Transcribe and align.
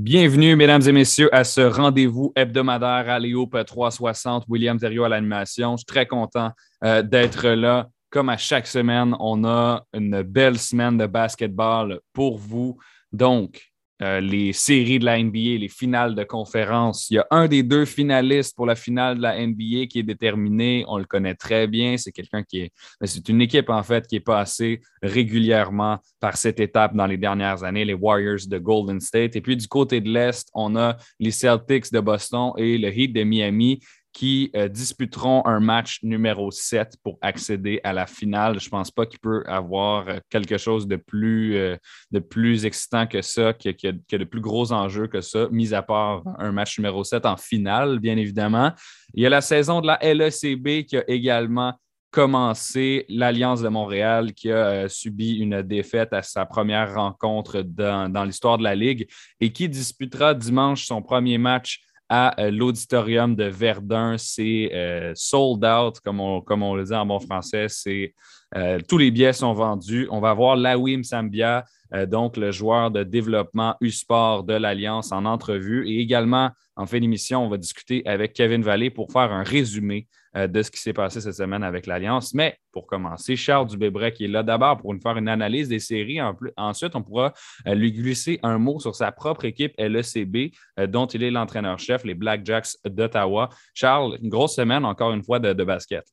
Bienvenue, 0.00 0.54
mesdames 0.54 0.82
et 0.86 0.92
messieurs, 0.92 1.28
à 1.34 1.42
ce 1.42 1.60
rendez-vous 1.60 2.32
hebdomadaire 2.36 3.10
à 3.10 3.18
Léo 3.18 3.46
360. 3.46 4.44
William 4.46 4.78
Thériault 4.78 5.02
à 5.02 5.08
l'animation. 5.08 5.72
Je 5.72 5.78
suis 5.78 5.86
très 5.86 6.06
content 6.06 6.52
euh, 6.84 7.02
d'être 7.02 7.48
là. 7.48 7.88
Comme 8.08 8.28
à 8.28 8.36
chaque 8.36 8.68
semaine, 8.68 9.16
on 9.18 9.44
a 9.44 9.84
une 9.92 10.22
belle 10.22 10.56
semaine 10.56 10.96
de 10.96 11.06
basketball 11.06 11.98
pour 12.12 12.38
vous. 12.38 12.78
Donc, 13.12 13.67
euh, 14.00 14.20
les 14.20 14.52
séries 14.52 14.98
de 14.98 15.04
la 15.04 15.22
NBA, 15.22 15.58
les 15.58 15.68
finales 15.68 16.14
de 16.14 16.22
conférence. 16.22 17.10
Il 17.10 17.14
y 17.14 17.18
a 17.18 17.26
un 17.30 17.48
des 17.48 17.62
deux 17.62 17.84
finalistes 17.84 18.54
pour 18.56 18.66
la 18.66 18.76
finale 18.76 19.16
de 19.16 19.22
la 19.22 19.44
NBA 19.44 19.86
qui 19.88 19.98
est 19.98 20.04
déterminé. 20.04 20.84
On 20.86 20.98
le 20.98 21.04
connaît 21.04 21.34
très 21.34 21.66
bien. 21.66 21.96
C'est 21.96 22.12
quelqu'un 22.12 22.42
qui 22.42 22.60
est. 22.60 22.72
C'est 23.04 23.28
une 23.28 23.40
équipe, 23.40 23.70
en 23.70 23.82
fait, 23.82 24.06
qui 24.06 24.16
est 24.16 24.20
passée 24.20 24.80
régulièrement 25.02 25.98
par 26.20 26.36
cette 26.36 26.60
étape 26.60 26.94
dans 26.94 27.06
les 27.06 27.16
dernières 27.16 27.64
années, 27.64 27.84
les 27.84 27.94
Warriors 27.94 28.46
de 28.46 28.58
Golden 28.58 29.00
State. 29.00 29.34
Et 29.36 29.40
puis, 29.40 29.56
du 29.56 29.66
côté 29.66 30.00
de 30.00 30.08
l'Est, 30.08 30.48
on 30.54 30.76
a 30.76 30.96
les 31.18 31.30
Celtics 31.30 31.92
de 31.92 32.00
Boston 32.00 32.52
et 32.56 32.78
le 32.78 32.96
Heat 32.96 33.12
de 33.12 33.24
Miami 33.24 33.80
qui 34.18 34.50
euh, 34.56 34.66
disputeront 34.66 35.46
un 35.46 35.60
match 35.60 36.00
numéro 36.02 36.50
7 36.50 36.96
pour 37.04 37.18
accéder 37.22 37.80
à 37.84 37.92
la 37.92 38.08
finale. 38.08 38.58
Je 38.58 38.66
ne 38.66 38.70
pense 38.70 38.90
pas 38.90 39.06
qu'il 39.06 39.20
peut 39.20 39.44
avoir 39.46 40.08
euh, 40.08 40.18
quelque 40.28 40.58
chose 40.58 40.88
de 40.88 40.96
plus, 40.96 41.54
euh, 41.54 41.76
de 42.10 42.18
plus 42.18 42.64
excitant 42.64 43.06
que 43.06 43.22
ça, 43.22 43.52
qui 43.52 43.68
a, 43.68 43.72
de 43.72 44.24
plus 44.24 44.40
gros 44.40 44.72
enjeux 44.72 45.06
que 45.06 45.20
ça, 45.20 45.46
mis 45.52 45.72
à 45.72 45.82
part 45.82 46.24
un 46.40 46.50
match 46.50 46.80
numéro 46.80 47.04
7 47.04 47.26
en 47.26 47.36
finale, 47.36 48.00
bien 48.00 48.16
évidemment. 48.16 48.72
Il 49.14 49.22
y 49.22 49.26
a 49.26 49.30
la 49.30 49.40
saison 49.40 49.80
de 49.80 49.86
la 49.86 50.00
LECB 50.02 50.84
qui 50.84 50.96
a 50.96 51.04
également 51.08 51.74
commencé 52.10 53.06
l'Alliance 53.08 53.62
de 53.62 53.68
Montréal 53.68 54.32
qui 54.32 54.50
a 54.50 54.88
subi 54.88 55.36
une 55.36 55.62
défaite 55.62 56.12
à 56.12 56.22
sa 56.22 56.44
première 56.44 56.94
rencontre 56.94 57.60
dans, 57.60 58.10
dans 58.10 58.24
l'histoire 58.24 58.58
de 58.58 58.64
la 58.64 58.74
Ligue 58.74 59.06
et 59.40 59.52
qui 59.52 59.68
disputera 59.68 60.34
dimanche 60.34 60.86
son 60.86 61.02
premier 61.02 61.38
match 61.38 61.84
à 62.08 62.40
euh, 62.40 62.50
l'auditorium 62.50 63.34
de 63.34 63.44
Verdun. 63.44 64.16
C'est 64.18 64.70
euh, 64.72 65.12
sold 65.14 65.64
out, 65.64 66.00
comme 66.00 66.20
on, 66.20 66.40
comme 66.40 66.62
on 66.62 66.74
le 66.74 66.84
dit 66.84 66.94
en 66.94 67.06
bon 67.06 67.20
français. 67.20 67.66
C'est, 67.68 68.14
euh, 68.56 68.78
tous 68.88 68.98
les 68.98 69.10
billets 69.10 69.32
sont 69.32 69.52
vendus. 69.52 70.08
On 70.10 70.20
va 70.20 70.32
voir 70.34 70.56
Lawim 70.56 71.02
Sambia, 71.02 71.64
donc 72.06 72.36
le 72.36 72.50
joueur 72.50 72.90
de 72.90 73.02
développement 73.02 73.74
U-Sport 73.80 74.44
de 74.44 74.54
l'Alliance, 74.54 75.10
en 75.10 75.24
entrevue. 75.24 75.88
Et 75.88 76.00
également, 76.00 76.50
en 76.76 76.86
fin 76.86 77.00
d'émission, 77.00 77.44
on 77.44 77.48
va 77.48 77.56
discuter 77.56 78.02
avec 78.06 78.34
Kevin 78.34 78.62
Vallée 78.62 78.90
pour 78.90 79.10
faire 79.10 79.32
un 79.32 79.42
résumé 79.42 80.06
de 80.34 80.62
ce 80.62 80.70
qui 80.70 80.80
s'est 80.80 80.92
passé 80.92 81.20
cette 81.20 81.34
semaine 81.34 81.62
avec 81.62 81.86
l'Alliance. 81.86 82.34
Mais 82.34 82.58
pour 82.72 82.86
commencer, 82.86 83.36
Charles 83.36 83.66
Dubébret 83.66 84.12
qui 84.12 84.24
est 84.24 84.28
là 84.28 84.42
d'abord 84.42 84.78
pour 84.78 84.94
nous 84.94 85.00
faire 85.00 85.16
une 85.16 85.28
analyse 85.28 85.68
des 85.68 85.78
séries. 85.78 86.20
ensuite, 86.56 86.94
on 86.94 87.02
pourra 87.02 87.32
euh, 87.66 87.74
lui 87.74 87.92
glisser 87.92 88.38
un 88.42 88.58
mot 88.58 88.78
sur 88.78 88.94
sa 88.94 89.12
propre 89.12 89.44
équipe 89.44 89.74
LECB, 89.78 90.52
euh, 90.78 90.86
dont 90.86 91.06
il 91.06 91.22
est 91.22 91.30
l'entraîneur-chef, 91.30 92.04
les 92.04 92.14
Blackjacks 92.14 92.76
d'Ottawa. 92.84 93.48
Charles, 93.74 94.18
une 94.22 94.28
grosse 94.28 94.54
semaine 94.56 94.84
encore 94.84 95.12
une 95.12 95.22
fois 95.22 95.38
de 95.40 95.64
basket. 95.64 96.04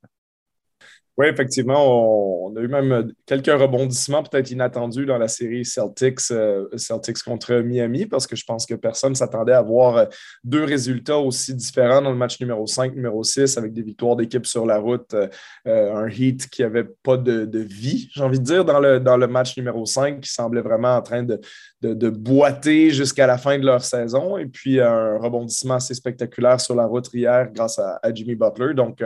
Oui, 1.17 1.27
effectivement, 1.27 2.45
on, 2.45 2.53
a 2.57 2.59
eu 2.59 2.67
même 2.67 3.13
quelques 3.25 3.47
rebondissements 3.47 4.21
peut-être 4.21 4.51
inattendus 4.51 5.05
dans 5.05 5.17
la 5.17 5.29
série 5.29 5.63
Celtics, 5.63 6.19
euh, 6.31 6.67
Celtics 6.75 7.23
contre 7.23 7.53
Miami, 7.55 8.05
parce 8.05 8.27
que 8.27 8.35
je 8.35 8.43
pense 8.43 8.65
que 8.65 8.73
personne 8.73 9.11
ne 9.11 9.15
s'attendait 9.15 9.53
à 9.53 9.61
voir 9.61 9.95
euh, 9.95 10.05
deux 10.43 10.65
résultats 10.65 11.17
aussi 11.17 11.55
différents 11.55 12.01
dans 12.01 12.11
le 12.11 12.17
match 12.17 12.41
numéro 12.41 12.67
5, 12.67 12.93
numéro 12.95 13.23
6, 13.23 13.57
avec 13.57 13.71
des 13.71 13.81
victoires 13.81 14.17
d'équipe 14.17 14.45
sur 14.45 14.65
la 14.65 14.77
route, 14.77 15.13
euh, 15.13 15.95
un 15.95 16.09
Heat 16.09 16.49
qui 16.49 16.63
n'avait 16.63 16.83
pas 16.83 17.15
de, 17.15 17.59
vie, 17.59 18.09
j'ai 18.13 18.21
envie 18.21 18.39
de 18.39 18.43
dire, 18.43 18.65
dans 18.65 18.81
le, 18.81 18.99
dans 18.99 19.15
le 19.15 19.27
match 19.27 19.55
numéro 19.55 19.85
5, 19.85 20.19
qui 20.19 20.29
semblait 20.29 20.61
vraiment 20.61 20.97
en 20.97 21.01
train 21.01 21.23
de, 21.23 21.39
de, 21.81 22.09
boiter 22.09 22.89
jusqu'à 22.89 23.25
la 23.25 23.37
fin 23.37 23.57
de 23.57 23.65
leur 23.65 23.85
saison, 23.85 24.37
et 24.37 24.47
puis 24.47 24.81
un 24.81 25.17
rebondissement 25.17 25.75
assez 25.75 25.93
spectaculaire 25.93 26.59
sur 26.59 26.75
la 26.75 26.85
route 26.85 27.07
hier 27.13 27.49
grâce 27.53 27.79
à, 27.79 28.01
Jimmy 28.13 28.35
Butler. 28.35 28.73
Donc, 28.73 29.03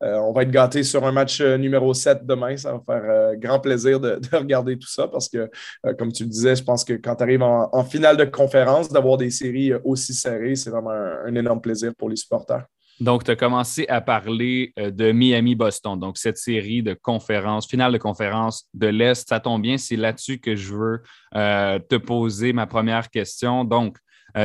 on 0.00 0.32
va 0.32 0.42
être 0.42 0.50
gâtés 0.50 0.82
sur 0.82 1.04
un 1.04 1.12
match 1.12 1.40
numéro 1.56 1.92
7 1.94 2.24
demain. 2.24 2.56
Ça 2.56 2.72
va 2.72 2.80
faire 2.84 3.10
euh, 3.10 3.34
grand 3.36 3.60
plaisir 3.60 4.00
de, 4.00 4.20
regarder 4.32 4.78
tout 4.78 4.88
ça 4.88 5.08
parce 5.08 5.28
que, 5.28 5.50
euh, 5.86 5.94
comme 5.98 6.12
tu 6.12 6.24
le 6.24 6.28
disais, 6.28 6.56
je 6.56 6.64
pense 6.64 6.84
que 6.84 6.94
quand 6.94 7.16
tu 7.16 7.22
arrives 7.22 7.42
en, 7.42 7.84
finale 7.84 8.16
de 8.16 8.24
conférence, 8.24 8.88
d'avoir 8.88 9.16
des 9.16 9.30
séries 9.30 9.72
euh, 9.72 9.78
aussi 9.84 10.14
serrées, 10.14 10.56
c'est 10.56 10.70
vraiment 10.70 10.90
un, 10.90 11.34
énorme 11.34 11.60
plaisir 11.60 11.92
pour 11.96 12.08
les 12.08 12.16
supporters. 12.16 12.64
Donc, 13.00 13.24
tu 13.24 13.30
as 13.30 13.36
commencé 13.36 13.86
à 13.88 14.00
parler 14.00 14.72
de 14.76 15.10
Miami-Boston. 15.10 15.98
Donc, 15.98 16.18
cette 16.18 16.36
série 16.36 16.82
de 16.82 16.94
conférences, 16.94 17.66
finale 17.66 17.92
de 17.92 17.98
conférence 17.98 18.68
de 18.74 18.86
l'Est, 18.86 19.28
ça 19.28 19.40
tombe 19.40 19.62
bien. 19.62 19.76
C'est 19.76 19.96
là-dessus 19.96 20.38
que 20.38 20.54
je 20.54 20.72
veux 20.74 21.02
te 21.32 21.96
poser 21.96 22.52
ma 22.52 22.66
première 22.66 23.10
question. 23.10 23.64
Donc, 23.64 23.96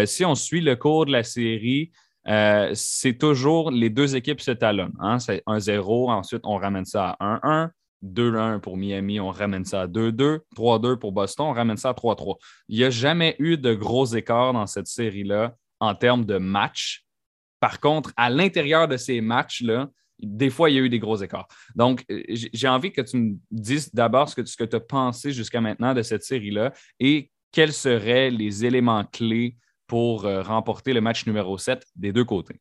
si 0.05 0.25
on 0.25 0.33
suit 0.33 0.61
le 0.61 0.75
cours 0.75 1.05
de 1.05 1.11
la 1.11 1.23
série, 1.23 1.91
euh, 2.27 2.71
c'est 2.73 3.17
toujours 3.17 3.71
les 3.71 3.89
deux 3.89 4.15
équipes 4.15 4.41
se 4.41 4.51
talonnent. 4.51 4.95
Hein? 4.99 5.19
C'est 5.19 5.43
1-0, 5.47 6.11
ensuite 6.11 6.41
on 6.43 6.55
ramène 6.55 6.85
ça 6.85 7.15
à 7.19 7.39
1-1. 7.65 7.69
2-1 8.03 8.59
pour 8.59 8.77
Miami, 8.77 9.19
on 9.19 9.31
ramène 9.31 9.65
ça 9.65 9.83
à 9.83 9.87
2-2. 9.87 10.39
3-2 10.55 10.97
pour 10.97 11.11
Boston, 11.11 11.47
on 11.49 11.53
ramène 11.53 11.77
ça 11.77 11.89
à 11.89 11.93
3-3. 11.93 12.35
Il 12.67 12.77
n'y 12.77 12.83
a 12.83 12.89
jamais 12.89 13.35
eu 13.39 13.57
de 13.57 13.73
gros 13.73 14.05
écarts 14.05 14.53
dans 14.53 14.67
cette 14.67 14.87
série-là 14.87 15.55
en 15.79 15.95
termes 15.95 16.25
de 16.25 16.37
matchs. 16.37 17.05
Par 17.59 17.79
contre, 17.79 18.13
à 18.15 18.29
l'intérieur 18.29 18.87
de 18.87 18.97
ces 18.97 19.19
matchs-là, 19.21 19.89
des 20.19 20.49
fois, 20.49 20.69
il 20.69 20.75
y 20.75 20.79
a 20.79 20.81
eu 20.81 20.89
des 20.89 20.99
gros 20.99 21.17
écarts. 21.17 21.47
Donc, 21.75 22.03
euh, 22.09 22.23
j'ai 22.27 22.67
envie 22.67 22.91
que 22.91 23.01
tu 23.01 23.17
me 23.17 23.35
dises 23.51 23.93
d'abord 23.93 24.29
ce 24.29 24.35
que, 24.35 24.45
ce 24.45 24.57
que 24.57 24.63
tu 24.63 24.75
as 24.75 24.79
pensé 24.79 25.31
jusqu'à 25.31 25.61
maintenant 25.61 25.93
de 25.93 26.01
cette 26.01 26.23
série-là 26.23 26.73
et 26.99 27.31
quels 27.51 27.73
seraient 27.73 28.29
les 28.29 28.65
éléments 28.65 29.03
clés 29.05 29.55
pour 29.87 30.25
euh, 30.25 30.41
remporter 30.41 30.93
le 30.93 31.01
match 31.01 31.25
numéro 31.25 31.57
7 31.57 31.83
des 31.95 32.11
deux 32.11 32.25
côtés? 32.25 32.59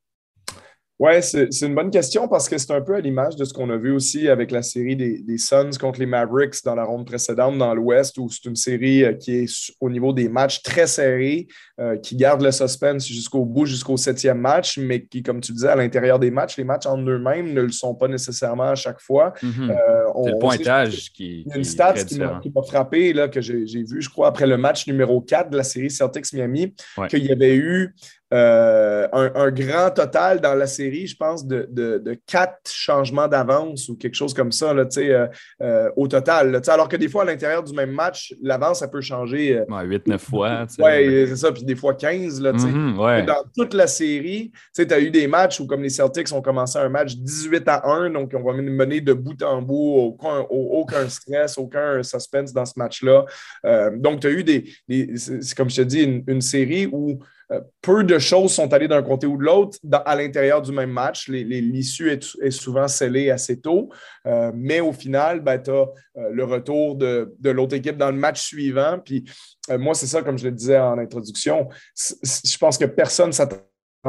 Oui, 0.99 1.23
c'est 1.23 1.51
une 1.61 1.75
bonne 1.75 1.91
question 1.91 2.27
parce 2.27 2.49
que 2.49 2.57
c'est 2.57 2.71
un 2.71 2.81
peu 2.81 2.95
à 2.95 3.01
l'image 3.01 3.37
de 3.37 3.45
ce 3.45 3.53
qu'on 3.53 3.69
a 3.69 3.77
vu 3.77 3.93
aussi 3.93 4.31
avec 4.31 4.51
la 4.51 4.63
série 4.63 4.97
des, 4.97 5.37
Suns 5.37 5.73
contre 5.79 6.01
les 6.01 6.07
Mavericks 6.07 6.65
dans 6.65 6.75
la 6.75 6.85
ronde 6.85 7.05
précédente 7.05 7.59
dans 7.59 7.75
l'Ouest, 7.75 8.17
où 8.17 8.31
c'est 8.31 8.47
une 8.47 8.57
série 8.57 9.05
euh, 9.05 9.13
qui 9.13 9.41
est 9.41 9.73
au 9.81 9.91
niveau 9.91 10.15
des 10.15 10.31
matchs 10.31 10.63
très 10.63 10.87
serrés, 10.87 11.49
euh, 11.79 11.97
qui 11.97 12.17
garde 12.17 12.43
le 12.43 12.51
suspense 12.51 13.07
jusqu'au 13.07 13.45
bout, 13.45 13.67
jusqu'au 13.67 13.97
septième 13.97 14.39
match, 14.39 14.79
mais 14.79 15.05
qui, 15.05 15.23
comme 15.23 15.41
tu 15.41 15.53
disais, 15.53 15.69
à 15.69 15.77
l'intérieur 15.77 16.19
des 16.19 16.31
matchs, 16.31 16.57
les 16.57 16.65
matchs 16.65 16.87
en 16.87 16.97
eux-mêmes 16.99 17.53
ne 17.53 17.61
le 17.61 17.73
sont 17.73 17.95
pas 17.95 18.09
nécessairement 18.09 18.71
à 18.71 18.75
chaque 18.75 19.01
fois. 19.01 19.35
C'est 19.41 20.31
le 20.31 20.39
pointage 20.39 21.13
qui. 21.13 21.43
Il 21.43 21.49
y 21.49 21.53
a 21.53 21.57
une 21.57 21.65
stat 21.65 21.95
qui 21.95 22.19
m'a 22.19 22.63
frappé, 22.67 23.13
là, 23.13 23.29
que 23.29 23.41
j'ai 23.41 23.65
vu, 23.65 24.01
je 24.01 24.09
crois, 24.09 24.29
après 24.29 24.47
le 24.47 24.57
match 24.57 24.87
numéro 24.87 25.21
4 25.21 25.51
de 25.51 25.57
la 25.57 25.65
série 25.65 25.91
Celtics-Miami, 25.91 26.75
qu'il 27.09 27.25
y 27.25 27.33
avait 27.33 27.57
eu 27.57 27.95
euh, 28.35 29.07
un, 29.13 29.51
grand 29.53 29.91
total 29.91 30.41
dans 30.41 30.55
la 30.55 30.67
série, 30.67 31.07
je 31.07 31.17
pense, 31.17 31.47
de, 31.47 32.19
quatre 32.27 32.69
changements 32.69 33.29
d'avance 33.29 33.89
ou 33.89 33.97
quelque 33.97 34.15
chose 34.15 34.35
comme 34.35 34.51
ça 34.51 34.75
là, 34.75 34.85
euh, 34.97 35.29
euh, 35.63 35.91
au 35.97 36.09
total. 36.09 36.61
alors 36.67 36.89
que 36.89 36.97
des 36.97 37.09
fois, 37.09 37.23
à 37.23 37.27
l'intérieur 37.27 37.63
du 37.63 37.73
même 37.73 37.93
match, 37.93 38.35
l'avance, 38.43 38.81
ça 38.81 38.89
peut 38.89 39.01
changer. 39.01 39.63
8-9 39.69 40.19
fois. 40.19 40.67
Oui, 40.81 41.29
c'est 41.29 41.37
ça. 41.37 41.53
Puis 41.53 41.63
des 41.66 41.77
fois 41.77 41.94
15. 41.94 42.41
Là, 42.41 42.53
mm-hmm, 42.53 43.27
Dans 43.27 43.44
toute 43.54 43.75
la 43.75 43.87
série, 43.87 44.53
tu 44.75 44.87
as 44.88 45.00
eu 45.00 45.10
des 45.10 45.27
matchs 45.27 45.60
où, 45.60 45.66
comme 45.66 45.82
les 45.82 45.91
Celtics 45.91 46.32
ont 46.32 46.41
commencé 46.41 46.78
un 46.78 46.88
match 46.88 47.16
18 47.16 47.69
à 47.69 47.87
1, 47.87 48.10
donc 48.10 48.32
on 48.34 48.43
va 48.43 48.54
mener 48.54 49.00
de 49.00 49.12
bout 49.12 49.43
en 49.43 49.60
bout, 49.60 50.16
aucun, 50.19 50.47
aucun 50.49 51.09
stress, 51.09 51.59
aucun 51.59 52.03
suspense 52.03 52.53
dans 52.53 52.65
ce 52.65 52.75
match-là. 52.77 53.25
donc, 53.97 54.21
tu 54.21 54.27
as 54.27 54.31
eu 54.31 54.44
des, 54.44 54.65
comme 55.56 55.69
je 55.69 55.77
te 55.77 55.82
dis, 55.82 56.22
une 56.27 56.41
série 56.41 56.87
où 56.87 57.21
euh, 57.21 57.36
peu 57.81 58.05
de 58.05 58.19
choses 58.19 58.53
sont 58.53 58.73
allées 58.73 58.89
d'un 58.89 59.03
côté 59.03 59.27
ou 59.27 59.37
de 59.37 59.45
l'autre 59.45 59.79
à 60.05 60.17
l'intérieur 60.17 60.62
du 60.62 60.73
même 60.73 60.91
match. 60.91 61.29
L'issue 61.29 62.11
est, 62.11 62.51
souvent 62.51 62.89
scellée 62.89 63.31
assez 63.31 63.61
tôt, 63.61 63.91
euh, 64.27 64.51
mais 64.55 64.81
au 64.81 64.93
final, 64.93 65.41
ben, 65.41 65.59
tu 65.59 65.71
as 65.71 65.87
euh, 66.17 66.31
le 66.33 66.45
retour 66.45 66.97
de, 66.97 67.34
l'autre 67.45 67.75
équipe 67.75 67.97
dans 67.97 68.11
le 68.11 68.17
match 68.17 68.43
suivant. 68.43 68.99
Puis 69.05 69.25
moi, 69.79 69.95
c'est 69.95 70.07
ça, 70.07 70.23
comme 70.23 70.39
je 70.39 70.45
le 70.45 70.53
disais 70.53 70.79
en 70.79 70.99
introduction, 70.99 71.69
je 71.97 72.59
pense 72.59 72.79
que 72.79 72.84
personne 72.84 73.33
s'attend 73.33 73.59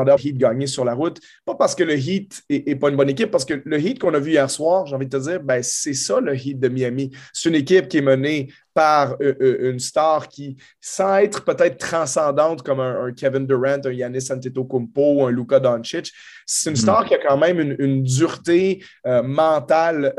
Heat 0.05 0.37
gagner 0.37 0.67
sur 0.67 0.85
la 0.85 0.93
route. 0.93 1.19
Pas 1.45 1.55
parce 1.55 1.75
que 1.75 1.83
le 1.83 1.97
Heat 1.97 2.43
n'est 2.49 2.75
pas 2.75 2.89
une 2.89 2.95
bonne 2.95 3.09
équipe, 3.09 3.31
parce 3.31 3.45
que 3.45 3.61
le 3.63 3.79
Heat 3.79 3.99
qu'on 3.99 4.13
a 4.13 4.19
vu 4.19 4.31
hier 4.31 4.49
soir, 4.49 4.85
j'ai 4.85 4.95
envie 4.95 5.07
de 5.07 5.17
te 5.17 5.23
dire, 5.23 5.41
ben, 5.41 5.61
c'est 5.63 5.93
ça 5.93 6.19
le 6.19 6.35
Heat 6.35 6.59
de 6.59 6.67
Miami. 6.67 7.11
C'est 7.33 7.49
une 7.49 7.55
équipe 7.55 7.87
qui 7.87 7.97
est 7.97 8.01
menée 8.01 8.49
par 8.73 9.13
euh, 9.21 9.33
euh, 9.41 9.71
une 9.71 9.79
star 9.79 10.27
qui, 10.27 10.55
sans 10.79 11.17
être 11.17 11.43
peut-être 11.43 11.79
transcendante 11.79 12.61
comme 12.61 12.79
un, 12.79 13.11
Kevin 13.11 13.47
Durant, 13.47 13.81
un 13.83 13.91
Yanis 13.91 14.31
Antetokounmpo, 14.31 15.25
un 15.25 15.31
Luka 15.31 15.59
Doncic, 15.59 16.11
c'est 16.45 16.69
une 16.69 16.75
hmm. 16.75 16.79
star 16.79 17.05
qui 17.05 17.15
a 17.15 17.17
quand 17.17 17.37
même 17.37 17.59
une, 17.79 18.03
dureté 18.03 18.83
euh, 19.07 19.23
mentale 19.23 20.13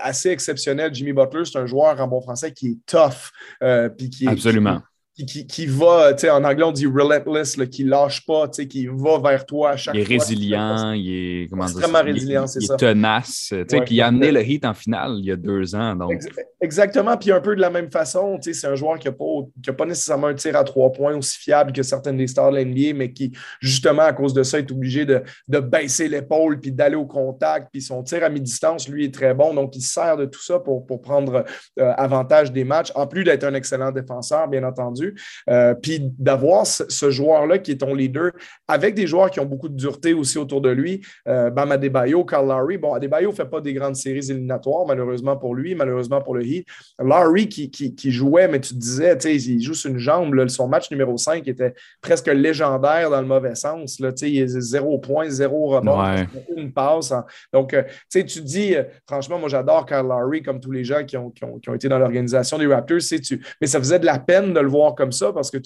assez 0.00 0.28
exceptionnelle. 0.28 0.94
Jimmy 0.94 1.14
Butler, 1.14 1.44
c'est 1.46 1.58
un 1.58 1.64
joueur 1.64 1.98
en 1.98 2.06
bon 2.06 2.20
français 2.20 2.52
qui 2.52 2.72
est 2.72 2.78
tough. 2.86 3.30
Absolument 3.60 4.80
qui, 4.80 4.93
qui, 5.14 5.66
va, 5.66 6.12
en 6.32 6.44
anglais, 6.44 6.64
on 6.64 6.72
dit 6.72 6.86
relentless, 6.86 7.56
là, 7.56 7.66
qui 7.66 7.84
lâche 7.84 8.26
pas, 8.26 8.48
qui 8.48 8.88
va 8.88 9.18
vers 9.18 9.46
toi 9.46 9.70
à 9.70 9.76
chaque 9.76 9.94
fois. 9.94 10.02
Il 10.02 10.12
est 10.12 10.18
résilient, 10.18 10.92
il 10.92 11.08
est 11.08 11.48
comment 11.48 11.66
extrêmement 11.66 12.02
résilient, 12.02 12.46
c'est 12.48 12.60
ça. 12.60 12.74
Il 12.80 12.84
est 12.84 12.88
tenace, 12.88 13.54
puis 13.68 13.94
il 13.96 14.00
a 14.00 14.08
amené 14.08 14.32
le 14.32 14.42
Heat 14.42 14.64
en 14.64 14.74
finale 14.74 15.14
il 15.18 15.26
y 15.26 15.30
a 15.30 15.36
deux 15.36 15.74
ans. 15.76 15.94
Donc. 15.94 16.20
Exactement, 16.60 17.16
puis 17.16 17.30
un 17.30 17.40
peu 17.40 17.54
de 17.54 17.60
la 17.60 17.70
même 17.70 17.90
façon, 17.90 18.38
c'est 18.40 18.66
un 18.66 18.74
joueur 18.74 18.98
qui 18.98 19.06
n'a 19.06 19.12
pas, 19.12 19.72
pas 19.74 19.84
nécessairement 19.84 20.28
un 20.28 20.34
tir 20.34 20.56
à 20.56 20.64
trois 20.64 20.90
points 20.90 21.14
aussi 21.14 21.38
fiable 21.38 21.72
que 21.72 21.82
certaines 21.82 22.16
des 22.16 22.26
stars 22.26 22.50
de 22.50 22.58
l'NBA, 22.58 22.94
mais 22.94 23.12
qui, 23.12 23.32
justement, 23.60 24.02
à 24.02 24.14
cause 24.14 24.32
de 24.32 24.42
ça, 24.42 24.58
est 24.58 24.70
obligé 24.72 25.04
de, 25.04 25.22
de 25.46 25.60
baisser 25.60 26.08
l'épaule 26.08 26.58
puis 26.58 26.72
d'aller 26.72 26.96
au 26.96 27.06
contact, 27.06 27.68
puis 27.70 27.82
son 27.82 28.02
tir 28.02 28.24
à 28.24 28.30
mi-distance, 28.30 28.88
lui, 28.88 29.04
est 29.04 29.14
très 29.14 29.34
bon, 29.34 29.54
donc 29.54 29.76
il 29.76 29.82
sert 29.82 30.16
de 30.16 30.24
tout 30.24 30.42
ça 30.42 30.58
pour, 30.58 30.86
pour 30.86 31.02
prendre 31.02 31.44
euh, 31.78 31.92
avantage 31.96 32.50
des 32.50 32.64
matchs, 32.64 32.90
en 32.94 33.06
plus 33.06 33.24
d'être 33.24 33.44
un 33.44 33.54
excellent 33.54 33.92
défenseur, 33.92 34.48
bien 34.48 34.64
entendu. 34.64 35.03
Euh, 35.50 35.74
puis 35.74 36.00
d'avoir 36.18 36.66
ce, 36.66 37.10
joueur-là 37.10 37.58
qui 37.58 37.72
est 37.72 37.76
ton 37.76 37.94
leader 37.94 38.32
avec 38.66 38.94
des 38.94 39.06
joueurs 39.06 39.30
qui 39.30 39.40
ont 39.40 39.44
beaucoup 39.44 39.68
de 39.68 39.76
dureté 39.76 40.12
aussi 40.12 40.38
autour 40.38 40.60
de 40.60 40.70
lui. 40.70 41.00
Euh, 41.28 41.50
Bam 41.50 41.70
Adebayo, 41.72 42.24
Carl 42.24 42.48
Lowry. 42.48 42.78
Bon, 42.78 42.94
Adebayo 42.94 43.30
ne 43.30 43.34
fait 43.34 43.44
pas 43.44 43.60
des 43.60 43.72
grandes 43.72 43.96
séries 43.96 44.30
éliminatoires, 44.30 44.86
malheureusement 44.86 45.36
pour 45.36 45.54
lui, 45.54 45.74
malheureusement 45.74 46.20
pour 46.20 46.34
le 46.34 46.44
Heat. 46.44 46.66
Lowry 46.98 47.48
qui, 47.48 47.70
qui, 47.70 48.10
jouait, 48.10 48.48
mais 48.48 48.60
tu 48.60 48.74
te 48.74 48.78
disais, 48.78 49.16
il 49.24 49.62
joue 49.62 49.74
sur 49.74 49.90
une 49.90 49.98
jambe. 49.98 50.48
son 50.48 50.68
match 50.68 50.90
numéro 50.90 51.16
5 51.16 51.46
était 51.48 51.74
presque 52.00 52.28
légendaire 52.28 53.10
dans 53.10 53.20
le 53.20 53.26
mauvais 53.26 53.54
sens. 53.54 54.00
Là, 54.00 54.10
il 54.22 54.38
est 54.38 54.48
zéro 54.60 54.98
point, 54.98 55.28
zéro 55.28 55.66
rebond, 55.66 56.26
une 56.56 56.72
passe. 56.72 57.12
Donc, 57.52 57.74
euh, 57.74 57.82
tu 58.10 58.24
te 58.24 58.38
dis, 58.40 58.74
franchement, 59.06 59.38
moi 59.38 59.48
j'adore 59.48 59.86
Carl 59.86 60.06
Lowry 60.06 60.42
comme 60.42 60.60
tous 60.60 60.70
les 60.70 60.84
gens 60.84 61.04
qui 61.04 61.16
ont, 61.16 61.30
qui 61.30 61.44
ont, 61.44 61.58
qui 61.58 61.68
ont 61.68 61.74
été 61.74 61.88
dans 61.88 61.98
l'organisation 61.98 62.58
des 62.58 62.66
Raptors. 62.66 62.98
Tu, 62.98 63.40
mais 63.60 63.66
ça 63.66 63.78
faisait 63.78 63.98
de 63.98 64.06
la 64.06 64.18
peine 64.18 64.52
de 64.52 64.60
le 64.60 64.68
voir 64.68 64.93
comme 64.94 65.12
ça 65.12 65.32
parce 65.32 65.50
que 65.50 65.58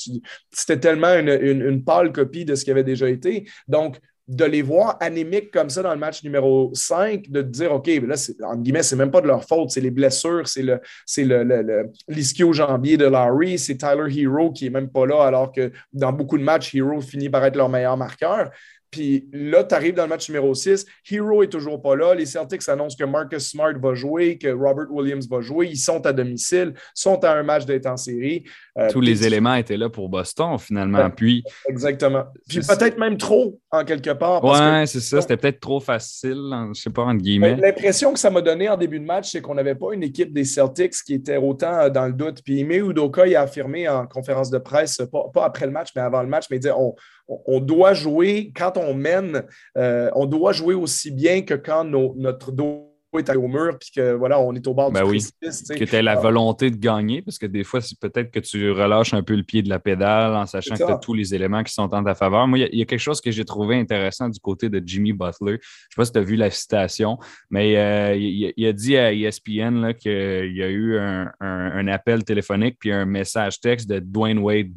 c'était 0.50 0.80
tellement 0.80 1.14
une, 1.14 1.84
pâle 1.84 2.12
copie 2.12 2.44
de 2.44 2.54
ce 2.54 2.64
qui 2.64 2.70
avait 2.70 2.84
déjà 2.84 3.08
été. 3.08 3.48
Donc, 3.66 3.98
de 4.28 4.44
les 4.44 4.60
voir 4.60 4.98
anémiques 5.00 5.50
comme 5.50 5.70
ça 5.70 5.82
dans 5.82 5.92
le 5.92 5.98
match 5.98 6.22
numéro 6.22 6.70
5, 6.74 7.30
de 7.30 7.40
dire, 7.40 7.72
OK, 7.72 7.86
là, 7.86 8.14
en 8.44 8.56
guillemets, 8.56 8.82
c'est 8.82 8.96
même 8.96 9.10
pas 9.10 9.22
de 9.22 9.26
leur 9.26 9.44
faute, 9.44 9.70
c'est 9.70 9.80
les 9.80 9.90
blessures, 9.90 10.46
c'est 10.46 10.62
le, 10.62 11.90
l'ischio-jambier 12.08 12.98
de 12.98 13.06
Larry, 13.06 13.58
c'est 13.58 13.78
Tyler 13.78 14.14
Hero 14.14 14.52
qui 14.52 14.66
est 14.66 14.70
même 14.70 14.90
pas 14.90 15.06
là, 15.06 15.22
alors 15.22 15.50
que 15.50 15.72
dans 15.94 16.12
beaucoup 16.12 16.36
de 16.36 16.44
matchs, 16.44 16.74
Hero 16.74 17.00
finit 17.00 17.30
par 17.30 17.42
être 17.46 17.56
leur 17.56 17.70
meilleur 17.70 17.96
marqueur. 17.96 18.50
Puis 18.90 19.28
là, 19.32 19.64
tu 19.64 19.74
arrives 19.74 19.94
dans 19.94 20.04
le 20.04 20.08
match 20.08 20.28
numéro 20.28 20.54
6. 20.54 20.86
Hero 21.10 21.42
est 21.42 21.48
toujours 21.48 21.80
pas 21.80 21.96
là. 21.96 22.14
Les 22.14 22.26
Celtics 22.26 22.68
annoncent 22.68 22.96
que 22.98 23.04
Marcus 23.04 23.50
Smart 23.50 23.74
va 23.78 23.94
jouer, 23.94 24.38
que 24.38 24.48
Robert 24.48 24.90
Williams 24.90 25.28
va 25.28 25.40
jouer. 25.40 25.68
Ils 25.68 25.76
sont 25.76 26.04
à 26.06 26.12
domicile, 26.12 26.74
sont 26.94 27.22
à 27.24 27.32
un 27.32 27.42
match 27.42 27.64
d'être 27.66 27.86
en 27.86 27.96
série. 27.96 28.44
Euh, 28.78 28.88
Tous 28.90 29.00
les 29.00 29.26
éléments 29.26 29.54
étaient 29.54 29.76
là 29.76 29.88
pour 29.88 30.08
Boston, 30.08 30.58
finalement. 30.58 31.10
puis, 31.10 31.42
exactement. 31.68 32.24
Puis 32.48 32.60
peut-être 32.60 32.98
même 32.98 33.16
trop, 33.16 33.60
en 33.70 33.84
quelque 33.84 34.10
part. 34.10 34.42
Oui, 34.44 34.86
c'est 34.86 35.00
ça. 35.00 35.20
C'était 35.20 35.36
peut-être 35.36 35.60
trop 35.60 35.80
facile, 35.80 36.54
je 36.74 36.80
sais 36.80 36.90
pas, 36.90 37.02
entre 37.02 37.22
guillemets. 37.22 37.56
L'impression 37.56 38.12
que 38.12 38.18
ça 38.18 38.30
m'a 38.30 38.40
donné 38.40 38.68
en 38.68 38.76
début 38.76 39.00
de 39.00 39.04
match, 39.04 39.30
c'est 39.30 39.40
qu'on 39.40 39.54
n'avait 39.54 39.74
pas 39.74 39.92
une 39.92 40.02
équipe 40.02 40.32
des 40.32 40.44
Celtics 40.44 40.94
qui 41.04 41.14
était 41.14 41.36
autant 41.36 41.74
euh, 41.74 41.90
dans 41.90 42.06
le 42.06 42.12
doute. 42.12 42.42
Puis 42.44 42.60
Ime 42.60 42.72
Udoka, 42.72 43.26
il 43.26 43.36
a 43.36 43.42
affirmé 43.42 43.88
en 43.88 44.06
conférence 44.06 44.50
de 44.50 44.58
presse, 44.58 45.00
pas, 45.12 45.44
après 45.44 45.66
le 45.66 45.72
match, 45.72 45.90
mais 45.94 46.02
avant 46.02 46.22
le 46.22 46.28
match, 46.28 46.46
mais 46.50 46.56
il 46.56 46.60
disait 46.60 46.74
on, 46.76 46.94
on 47.28 47.60
doit 47.60 47.94
jouer, 47.94 48.52
quand 48.56 48.76
on 48.76 48.94
mène, 48.94 49.44
euh, 49.76 50.10
on 50.14 50.26
doit 50.26 50.52
jouer 50.52 50.74
aussi 50.74 51.10
bien 51.10 51.42
que 51.42 51.54
quand 51.54 51.84
notre 51.84 52.52
dos 52.52 52.88
est 53.16 53.34
au 53.34 53.48
mur 53.48 53.78
puis 53.78 53.90
que 53.94 54.12
voilà, 54.12 54.38
on 54.38 54.54
est 54.54 54.66
au 54.66 54.74
bord 54.74 54.92
ben 54.92 55.02
du 55.02 55.10
oui. 55.10 55.16
précipice. 55.40 55.68
Que 55.68 55.84
tu 55.84 55.96
as 55.96 56.02
la 56.02 56.12
ah. 56.12 56.16
volonté 56.20 56.70
de 56.70 56.76
gagner, 56.76 57.22
parce 57.22 57.38
que 57.38 57.46
des 57.46 57.64
fois, 57.64 57.80
c'est 57.80 57.98
peut-être 57.98 58.30
que 58.30 58.40
tu 58.40 58.70
relâches 58.70 59.14
un 59.14 59.22
peu 59.22 59.34
le 59.34 59.42
pied 59.42 59.62
de 59.62 59.68
la 59.68 59.78
pédale 59.78 60.34
en 60.34 60.44
sachant 60.46 60.74
que 60.74 60.84
tu 60.84 60.90
as 60.90 60.98
tous 60.98 61.14
les 61.14 61.34
éléments 61.34 61.62
qui 61.62 61.72
sont 61.72 61.92
en 61.94 62.04
ta 62.04 62.14
faveur. 62.14 62.46
Moi, 62.46 62.58
il 62.58 62.78
y, 62.78 62.82
a 62.82 62.84
quelque 62.84 62.98
chose 62.98 63.20
que 63.20 63.30
j'ai 63.30 63.44
trouvé 63.44 63.76
intéressant 63.76 64.28
du 64.28 64.38
côté 64.40 64.68
de 64.68 64.82
Jimmy 64.84 65.12
Butler. 65.12 65.32
Je 65.40 65.52
ne 65.52 65.56
sais 65.56 65.96
pas 65.96 66.04
si 66.04 66.12
tu 66.12 66.18
as 66.18 66.22
vu 66.22 66.36
la 66.36 66.50
citation, 66.50 67.18
mais 67.50 67.76
euh, 67.76 68.14
il, 68.16 68.66
a 68.66 68.72
dit 68.72 68.96
à 68.96 69.12
ESPN 69.12 69.94
qu'il 69.94 70.52
y 70.54 70.62
a 70.62 70.68
eu 70.68 70.98
un, 70.98 71.88
appel 71.88 72.22
téléphonique 72.22 72.76
puis 72.78 72.92
un 72.92 73.06
message 73.06 73.60
texte 73.60 73.88
de 73.88 73.98
Dwayne 73.98 74.38
Wade 74.40 74.72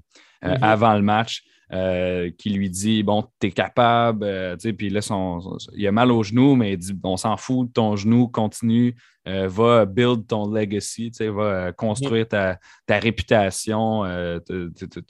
euh, 0.45 0.47
mm-hmm. 0.47 0.59
avant 0.61 0.93
le 0.93 1.01
match. 1.01 1.43
Euh, 1.73 2.29
qui 2.37 2.49
lui 2.49 2.69
dit 2.69 3.01
Bon, 3.01 3.23
tu 3.39 3.47
es 3.47 3.51
capable, 3.51 4.25
euh, 4.25 4.57
puis 4.77 4.89
là, 4.89 4.99
il 5.73 5.87
a 5.87 5.91
mal 5.93 6.11
au 6.11 6.21
genou, 6.21 6.55
mais 6.55 6.73
il 6.73 6.77
dit 6.77 6.93
On 7.01 7.15
s'en 7.15 7.37
fout 7.37 7.71
ton 7.73 7.95
genou, 7.95 8.27
continue, 8.27 8.93
euh, 9.25 9.47
va 9.47 9.85
build 9.85 10.27
ton 10.27 10.51
legacy, 10.51 11.13
va 11.29 11.71
construire 11.71 12.27
ta, 12.27 12.59
réputation, 12.89 14.03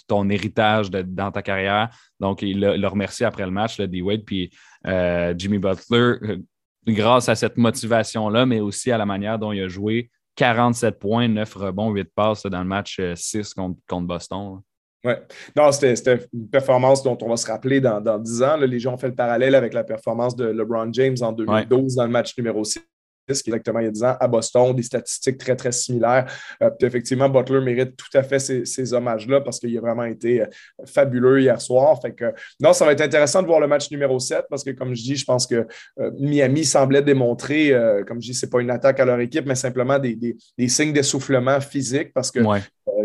ton 0.07 0.29
héritage 0.29 0.91
dans 0.91 1.31
ta 1.31 1.41
carrière. 1.41 1.89
Donc, 2.19 2.43
il 2.43 2.59
l'a 2.59 2.89
remercié 2.89 3.25
après 3.25 3.45
le 3.45 3.51
match, 3.51 3.81
D-Wade, 3.81 4.23
puis 4.23 4.51
Jimmy 4.85 5.57
Butler, 5.57 6.43
grâce 6.85 7.27
à 7.27 7.33
cette 7.33 7.57
motivation-là, 7.57 8.45
mais 8.45 8.59
aussi 8.59 8.91
à 8.91 8.99
la 8.99 9.07
manière 9.07 9.39
dont 9.39 9.51
il 9.51 9.63
a 9.63 9.67
joué. 9.67 10.11
47 10.35 10.99
points, 10.99 11.27
9 11.27 11.53
rebonds, 11.55 11.89
8 11.91 12.09
passes 12.13 12.45
dans 12.45 12.61
le 12.61 12.67
match 12.67 13.01
6 13.15 13.55
contre, 13.55 13.79
contre 13.87 14.05
Boston. 14.07 14.61
Oui. 15.03 15.13
Non, 15.56 15.71
c'était 15.71 16.19
une 16.31 16.48
performance 16.48 17.01
dont 17.01 17.18
on 17.21 17.30
va 17.30 17.38
se 17.38 17.48
rappeler 17.48 17.81
dans, 17.81 18.00
dans 18.00 18.19
10 18.19 18.44
ans. 18.44 18.57
les 18.57 18.80
gens 18.80 18.94
ont 18.94 18.98
fait 18.98 19.07
le 19.07 19.15
parallèle 19.15 19.56
avec 19.56 19.74
la 19.74 19.83
performance 19.83 20.36
de 20.36 20.45
LeBron 20.45 20.94
James 20.94 21.18
en 21.21 21.31
2012 21.31 21.95
dans 21.95 22.06
le 22.06 22.12
match 22.12 22.38
numéro 22.38 22.63
6 22.63 22.80
qui 23.27 23.50
exactement 23.50 23.80
il 23.80 23.86
y 23.86 23.88
a 23.88 23.92
10 23.92 24.03
ans, 24.03 24.18
à 24.19 24.27
Boston, 24.27 24.74
des 24.75 24.83
statistiques 24.83 25.38
très, 25.38 25.56
très 25.56 25.71
similaires. 25.71 26.25
Euh, 26.62 26.69
effectivement, 26.81 27.30
Butler 27.30 27.62
mérite 27.62 27.95
tout 27.95 28.18
à 28.18 28.24
fait 28.24 28.39
ces, 28.39 28.94
hommages-là 28.94 29.42
parce 29.42 29.59
qu'il 29.59 29.77
a 29.77 29.81
vraiment 29.81 30.03
été 30.03 30.42
euh, 30.42 30.45
fabuleux 30.86 31.42
hier 31.42 31.62
soir. 31.62 32.00
Fait 32.01 32.13
que, 32.13 32.33
non, 32.59 32.74
ça 32.74 32.86
va 32.86 32.92
être 32.92 33.01
intéressant 33.01 33.42
de 33.42 33.47
voir 33.47 33.59
le 33.59 33.68
match 33.68 33.89
numéro 33.92 34.19
7 34.19 34.45
parce 34.50 34.63
que, 34.63 34.71
comme 34.71 34.94
je 34.95 35.04
dis, 35.04 35.15
je 35.15 35.25
pense 35.25 35.47
que 35.47 35.68
euh, 36.00 36.12
Miami 36.19 36.65
semblait 36.65 37.01
démontrer, 37.01 37.74
comme 38.07 38.21
je 38.21 38.31
dis, 38.31 38.33
ce 38.33 38.45
n'est 38.45 38.50
pas 38.50 38.59
une 38.59 38.71
attaque 38.71 39.00
à 39.00 39.06
leur 39.06 39.19
équipe, 39.19 39.45
mais 39.45 39.56
simplement 39.56 40.00
des, 40.00 40.36
signes 40.68 40.94
d'essoufflement 40.94 41.62
physique 41.62 42.12
parce 42.13 42.31
que 42.31 42.39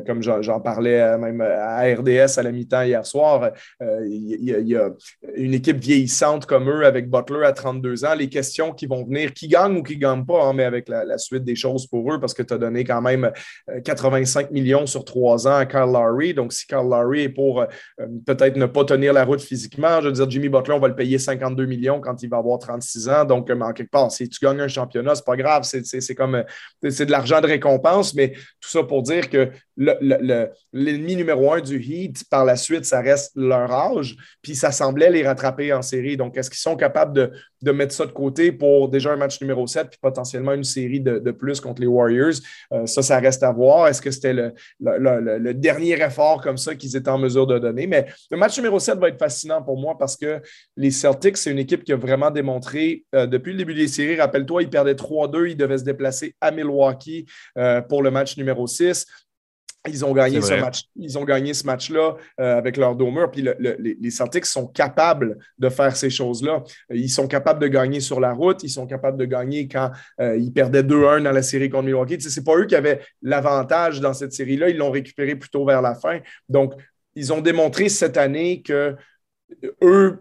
comme 0.07 0.23
j'en 0.23 0.61
parlais 0.61 1.01
euh, 1.01 1.19
même 1.19 1.41
à 1.41 1.83
RDS 1.83 2.39
à 2.39 2.43
la 2.43 2.53
mi-temps 2.53 2.83
hier 2.83 3.05
soir, 3.05 3.51
euh, 3.83 4.07
il 4.09 4.43
y, 4.43 4.77
a 4.77 4.91
une 5.35 5.55
équipe 5.55 5.79
vieillissante 5.79 6.47
comme 6.47 6.69
eux 6.69 6.87
avec 6.87 7.11
Butler 7.11 7.45
à 7.45 7.53
32 7.53 8.05
ans. 8.05 8.15
Les 8.15 8.29
questions 8.29 8.73
qui 8.73 8.87
vont 8.87 9.05
venir, 9.05 9.33
qui 9.33 9.49
gagnent 9.49 9.79
ou 9.79 9.83
qui 9.83 9.97
ne 9.97 10.01
gagnent 10.01 10.25
pas, 10.25 10.45
hein, 10.45 10.53
mais 10.55 10.65
avec 10.65 10.89
la, 10.89 11.19
suite 11.19 11.45
des 11.45 11.57
choses 11.57 11.87
pour 11.87 12.13
eux, 12.13 12.21
parce 12.21 12.35
que 12.35 12.43
tu 12.43 12.55
as 12.55 12.59
donné 12.59 12.85
quand 12.85 13.01
même 13.01 13.31
85 13.85 14.51
millions 14.51 14.87
sur 14.87 15.05
trois 15.05 15.49
ans 15.49 15.57
à 15.57 15.67
Carl 15.67 15.91
Lowry. 15.91 16.35
Donc, 16.35 16.53
si 16.53 16.67
Carl 16.67 16.89
Lowry 16.89 17.23
est 17.23 17.29
pour 17.29 17.65
peut-être 18.27 18.57
ne 18.57 18.67
pas 18.67 18.85
tenir 18.85 19.13
la 19.13 19.25
route 19.25 19.41
physiquement, 19.41 20.01
je 20.01 20.09
veux 20.09 20.13
dire, 20.13 20.31
Jimmy 20.31 20.49
Butler, 20.49 20.75
on 20.75 20.79
va 20.79 20.89
le 20.89 20.95
payer 20.95 21.19
52 21.19 21.65
millions 21.65 22.01
quand 22.01 22.23
il 22.23 22.29
va 22.29 22.37
avoir 22.37 22.59
36 22.59 23.09
ans. 23.09 23.25
Donc, 23.25 23.51
en 23.51 23.73
quelque 23.73 23.91
part, 23.91 24.11
si 24.13 24.29
tu 24.29 24.45
gagnes 24.45 24.61
un 24.61 24.69
championnat, 24.69 25.15
c'est 25.15 25.25
pas 25.25 25.37
grave. 25.37 25.63
C'est 25.65 26.15
comme 26.15 26.45
c'est 26.89 27.07
de 27.07 27.11
l'argent 27.11 27.41
de 27.41 27.47
récompense, 27.47 28.15
mais 28.15 28.33
tout 28.61 28.69
ça 28.69 28.83
pour 28.83 29.03
dire 29.03 29.31
que 29.31 29.51
l'ennemi 29.77 31.17
numéro 31.17 31.53
un 31.53 31.61
du 31.61 31.79
Heat, 31.79 32.25
par 32.31 32.45
la 32.45 32.57
suite, 32.57 32.85
ça 32.85 33.01
reste 33.01 33.33
leur 33.37 33.71
âge, 33.71 34.17
puis 34.41 34.55
ça 34.55 34.73
semblait 34.73 35.11
les 35.11 35.27
rattraper 35.27 35.73
en 35.73 35.83
série. 35.83 36.17
Donc, 36.17 36.37
est-ce 36.37 36.51
qu'ils 36.51 36.59
sont 36.61 36.77
capables 36.77 37.13
de, 37.13 37.73
mettre 37.73 37.93
ça 37.93 38.07
de 38.07 38.13
côté 38.13 38.53
pour 38.53 38.89
déjà 38.89 39.13
un 39.13 39.17
match 39.17 39.41
numéro 39.41 39.67
7, 39.67 39.89
puis 39.89 39.99
potentiellement 40.01 40.53
une 40.53 40.65
série 40.65 41.01
de, 41.01 41.31
plus 41.31 41.61
contre 41.61 41.81
les 41.81 41.87
Warriors? 41.87 42.35
Euh, 42.73 42.87
ça, 42.87 43.03
ça 43.03 43.19
reste 43.19 43.43
à 43.43 43.53
voir. 43.53 43.89
Est-ce 43.89 44.01
que 44.01 44.11
c'était 44.11 44.33
le, 44.33 45.53
dernier 45.53 46.01
effort 46.01 46.41
comme 46.41 46.57
ça 46.57 46.75
qu'ils 46.75 46.97
étaient 46.97 47.11
en 47.11 47.19
mesure 47.19 47.47
de 47.47 47.59
donner? 47.59 47.87
Mais 47.87 48.07
le 48.31 48.37
match 48.37 48.57
numéro 48.57 48.79
7 48.79 48.99
va 48.99 49.09
être 49.09 49.19
fascinant 49.19 49.63
pour 49.63 49.79
moi 49.79 49.97
parce 49.99 50.17
que 50.17 50.41
les 50.77 50.91
Celtics, 50.91 51.37
c'est 51.37 51.51
une 51.51 51.59
équipe 51.59 51.85
qui 51.85 51.93
a 51.93 51.97
vraiment 51.97 52.31
démontré 52.31 53.05
euh, 53.15 53.27
depuis 53.27 53.53
le 53.53 53.59
début 53.59 53.75
des 53.75 53.89
séries. 53.89 54.19
Rappelle-toi, 54.19 54.63
ils 54.63 54.71
perdaient 54.71 54.95
3-2, 54.95 55.51
ils 55.51 55.57
devaient 55.57 55.79
se 55.79 55.85
déplacer 55.85 56.35
à 56.41 56.51
Milwaukee 56.51 57.27
euh, 57.59 57.83
pour 57.83 58.03
le 58.03 58.11
match 58.11 58.37
numéro 58.37 58.67
6. 58.67 59.07
Ils 59.89 60.05
ont 60.05 60.13
gagné 60.13 60.41
ce 60.41 60.55
match. 60.55 60.85
Ils 60.97 61.19
ont 61.19 61.25
gagné 61.25 61.55
ce 61.55 61.65
match-là 61.67 62.17
euh, 62.41 62.59
avec 62.59 62.77
leur 62.77 62.95
domer. 62.95 63.27
Puis 63.31 63.47
les, 63.59 64.11
Celtics 64.11 64.47
sont 64.47 64.67
capables 64.67 65.39
de 65.59 65.69
faire 65.69 65.97
ces 65.97 66.11
choses-là. 66.11 66.63
Ils 66.91 67.11
sont 67.11 67.29
capables 67.29 67.61
de 67.61 67.69
gagner 67.69 68.01
sur 68.01 68.21
la 68.21 68.33
route. 68.33 68.63
Ils 68.63 68.71
sont 68.71 68.87
capables 68.87 69.19
de 69.19 69.25
gagner 69.25 69.69
quand 69.69 69.91
euh, 70.21 70.37
ils 70.37 70.53
perdaient 70.53 70.83
2-1 70.83 71.23
dans 71.23 71.33
la 71.33 71.43
série 71.43 71.69
contre 71.69 71.85
Milwaukee. 71.85 72.21
Ce 72.21 72.39
n'est 72.39 72.45
pas 72.45 72.57
eux 72.57 72.67
qui 72.67 72.75
avaient 72.75 73.01
l'avantage 73.23 74.01
dans 74.01 74.15
cette 74.15 74.33
série-là. 74.33 74.69
Ils 74.69 74.77
l'ont 74.77 74.91
récupéré 74.91 75.37
plutôt 75.37 75.65
vers 75.65 75.83
la 75.83 75.95
fin. 75.95 76.21
Donc, 76.49 76.75
ils 77.15 77.33
ont 77.33 77.41
démontré 77.41 77.89
cette 77.89 78.17
année 78.17 78.63
que 78.63 78.95
eux, 79.83 80.19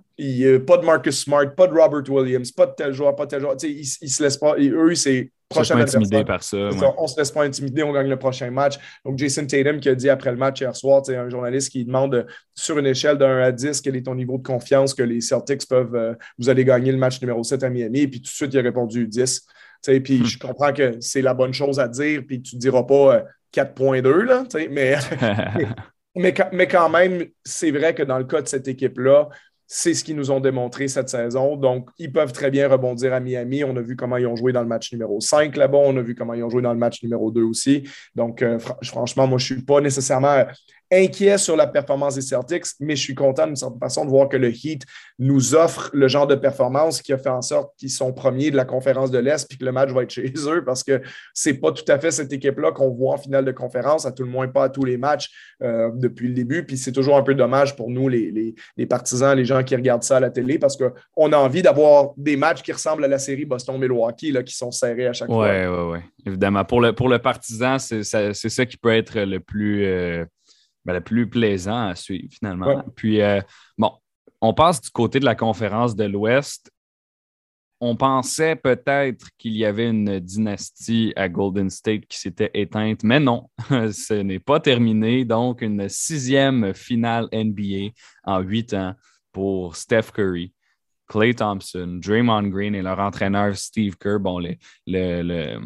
pas 0.65 0.77
de 0.77 0.85
Marcus 0.85 1.23
Smart, 1.23 1.53
pas 1.55 1.67
de 1.67 1.73
Robert 1.73 2.09
Williams, 2.09 2.51
pas 2.51 2.67
de 2.67 2.73
tel 2.75 2.93
joueur, 2.93 3.15
pas 3.15 3.25
de 3.25 3.31
tel 3.31 3.41
joueur. 3.41 3.55
Ils, 3.63 3.81
ils 4.01 4.09
se 4.09 4.23
laissent 4.23 4.37
pas. 4.37 4.55
eux, 4.57 4.95
c'est 4.95 5.31
prochain 5.49 5.77
intimidé 5.77 6.23
par 6.23 6.43
ça. 6.43 6.57
On 6.97 7.03
ne 7.03 7.07
se 7.07 7.17
laisse 7.17 7.31
pas 7.31 7.43
intimider, 7.43 7.83
on 7.83 7.93
gagne 7.93 8.07
le 8.07 8.17
prochain 8.17 8.49
match. 8.51 8.75
Donc, 9.03 9.17
Jason 9.17 9.45
Tatum 9.45 9.79
qui 9.79 9.89
a 9.89 9.95
dit 9.95 10.09
après 10.09 10.31
le 10.31 10.37
match 10.37 10.61
hier 10.61 10.75
soir, 10.75 11.01
un 11.07 11.29
journaliste 11.29 11.71
qui 11.71 11.85
demande 11.85 12.25
sur 12.53 12.77
une 12.77 12.87
échelle 12.87 13.17
de 13.17 13.25
1 13.25 13.41
à 13.41 13.51
10, 13.51 13.81
quel 13.81 13.95
est 13.95 14.03
ton 14.03 14.15
niveau 14.15 14.37
de 14.37 14.43
confiance 14.43 14.93
que 14.93 15.03
les 15.03 15.21
Celtics 15.21 15.67
peuvent, 15.67 15.95
euh, 15.95 16.13
vous 16.37 16.49
allez 16.49 16.65
gagner 16.65 16.91
le 16.91 16.97
match 16.97 17.21
numéro 17.21 17.43
7 17.43 17.63
à 17.63 17.69
Miami. 17.69 18.01
Et 18.01 18.07
puis 18.07 18.19
tout 18.19 18.29
de 18.29 18.35
suite, 18.35 18.53
il 18.53 18.59
a 18.59 18.63
répondu 18.63 19.07
10. 19.07 19.45
Puis 20.03 20.19
hmm. 20.19 20.25
je 20.25 20.39
comprends 20.39 20.73
que 20.73 20.97
c'est 20.99 21.21
la 21.21 21.33
bonne 21.35 21.53
chose 21.53 21.79
à 21.79 21.87
dire, 21.87 22.23
puis 22.25 22.41
tu 22.41 22.55
ne 22.55 22.61
diras 22.61 22.83
pas 22.83 23.23
4.2, 23.53 24.05
euh, 24.07 24.23
là, 24.23 24.43
mais 24.71 24.95
Mais, 26.15 26.33
mais 26.53 26.67
quand 26.67 26.89
même, 26.89 27.25
c'est 27.43 27.71
vrai 27.71 27.93
que 27.93 28.03
dans 28.03 28.17
le 28.17 28.23
cas 28.23 28.41
de 28.41 28.47
cette 28.47 28.67
équipe-là, 28.67 29.27
c'est 29.67 29.93
ce 29.93 30.03
qu'ils 30.03 30.15
nous 30.15 30.31
ont 30.31 30.39
démontré 30.39 30.87
cette 30.87 31.09
saison. 31.09 31.55
Donc, 31.55 31.89
ils 31.97 32.11
peuvent 32.11 32.31
très 32.31 32.51
bien 32.51 32.67
rebondir 32.67 33.13
à 33.13 33.19
Miami. 33.19 33.63
On 33.63 33.75
a 33.75 33.81
vu 33.81 33.95
comment 33.95 34.17
ils 34.17 34.27
ont 34.27 34.35
joué 34.35 34.51
dans 34.51 34.61
le 34.61 34.67
match 34.67 34.91
numéro 34.91 35.19
5 35.19 35.55
là-bas. 35.55 35.77
On 35.77 35.97
a 35.97 36.01
vu 36.01 36.15
comment 36.15 36.33
ils 36.33 36.43
ont 36.43 36.49
joué 36.49 36.61
dans 36.61 36.73
le 36.73 36.79
match 36.79 37.01
numéro 37.01 37.31
2 37.31 37.41
aussi. 37.41 37.83
Donc, 38.13 38.41
euh, 38.41 38.59
franchement, 38.83 39.27
moi, 39.27 39.37
je 39.39 39.53
ne 39.53 39.57
suis 39.57 39.65
pas 39.65 39.81
nécessairement 39.81 40.45
inquiet 41.03 41.37
sur 41.37 41.55
la 41.55 41.67
performance 41.67 42.15
des 42.15 42.21
Celtics, 42.21 42.65
mais 42.79 42.95
je 42.95 43.01
suis 43.01 43.15
content 43.15 43.45
d'une 43.45 43.55
certaine 43.55 43.79
façon 43.79 44.05
de 44.05 44.09
voir 44.09 44.29
que 44.29 44.37
le 44.37 44.49
Heat 44.49 44.83
nous 45.19 45.55
offre 45.55 45.89
le 45.93 46.07
genre 46.07 46.27
de 46.27 46.35
performance 46.35 47.01
qui 47.01 47.13
a 47.13 47.17
fait 47.17 47.29
en 47.29 47.41
sorte 47.41 47.73
qu'ils 47.77 47.89
sont 47.89 48.13
premiers 48.13 48.51
de 48.51 48.55
la 48.55 48.65
conférence 48.65 49.11
de 49.11 49.19
l'Est 49.19 49.47
puis 49.47 49.57
que 49.57 49.65
le 49.65 49.71
match 49.71 49.89
va 49.91 50.03
être 50.03 50.11
chez 50.11 50.33
eux 50.47 50.63
parce 50.63 50.83
que 50.83 51.01
c'est 51.33 51.55
pas 51.55 51.71
tout 51.71 51.83
à 51.87 51.99
fait 51.99 52.11
cette 52.11 52.31
équipe-là 52.31 52.71
qu'on 52.71 52.89
voit 52.89 53.13
en 53.13 53.17
finale 53.17 53.45
de 53.45 53.51
conférence, 53.51 54.05
à 54.05 54.11
tout 54.11 54.23
le 54.23 54.29
moins 54.29 54.47
pas 54.47 54.65
à 54.65 54.69
tous 54.69 54.85
les 54.85 54.97
matchs 54.97 55.29
euh, 55.61 55.89
depuis 55.93 56.27
le 56.27 56.33
début. 56.33 56.65
Puis 56.65 56.77
c'est 56.77 56.91
toujours 56.91 57.17
un 57.17 57.23
peu 57.23 57.35
dommage 57.35 57.75
pour 57.75 57.89
nous, 57.89 58.07
les, 58.07 58.55
partisans, 58.89 59.35
les 59.35 59.45
gens 59.45 59.63
qui 59.63 59.75
regardent 59.75 60.03
ça 60.03 60.17
à 60.17 60.19
la 60.19 60.29
télé, 60.29 60.59
parce 60.59 60.77
qu'on 60.77 61.31
a 61.31 61.37
envie 61.37 61.61
d'avoir 61.61 62.13
des 62.17 62.37
matchs 62.37 62.61
qui 62.61 62.71
ressemblent 62.71 63.03
à 63.03 63.07
la 63.07 63.19
série 63.19 63.45
Boston-Milwaukee, 63.45 64.33
qui 64.43 64.55
sont 64.55 64.71
serrés 64.71 65.07
à 65.07 65.13
chaque 65.13 65.27
fois. 65.27 65.47
Oui, 65.47 65.65
oui, 65.65 65.91
oui. 65.93 65.99
Évidemment. 66.25 66.65
Pour 66.65 66.81
le, 66.81 66.93
pour 66.93 67.09
le 67.09 67.19
partisan, 67.19 67.77
c'est 67.79 68.03
ça, 68.03 68.65
qui 68.65 68.77
peut 68.77 68.93
être 68.93 69.19
le 69.19 69.39
plus. 69.39 69.85
Euh, 69.85 70.25
ben, 70.85 70.93
le 70.93 71.01
plus 71.01 71.27
plaisant 71.27 71.87
à 71.87 71.95
suivre, 71.95 72.29
finalement. 72.31 72.83
Puis, 72.95 73.21
euh, 73.21 73.41
bon, 73.77 73.91
on 74.41 74.53
passe 74.53 74.81
du 74.81 74.91
côté 74.91 75.19
de 75.19 75.25
la 75.25 75.35
conférence 75.35 75.95
de 75.95 76.05
l'Ouest. 76.05 76.71
On 77.81 77.95
pensait 77.95 78.55
peut-être 78.55 79.27
qu'il 79.37 79.57
y 79.57 79.65
avait 79.65 79.89
une 79.89 80.19
dynastie 80.19 81.11
à 81.15 81.27
Golden 81.27 81.69
State 81.69 82.05
qui 82.05 82.19
s'était 82.19 82.51
éteinte, 82.53 83.03
mais 83.03 83.19
non, 83.19 83.49
ce 83.69 84.13
n'est 84.13 84.39
pas 84.39 84.59
terminé. 84.59 85.25
Donc, 85.25 85.61
une 85.61 85.89
sixième 85.89 86.73
finale 86.73 87.27
NBA 87.33 87.91
en 88.23 88.39
huit 88.39 88.73
ans 88.73 88.93
pour 89.31 89.75
Steph 89.75 90.11
Curry, 90.13 90.53
Clay 91.07 91.33
Thompson, 91.33 91.99
Draymond 92.01 92.47
Green 92.47 92.75
et 92.75 92.81
leur 92.81 92.99
entraîneur 92.99 93.55
Steve 93.57 93.97
Kerr. 93.97 94.19
Bon, 94.19 94.39
le, 94.39 94.55
le, 94.87 95.59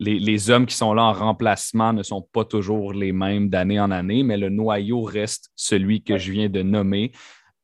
les, 0.00 0.50
hommes 0.50 0.66
qui 0.66 0.74
sont 0.74 0.94
là 0.94 1.02
en 1.04 1.12
remplacement 1.12 1.92
ne 1.92 2.02
sont 2.02 2.22
pas 2.22 2.44
toujours 2.44 2.92
les 2.92 3.12
mêmes 3.12 3.50
d'année 3.50 3.78
en 3.78 3.90
année, 3.90 4.22
mais 4.22 4.38
le 4.38 4.48
noyau 4.48 5.02
reste 5.02 5.50
celui 5.54 6.02
que 6.02 6.16
je 6.16 6.32
viens 6.32 6.48
de 6.48 6.62
nommer. 6.62 7.12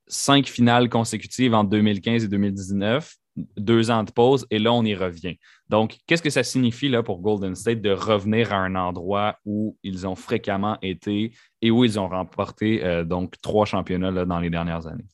Cinq 0.06 0.46
finales 0.46 0.88
consécutives 0.88 1.54
en 1.54 1.64
2015 1.64 2.24
et 2.24 2.28
2019, 2.28 3.14
deux 3.56 3.90
ans 3.90 4.04
de 4.04 4.10
pause, 4.10 4.46
et 4.50 4.58
là, 4.58 4.72
on 4.72 4.84
y 4.84 4.94
revient. 4.94 5.36
Donc, 5.68 5.96
qu'est-ce 6.06 6.22
que 6.22 6.30
ça 6.30 6.42
signifie 6.42 6.88
là, 6.88 7.02
pour 7.02 7.20
Golden 7.20 7.54
State 7.54 7.80
de 7.80 7.90
revenir 7.90 8.52
à 8.52 8.56
un 8.56 8.74
endroit 8.76 9.38
où 9.44 9.76
ils 9.82 10.06
ont 10.06 10.14
fréquemment 10.14 10.78
été 10.82 11.32
et 11.62 11.70
où 11.70 11.84
ils 11.84 11.98
ont 11.98 12.08
remporté 12.08 12.84
euh, 12.84 13.04
donc 13.04 13.34
trois 13.42 13.64
championnats 13.64 14.24
dans 14.24 14.40
les 14.40 14.50
dernières 14.50 14.86
années? 14.86 15.06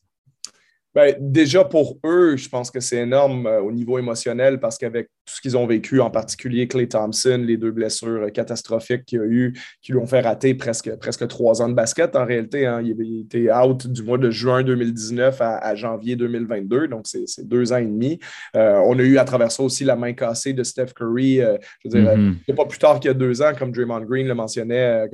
Ben, 0.95 1.17
déjà 1.19 1.65
pour 1.65 1.99
eux, 2.05 2.37
je 2.37 2.49
pense 2.51 2.71
que 2.71 2.81
c'est 2.81 2.99
énorme 2.99 3.47
euh, 3.47 3.63
au 3.63 3.73
niveau 3.73 3.99
émotionnel 3.99 4.61
parce 4.61 4.77
qu'avec 4.77 5.09
tout 5.25 5.35
ce 5.37 5.41
qu'ils 5.41 5.57
ont 5.57 5.67
vécu, 5.67 6.01
en 6.01 6.11
particulier 6.11 6.67
Clay 6.67 6.89
Thompson, 6.89 7.43
les 7.47 7.57
deux 7.57 7.71
blessures 7.71 8.33
catastrophiques 8.33 9.05
qu'il 9.05 9.21
a 9.21 9.25
eu, 9.25 9.53
qui 9.81 9.93
lui 9.93 9.99
ont 9.99 10.07
fait 10.07 10.21
rater 10.21 10.55
presque, 10.55 10.95
presque 10.97 11.29
trois 11.29 11.63
ans 11.63 11.69
de 11.69 11.75
basket 11.75 12.17
en 12.17 12.27
réalité. 12.27 12.67
Hein. 12.67 12.83
il, 12.83 13.21
était 13.21 13.53
out 13.53 13.87
du 13.87 14.03
mois 14.03 14.19
de 14.19 14.31
juin 14.31 14.63
2019 14.63 15.37
à, 15.41 15.75
janvier 15.75 16.17
2022, 16.17 16.89
donc 16.89 17.07
c'est 17.07 17.47
deux 17.47 17.73
ans 17.73 17.77
et 17.77 17.87
demi. 17.87 18.19
Euh, 18.57 18.81
on 18.85 18.99
a 18.99 19.03
eu 19.03 19.19
à 19.19 19.25
travers 19.25 19.53
ça 19.53 19.63
aussi 19.63 19.85
la 19.85 19.97
main 19.97 20.13
cassée 20.13 20.53
de 20.53 20.65
Steph 20.65 20.93
Curry. 20.97 21.41
Euh, 21.41 21.57
je 21.85 21.91
veux 21.91 22.03
dire, 22.03 22.17
mm-hmm. 22.17 22.55
pas 22.55 22.65
plus 22.65 22.79
tard 22.79 22.99
qu'il 22.99 23.09
y 23.09 23.11
a 23.11 23.15
deux 23.15 23.41
ans, 23.43 23.53
comme 23.57 23.71
Draymond 23.71 24.01
Green 24.01 24.27
le 24.27 24.35
mentionnait 24.35 25.09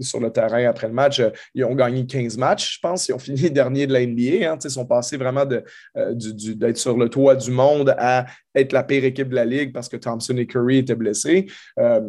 sur 0.00 0.20
le 0.20 0.30
terrain 0.30 0.64
après 0.66 0.88
le 0.88 0.94
match. 0.94 1.22
ils 1.54 1.64
ont 1.64 1.74
gagné 1.74 2.06
15 2.06 2.36
matchs, 2.38 2.74
je 2.74 2.78
pense. 2.80 3.08
Ils 3.08 3.12
ont 3.12 3.18
fini 3.18 3.50
dernier 3.50 3.86
de 3.86 3.92
la 3.92 4.04
NBA. 4.04 4.50
Hein. 4.50 4.58
ils 4.62 4.70
sont 4.70 4.86
passés 4.86 5.16
vraiment 5.16 5.44
d'être 5.46 6.76
sur 6.76 6.96
le 6.96 7.08
toit 7.08 7.36
du 7.36 7.50
monde 7.50 7.94
à 7.96 8.26
être 8.54 8.72
la 8.72 8.82
pire 8.82 9.04
équipe 9.04 9.28
de 9.28 9.34
la 9.34 9.44
ligue 9.44 9.72
parce 9.72 9.88
que 9.88 9.96
Thompson 9.96 10.36
et 10.36 10.46
Curry 10.46 10.78
étaient 10.78 10.94
blessés. 10.94 11.46
Euh, 11.78 12.00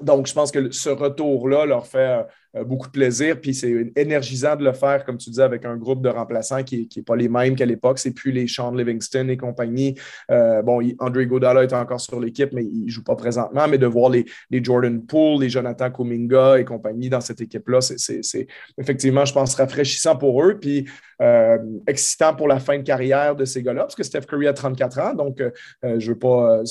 donc, 0.00 0.26
je 0.26 0.32
pense 0.32 0.50
que 0.50 0.70
ce 0.70 0.90
retour-là 0.90 1.66
leur 1.66 1.86
fait 1.86 1.98
euh, 1.98 2.22
beaucoup 2.66 2.86
de 2.86 2.92
plaisir. 2.92 3.40
Puis 3.40 3.54
c'est 3.54 3.92
énergisant 3.96 4.56
de 4.56 4.64
le 4.64 4.72
faire, 4.72 5.04
comme 5.04 5.16
tu 5.16 5.30
disais, 5.30 5.42
avec 5.42 5.64
un 5.64 5.76
groupe 5.76 6.02
de 6.02 6.08
remplaçants 6.08 6.62
qui 6.62 6.88
n'est 6.94 7.02
pas 7.02 7.16
les 7.16 7.28
mêmes 7.28 7.56
qu'à 7.56 7.66
l'époque. 7.66 7.98
C'est 7.98 8.12
plus 8.12 8.32
les 8.32 8.46
Sean 8.46 8.72
Livingston 8.72 9.28
et 9.28 9.36
compagnie. 9.36 9.94
Euh, 10.30 10.62
bon, 10.62 10.82
André 10.98 11.26
Godala 11.26 11.62
est 11.62 11.72
encore 11.72 12.00
sur 12.00 12.20
l'équipe, 12.20 12.50
mais 12.52 12.64
il 12.64 12.84
ne 12.84 12.90
joue 12.90 13.04
pas 13.04 13.16
présentement. 13.16 13.66
Mais 13.68 13.78
de 13.78 13.86
voir 13.86 14.10
les, 14.10 14.24
les 14.50 14.62
Jordan 14.62 15.04
Poole, 15.04 15.42
les 15.42 15.48
Jonathan 15.48 15.90
Kuminga 15.90 16.58
et 16.58 16.64
compagnie 16.64 17.08
dans 17.08 17.20
cette 17.20 17.40
équipe-là, 17.40 17.80
c'est 17.80 18.46
effectivement, 18.78 19.24
je 19.24 19.32
pense, 19.32 19.54
rafraîchissant 19.54 20.16
pour 20.16 20.42
eux. 20.42 20.58
Puis 20.60 20.86
euh, 21.20 21.58
excitant 21.86 22.34
pour 22.34 22.48
la 22.48 22.58
fin 22.58 22.78
de 22.78 22.82
carrière 22.82 23.36
de 23.36 23.44
ces 23.44 23.62
gars-là, 23.62 23.82
parce 23.82 23.94
que 23.94 24.02
Steph 24.02 24.22
Curry 24.22 24.48
a 24.48 24.52
34 24.52 24.98
ans. 24.98 25.14
Donc, 25.14 25.42
je 25.82 26.08
veux 26.10 26.18
pas. 26.18 26.62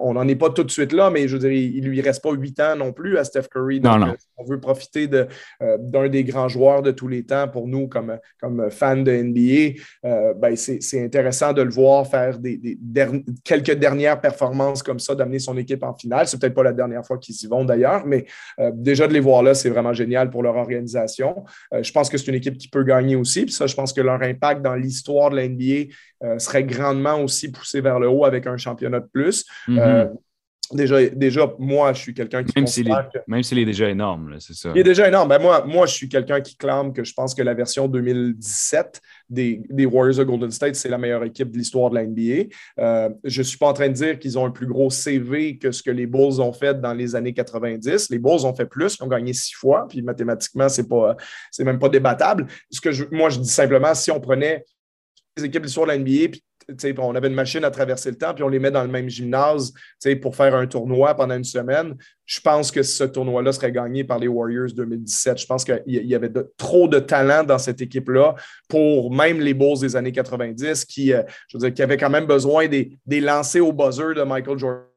on 0.00 0.14
n'en 0.14 0.28
est 0.28 0.36
pas 0.36 0.50
tout 0.50 0.64
de 0.64 0.70
suite 0.70 0.92
là, 0.92 1.10
mais 1.10 1.26
je 1.26 1.36
veux 1.36 1.48
dire, 1.48 1.52
il 1.52 1.82
ne 1.82 1.88
lui 1.88 2.00
reste 2.00 2.22
pas 2.22 2.32
huit 2.32 2.58
ans 2.60 2.76
non 2.76 2.92
plus 2.92 3.18
à 3.18 3.24
Steph 3.24 3.48
Curry. 3.52 3.80
Donc, 3.80 3.98
non, 3.98 4.06
non. 4.06 4.14
on 4.36 4.44
veut 4.44 4.60
profiter 4.60 5.01
euh, 5.12 5.78
d'un 5.78 6.08
des 6.08 6.24
grands 6.24 6.48
joueurs 6.48 6.82
de 6.82 6.90
tous 6.90 7.08
les 7.08 7.24
temps 7.24 7.48
pour 7.48 7.68
nous 7.68 7.88
comme, 7.88 8.18
comme 8.40 8.70
fans 8.70 8.96
de 8.96 9.12
NBA, 9.12 9.78
euh, 10.04 10.34
ben 10.34 10.56
c'est 10.56 11.04
intéressant 11.04 11.52
de 11.52 11.62
le 11.62 11.70
voir 11.70 12.06
faire 12.06 12.38
des, 12.38 12.78
quelques 13.44 13.72
dernières 13.72 14.20
performances 14.20 14.82
comme 14.82 14.98
ça, 14.98 15.14
d'amener 15.14 15.38
son 15.38 15.56
équipe 15.56 15.82
en 15.82 15.94
finale. 15.94 16.26
C'est 16.26 16.40
peut-être 16.40 16.54
pas 16.54 16.62
la 16.62 16.72
dernière 16.72 17.04
fois 17.04 17.18
qu'ils 17.18 17.36
y 17.42 17.46
vont 17.46 17.64
d'ailleurs, 17.64 18.06
mais 18.06 18.26
euh, 18.58 18.70
déjà 18.74 19.06
de 19.06 19.12
les 19.12 19.20
voir 19.20 19.42
là, 19.42 19.54
c'est 19.54 19.70
vraiment 19.70 19.92
génial 19.92 20.30
pour 20.30 20.42
leur 20.42 20.56
organisation. 20.56 21.44
je 21.72 21.92
pense 21.92 22.08
que 22.08 22.18
c'est 22.18 22.28
une 22.28 22.36
équipe 22.36 22.58
qui 22.58 22.68
peut 22.68 22.84
gagner 22.84 23.16
aussi. 23.16 23.44
Puis 23.44 23.52
ça, 23.52 23.66
je 23.66 23.74
pense 23.74 23.92
que 23.92 24.00
leur 24.00 24.22
impact 24.22 24.62
dans 24.62 24.74
l'histoire 24.74 25.30
de 25.30 25.36
la 25.36 25.48
NBA 25.48 26.38
serait 26.38 26.64
grandement 26.64 27.20
aussi 27.20 27.50
poussé 27.50 27.80
vers 27.80 27.98
le 27.98 28.08
haut 28.08 28.24
avec 28.24 28.46
un 28.46 28.56
championnat 28.56 29.00
de 29.00 29.08
plus. 29.12 29.44
Mm-hmm. 29.68 30.10
Déjà, 30.70 31.06
déjà, 31.08 31.52
moi, 31.58 31.92
je 31.92 32.00
suis 32.00 32.14
quelqu'un 32.14 32.42
qui. 32.44 32.52
Même 32.56 32.66
s'il 33.42 33.58
est, 33.58 33.64
déjà 33.64 33.90
énorme, 33.90 34.36
c'est 34.38 34.54
ça. 34.54 34.70
Il 34.74 34.80
est 34.80 34.84
déjà 34.84 35.08
énorme. 35.08 35.28
Ben, 35.28 35.38
moi, 35.38 35.64
moi, 35.66 35.86
je 35.86 35.92
suis 35.92 36.08
quelqu'un 36.08 36.40
qui 36.40 36.56
clame 36.56 36.92
que 36.92 37.04
je 37.04 37.12
pense 37.12 37.34
que 37.34 37.42
la 37.42 37.52
version 37.52 37.88
2017 37.88 39.00
des, 39.28 39.62
des 39.68 39.86
Warriors 39.86 40.20
of 40.20 40.26
Golden 40.26 40.50
State, 40.50 40.76
c'est 40.76 40.88
la 40.88 40.98
meilleure 40.98 41.24
équipe 41.24 41.50
de 41.50 41.58
l'histoire 41.58 41.90
de 41.90 41.96
la 41.96 42.06
NBA. 42.06 42.54
Euh, 42.78 43.10
je 43.24 43.40
ne 43.40 43.44
suis 43.44 43.58
pas 43.58 43.68
en 43.68 43.72
train 43.72 43.88
de 43.88 43.94
dire 43.94 44.18
qu'ils 44.18 44.38
ont 44.38 44.46
un 44.46 44.50
plus 44.50 44.66
gros 44.66 44.88
CV 44.88 45.58
que 45.58 45.72
ce 45.72 45.82
que 45.82 45.90
les 45.90 46.06
Bulls 46.06 46.40
ont 46.40 46.52
fait 46.52 46.80
dans 46.80 46.94
les 46.94 47.14
années 47.14 47.34
90. 47.34 48.08
Les 48.10 48.18
Bulls 48.18 48.46
ont 48.46 48.54
fait 48.54 48.66
plus, 48.66 48.96
ils 48.98 49.02
ont 49.02 49.08
gagné 49.08 49.32
six 49.34 49.54
fois, 49.54 49.86
puis 49.88 50.00
mathématiquement, 50.00 50.68
ce 50.68 50.80
n'est 50.80 51.64
même 51.64 51.78
pas 51.78 51.88
débattable. 51.88 52.46
Ce 52.70 52.80
que 52.80 52.92
je, 52.92 53.04
moi, 53.10 53.28
je 53.28 53.40
dis 53.40 53.48
simplement, 53.48 53.94
si 53.94 54.10
on 54.10 54.20
prenait 54.20 54.64
les 55.36 55.44
équipes 55.44 55.62
de 55.62 55.66
l'histoire 55.66 55.86
de 55.86 55.92
la 55.92 55.98
NBA, 55.98 56.28
puis 56.30 56.42
on 56.98 57.14
avait 57.14 57.28
une 57.28 57.34
machine 57.34 57.64
à 57.64 57.70
traverser 57.70 58.10
le 58.10 58.16
temps, 58.16 58.34
puis 58.34 58.44
on 58.44 58.48
les 58.48 58.58
met 58.58 58.70
dans 58.70 58.82
le 58.82 58.88
même 58.88 59.08
gymnase 59.08 59.72
pour 60.20 60.36
faire 60.36 60.54
un 60.54 60.66
tournoi 60.66 61.14
pendant 61.14 61.36
une 61.36 61.44
semaine. 61.44 61.94
Je 62.24 62.40
pense 62.40 62.70
que 62.70 62.82
ce 62.82 63.04
tournoi-là 63.04 63.52
serait 63.52 63.72
gagné 63.72 64.04
par 64.04 64.18
les 64.18 64.28
Warriors 64.28 64.72
2017. 64.74 65.38
Je 65.38 65.46
pense 65.46 65.64
qu'il 65.64 65.82
y 65.86 66.14
avait 66.14 66.30
trop 66.56 66.88
de 66.88 66.98
talent 66.98 67.44
dans 67.44 67.58
cette 67.58 67.80
équipe-là 67.80 68.34
pour 68.68 69.12
même 69.12 69.40
les 69.40 69.54
Bulls 69.54 69.80
des 69.80 69.96
années 69.96 70.12
90 70.12 70.84
qui, 70.84 71.12
euh, 71.12 71.22
je 71.48 71.58
veux 71.58 71.62
dire, 71.62 71.74
qui 71.74 71.82
avaient 71.82 71.96
quand 71.96 72.10
même 72.10 72.26
besoin 72.26 72.68
des, 72.68 72.96
des 73.06 73.20
lancers 73.20 73.66
au 73.66 73.72
buzzer 73.72 74.14
de 74.14 74.22
Michael 74.22 74.58
Jordan 74.58 74.92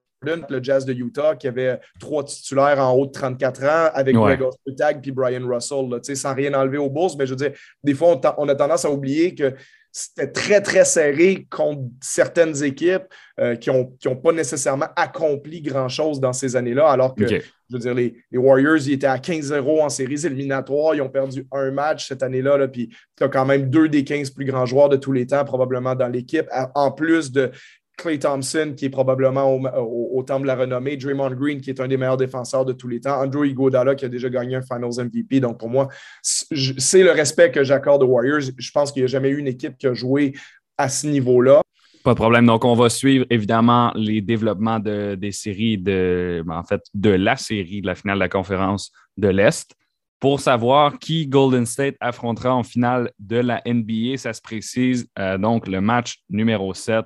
le 0.50 0.62
Jazz 0.62 0.86
de 0.86 0.94
Utah, 0.94 1.36
qui 1.36 1.48
avait 1.48 1.80
trois 2.00 2.24
titulaires 2.24 2.80
en 2.80 2.94
haut 2.94 3.06
de 3.06 3.12
34 3.12 3.64
ans 3.64 3.90
avec 3.94 4.16
ouais. 4.16 4.38
Greg 4.38 4.42
Ostertag 4.42 5.02
puis 5.02 5.12
Brian 5.12 5.48
Russell, 5.48 5.90
là, 5.90 6.00
sans 6.02 6.34
rien 6.34 6.54
enlever 6.54 6.78
aux 6.78 6.90
Bulls. 6.90 7.12
Mais 7.18 7.26
je 7.26 7.32
veux 7.32 7.38
dire, 7.38 7.52
des 7.84 7.94
fois, 7.94 8.20
on, 8.38 8.50
a 8.50 8.56
tendance 8.56 8.86
à 8.86 8.92
oublier 8.92 9.36
que 9.36 9.54
c'était 9.98 10.30
très, 10.30 10.60
très 10.60 10.84
serré 10.84 11.48
contre 11.50 11.84
certaines 12.02 12.66
équipes 12.66 13.06
euh, 13.40 13.56
qui 13.56 13.70
n'ont 13.70 13.96
ont 14.08 14.16
pas 14.18 14.34
nécessairement 14.34 14.88
accompli 14.94 15.62
grand-chose 15.62 16.20
dans 16.20 16.34
ces 16.34 16.58
années-là, 16.58 16.90
alors 16.90 17.16
que, 17.16 17.26
je 17.26 17.42
veux 17.70 17.80
dire, 17.80 17.94
les, 17.94 18.14
Warriors, 18.34 18.76
ils 18.76 18.92
étaient 18.92 19.08
à 19.08 19.16
15-0 19.16 19.82
en 19.82 19.88
séries 19.88 20.26
éliminatoires, 20.26 20.96
ils 20.96 21.02
ont 21.02 21.08
perdu 21.08 21.48
un 21.50 21.72
match 21.72 22.10
cette 22.10 22.24
année-là, 22.24 22.58
là, 22.58 22.68
puis 22.68 22.90
tu 23.16 23.24
as 23.24 23.30
quand 23.30 23.46
même 23.46 23.70
deux 23.70 23.88
des 23.88 24.04
15 24.04 24.32
plus 24.32 24.44
grands 24.44 24.66
joueurs 24.66 24.90
de 24.90 24.98
tous 24.98 25.14
les 25.14 25.28
temps, 25.28 25.46
probablement 25.46 25.96
dans 25.96 26.10
l'équipe, 26.10 26.50
en 26.74 26.92
plus 26.92 27.32
de 27.32 27.52
Clay 27.98 28.20
Thompson, 28.20 28.74
qui 28.76 28.86
est 28.86 28.90
probablement 28.90 29.56
au, 29.56 30.24
temps 30.24 30.40
de 30.40 30.46
la 30.46 30.56
renommée, 30.56 30.98
Draymond 30.98 31.32
Green, 31.32 31.62
qui 31.62 31.70
est 31.70 31.80
un 31.80 31.88
des 31.88 31.98
meilleurs 31.98 32.18
défenseurs 32.18 32.66
de 32.66 32.74
tous 32.74 32.88
les 32.88 33.00
temps, 33.00 33.22
Andrew 33.22 33.46
Iguodala, 33.46 33.96
qui 33.96 34.06
a 34.06 34.10
déjà 34.10 34.30
gagné 34.30 34.56
un 34.56 34.62
Finals 34.62 35.06
MVP. 35.06 35.40
Donc, 35.40 35.60
pour 35.60 35.70
moi, 35.70 35.88
c'est 36.22 37.04
le 37.04 37.12
respect 37.12 37.52
que 37.52 37.64
j'accorde 37.64 38.04
aux 38.04 38.08
Warriors. 38.08 38.42
Je 38.58 38.72
pense 38.72 38.92
qu'il 38.92 39.02
n'y 39.02 39.06
a 39.06 39.08
jamais 39.08 39.30
eu 39.30 39.38
une 39.38 39.48
équipe 39.48 39.78
qui 39.78 39.88
a 39.88 39.94
joué 39.94 40.34
à 40.78 40.90
ce 40.90 41.08
niveau-là. 41.08 41.62
Pas 42.04 42.12
de 42.12 42.18
problème. 42.18 42.46
Donc, 42.46 42.66
on 42.66 42.76
va 42.76 42.90
suivre 42.90 43.26
évidemment 43.32 43.92
les 43.96 44.22
développements 44.22 44.80
de, 44.80 45.16
des 45.16 45.32
séries, 45.32 45.78
de, 45.78 46.44
en 46.48 46.64
fait, 46.64 46.82
de 46.94 47.10
la 47.10 47.36
série 47.36 47.82
de 47.82 47.88
la 47.88 47.96
finale 47.96 48.18
de 48.18 48.20
la 48.20 48.30
conférence 48.30 48.92
de 49.18 49.28
l'Est. 49.28 49.74
Pour 50.20 50.40
savoir 50.40 51.00
qui 51.00 51.28
Golden 51.28 51.66
State 51.66 51.96
affrontera 52.00 52.54
en 52.54 52.64
finale 52.64 53.12
de 53.20 53.38
la 53.38 53.62
NBA, 53.66 54.18
ça 54.18 54.34
se 54.34 54.42
précise. 54.42 55.08
Euh, 55.18 55.38
donc, 55.38 55.68
le 55.68 55.82
match 55.82 56.20
numéro 56.30 56.74
7 56.74 57.06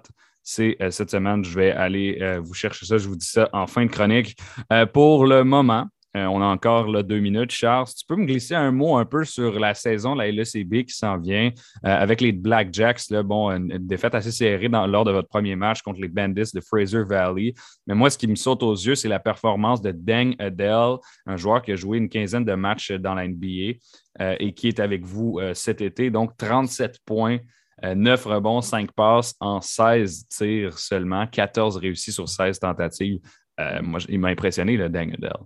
euh, 0.59 0.89
cette 0.89 1.11
semaine. 1.11 1.43
Je 1.43 1.55
vais 1.55 1.71
aller 1.71 2.17
euh, 2.21 2.39
vous 2.39 2.53
chercher 2.53 2.85
ça. 2.85 2.97
Je 2.97 3.07
vous 3.07 3.15
dis 3.15 3.25
ça 3.25 3.49
en 3.53 3.67
fin 3.67 3.85
de 3.85 3.91
chronique. 3.91 4.35
Euh, 4.71 4.85
pour 4.85 5.25
le 5.25 5.43
moment, 5.43 5.85
on 6.15 6.41
a 6.41 6.45
encore 6.45 7.03
deux 7.03 7.19
minutes. 7.19 7.51
Charles, 7.51 7.85
tu 7.95 8.03
peux 8.05 8.15
me 8.15 8.25
glisser 8.25 8.55
un 8.55 8.71
mot 8.71 8.97
un 8.97 9.05
peu 9.05 9.23
sur 9.23 9.59
la 9.59 9.75
saison 9.75 10.15
de 10.15 10.23
la 10.23 10.31
LECB 10.31 10.83
qui 10.85 10.95
s'en 10.95 11.19
vient 11.19 11.51
avec 11.83 12.19
les 12.19 12.31
Blackjacks. 12.31 13.11
Là, 13.11 13.21
bon, 13.21 13.51
une, 13.51 13.77
défaite 13.77 14.15
assez 14.15 14.31
serrée 14.31 14.67
lors 14.69 15.05
de 15.05 15.11
votre 15.11 15.27
premier 15.27 15.55
match 15.55 15.83
contre 15.83 16.01
les 16.01 16.07
Bandits 16.07 16.49
de 16.51 16.61
Fraser 16.61 17.03
Valley. 17.03 17.53
Mais 17.85 17.93
moi, 17.93 18.09
ce 18.09 18.17
qui 18.17 18.25
me 18.25 18.35
saute 18.35 18.63
aux 18.63 18.73
yeux, 18.73 18.95
c'est 18.95 19.07
la 19.07 19.19
performance 19.19 19.83
de 19.83 19.91
Deng 19.91 20.33
Adele, 20.39 20.97
un 21.27 21.37
joueur 21.37 21.61
qui 21.61 21.73
a 21.73 21.75
joué 21.75 21.99
une 21.99 22.09
quinzaine 22.09 22.43
de 22.43 22.55
matchs 22.55 22.91
dans 22.91 23.13
la 23.13 23.27
NBA 23.27 23.77
et 24.19 24.53
qui 24.53 24.67
est 24.67 24.79
avec 24.79 25.05
vous 25.05 25.39
cet 25.53 25.79
été. 25.79 26.09
Donc, 26.09 26.35
37 26.37 26.97
points. 27.05 27.37
9 27.83 28.25
rebonds, 28.25 28.61
5 28.61 28.91
passes 28.91 29.35
en 29.39 29.61
16 29.61 30.27
tirs 30.27 30.77
seulement, 30.77 31.27
14 31.27 31.77
réussis 31.77 32.11
sur 32.11 32.27
16 32.27 32.59
tentatives. 32.59 33.19
moi, 33.81 33.99
il 34.07 34.19
m'a 34.19 34.29
impressionné, 34.29 34.77
le 34.77 34.89
Deng 34.89 35.13
Adele 35.13 35.45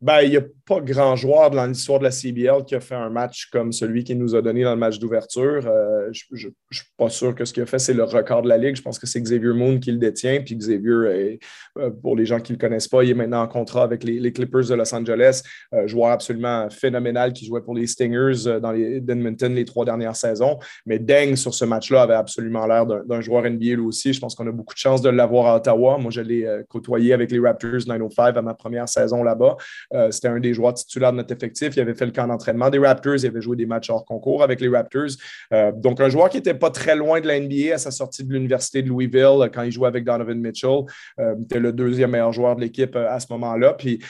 ben, 0.00 0.20
il 0.22 0.30
n'y 0.30 0.36
a 0.36 0.42
pas 0.64 0.80
grand 0.80 1.16
joueur 1.16 1.50
dans 1.50 1.66
l'histoire 1.66 1.98
de 1.98 2.04
la 2.04 2.12
CBL 2.12 2.64
qui 2.64 2.76
a 2.76 2.80
fait 2.80 2.94
un 2.94 3.10
match 3.10 3.48
comme 3.50 3.72
celui 3.72 4.04
qu'il 4.04 4.16
nous 4.18 4.36
a 4.36 4.42
donné 4.42 4.62
dans 4.62 4.70
le 4.70 4.76
match 4.76 5.00
d'ouverture. 5.00 5.66
Euh, 5.66 6.08
je 6.12 6.46
ne 6.46 6.52
suis 6.70 6.84
pas 6.96 7.08
sûr 7.08 7.34
que 7.34 7.44
ce 7.44 7.52
qu'il 7.52 7.64
a 7.64 7.66
fait, 7.66 7.80
c'est 7.80 7.94
le 7.94 8.04
record 8.04 8.42
de 8.42 8.48
la 8.48 8.58
Ligue. 8.58 8.76
Je 8.76 8.82
pense 8.82 8.98
que 8.98 9.08
c'est 9.08 9.20
Xavier 9.20 9.54
Moon 9.54 9.80
qui 9.80 9.90
le 9.90 9.98
détient. 9.98 10.40
Puis 10.40 10.54
Xavier, 10.54 11.40
euh, 11.78 11.90
pour 12.02 12.14
les 12.14 12.26
gens 12.26 12.38
qui 12.38 12.52
ne 12.52 12.58
le 12.58 12.60
connaissent 12.60 12.86
pas, 12.86 13.02
il 13.02 13.10
est 13.10 13.14
maintenant 13.14 13.42
en 13.42 13.48
contrat 13.48 13.82
avec 13.82 14.04
les, 14.04 14.32
Clippers 14.32 14.68
de 14.68 14.74
Los 14.74 14.94
Angeles. 14.94 15.42
Euh, 15.74 15.88
joueur 15.88 16.10
absolument 16.10 16.70
phénoménal 16.70 17.32
qui 17.32 17.46
jouait 17.46 17.62
pour 17.62 17.74
les 17.74 17.88
Stingers 17.88 18.60
dans 18.60 18.70
les 18.70 19.00
d'Edmonton 19.00 19.52
les 19.52 19.64
trois 19.64 19.84
dernières 19.84 20.16
saisons. 20.16 20.58
Mais 20.86 21.00
Deng, 21.00 21.34
sur 21.34 21.54
ce 21.54 21.64
match-là, 21.64 22.02
avait 22.02 22.14
absolument 22.14 22.66
l'air 22.66 22.86
d'un 22.86 23.20
joueur 23.20 23.50
NBA 23.50 23.64
lui 23.64 23.78
aussi. 23.78 24.12
Je 24.12 24.20
pense 24.20 24.36
qu'on 24.36 24.46
a 24.46 24.52
beaucoup 24.52 24.74
de 24.74 24.78
chance 24.78 25.02
de 25.02 25.08
l'avoir 25.08 25.46
à 25.46 25.56
Ottawa. 25.56 25.98
Moi, 25.98 26.12
je 26.12 26.20
l'ai 26.20 26.46
côtoyé 26.68 27.14
avec 27.14 27.32
les 27.32 27.40
Raptors 27.40 27.86
905 27.88 28.36
à 28.36 28.42
ma 28.42 28.54
première 28.54 28.88
saison 28.88 29.24
là-bas. 29.24 29.56
Euh, 29.94 30.10
c'était 30.10 30.28
un 30.28 30.40
des 30.40 30.54
joueurs 30.54 30.74
titulaires 30.74 31.12
de 31.12 31.18
notre 31.18 31.32
effectif. 31.32 31.74
Il 31.76 31.80
avait 31.80 31.94
fait 31.94 32.06
le 32.06 32.12
camp 32.12 32.26
d'entraînement 32.26 32.70
des 32.70 32.78
Raptors. 32.78 33.16
Il 33.16 33.26
avait 33.26 33.40
joué 33.40 33.56
des 33.56 33.66
matchs 33.66 33.90
hors 33.90 34.04
concours 34.04 34.42
avec 34.42 34.60
les 34.60 34.68
Raptors. 34.68 35.16
Euh, 35.52 35.72
donc, 35.74 36.00
un 36.00 36.08
joueur 36.08 36.28
qui 36.28 36.36
n'était 36.36 36.54
pas 36.54 36.70
très 36.70 36.96
loin 36.96 37.20
de 37.20 37.26
la 37.26 37.40
NBA 37.40 37.74
à 37.74 37.78
sa 37.78 37.90
sortie 37.90 38.24
de 38.24 38.32
l'Université 38.32 38.82
de 38.82 38.88
Louisville 38.88 39.42
euh, 39.42 39.48
quand 39.52 39.62
il 39.62 39.72
jouait 39.72 39.88
avec 39.88 40.04
Donovan 40.04 40.38
Mitchell. 40.38 40.80
il 41.18 41.44
était 41.44 41.58
le 41.58 41.72
deuxième 41.72 42.10
meilleur 42.10 42.32
joueur 42.32 42.56
de 42.56 42.60
l'équipe 42.60 42.96
à 42.96 43.18
ce 43.20 43.26
moment-là. 43.30 43.74
Puis, 43.74 44.02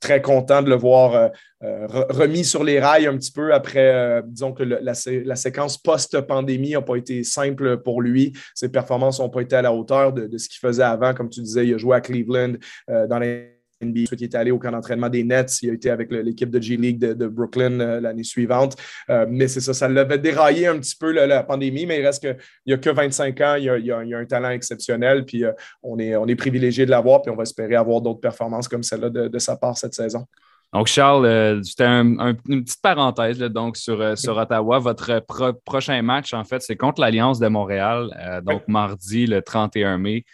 très 0.00 0.20
content 0.20 0.62
de 0.62 0.70
le 0.70 0.76
voir 0.76 1.30
remis 1.60 2.44
sur 2.44 2.64
les 2.64 2.80
rails 2.80 3.06
un 3.06 3.16
petit 3.16 3.32
peu 3.32 3.52
après, 3.52 4.22
disons 4.26 4.52
que 4.52 4.62
la, 4.62 4.94
séquence 4.94 5.78
post-pandémie 5.78 6.72
n'a 6.72 6.82
pas 6.82 6.96
été 6.96 7.22
simple 7.22 7.78
pour 7.78 8.02
lui. 8.02 8.32
Ses 8.54 8.68
performances 8.68 9.20
n'ont 9.20 9.30
pas 9.30 9.40
été 9.40 9.56
à 9.56 9.62
la 9.62 9.72
hauteur 9.72 10.12
de, 10.12 10.26
de 10.26 10.38
ce 10.38 10.48
qu'il 10.48 10.58
faisait 10.58 10.82
avant. 10.82 11.14
Comme 11.14 11.28
tu 11.28 11.40
disais, 11.40 11.66
il 11.66 11.74
a 11.74 11.78
joué 11.78 11.96
à 11.96 12.00
Cleveland 12.00 12.54
dans 12.88 13.18
les 13.18 13.55
NBA, 13.82 14.16
qui 14.16 14.24
est 14.24 14.34
allé 14.34 14.50
au 14.50 14.58
camp 14.58 14.70
d'entraînement 14.70 15.08
des 15.08 15.24
Nets. 15.24 15.62
Il 15.62 15.70
a 15.70 15.72
été 15.74 15.90
avec 15.90 16.10
l'équipe 16.10 16.50
de 16.50 16.60
G-League 16.60 16.98
de, 16.98 17.26
Brooklyn 17.26 17.80
euh, 17.80 18.00
l'année 18.00 18.24
suivante. 18.24 18.76
Euh, 19.10 19.26
mais 19.28 19.48
c'est 19.48 19.60
ça, 19.60 19.74
ça 19.74 19.88
l'avait 19.88 20.18
déraillé 20.18 20.66
un 20.66 20.78
petit 20.78 20.96
peu 20.96 21.12
la 21.12 21.42
pandémie, 21.42 21.86
mais 21.86 22.00
il 22.00 22.06
reste 22.06 22.20
qu'il 22.20 22.36
n'y 22.66 22.72
a 22.72 22.78
que 22.78 22.90
25 22.90 23.40
ans, 23.40 23.54
il 23.56 23.64
y 23.64 23.90
a, 23.90 23.98
a, 23.98 24.18
un 24.18 24.24
talent 24.24 24.50
exceptionnel, 24.50 25.24
puis 25.24 25.44
euh, 25.44 25.52
on, 25.82 25.98
est, 25.98 26.16
on 26.16 26.26
est 26.26 26.36
privilégié 26.36 26.86
de 26.86 26.90
l'avoir, 26.90 27.22
puis 27.22 27.30
on 27.30 27.36
va 27.36 27.42
espérer 27.42 27.74
avoir 27.74 28.00
d'autres 28.00 28.20
performances 28.20 28.68
comme 28.68 28.82
celle-là 28.82 29.10
de, 29.10 29.38
sa 29.38 29.56
part 29.56 29.76
cette 29.76 29.94
saison. 29.94 30.24
Donc, 30.72 30.88
Charles, 30.88 31.60
c'était 31.62 31.84
une 31.84 32.64
petite 32.64 32.82
parenthèse 32.82 33.38
donc, 33.38 33.76
sur, 33.76 34.18
sur 34.18 34.36
Ottawa. 34.36 34.78
Votre 34.78 35.24
prochain 35.64 36.00
match, 36.02 36.34
en 36.34 36.44
fait, 36.44 36.60
c'est 36.62 36.76
contre 36.76 37.00
l'Alliance 37.00 37.38
de 37.38 37.46
Montréal, 37.48 38.42
donc 38.44 38.62
mardi 38.66 39.26
le 39.26 39.42
31 39.42 39.98
mai. 39.98 40.24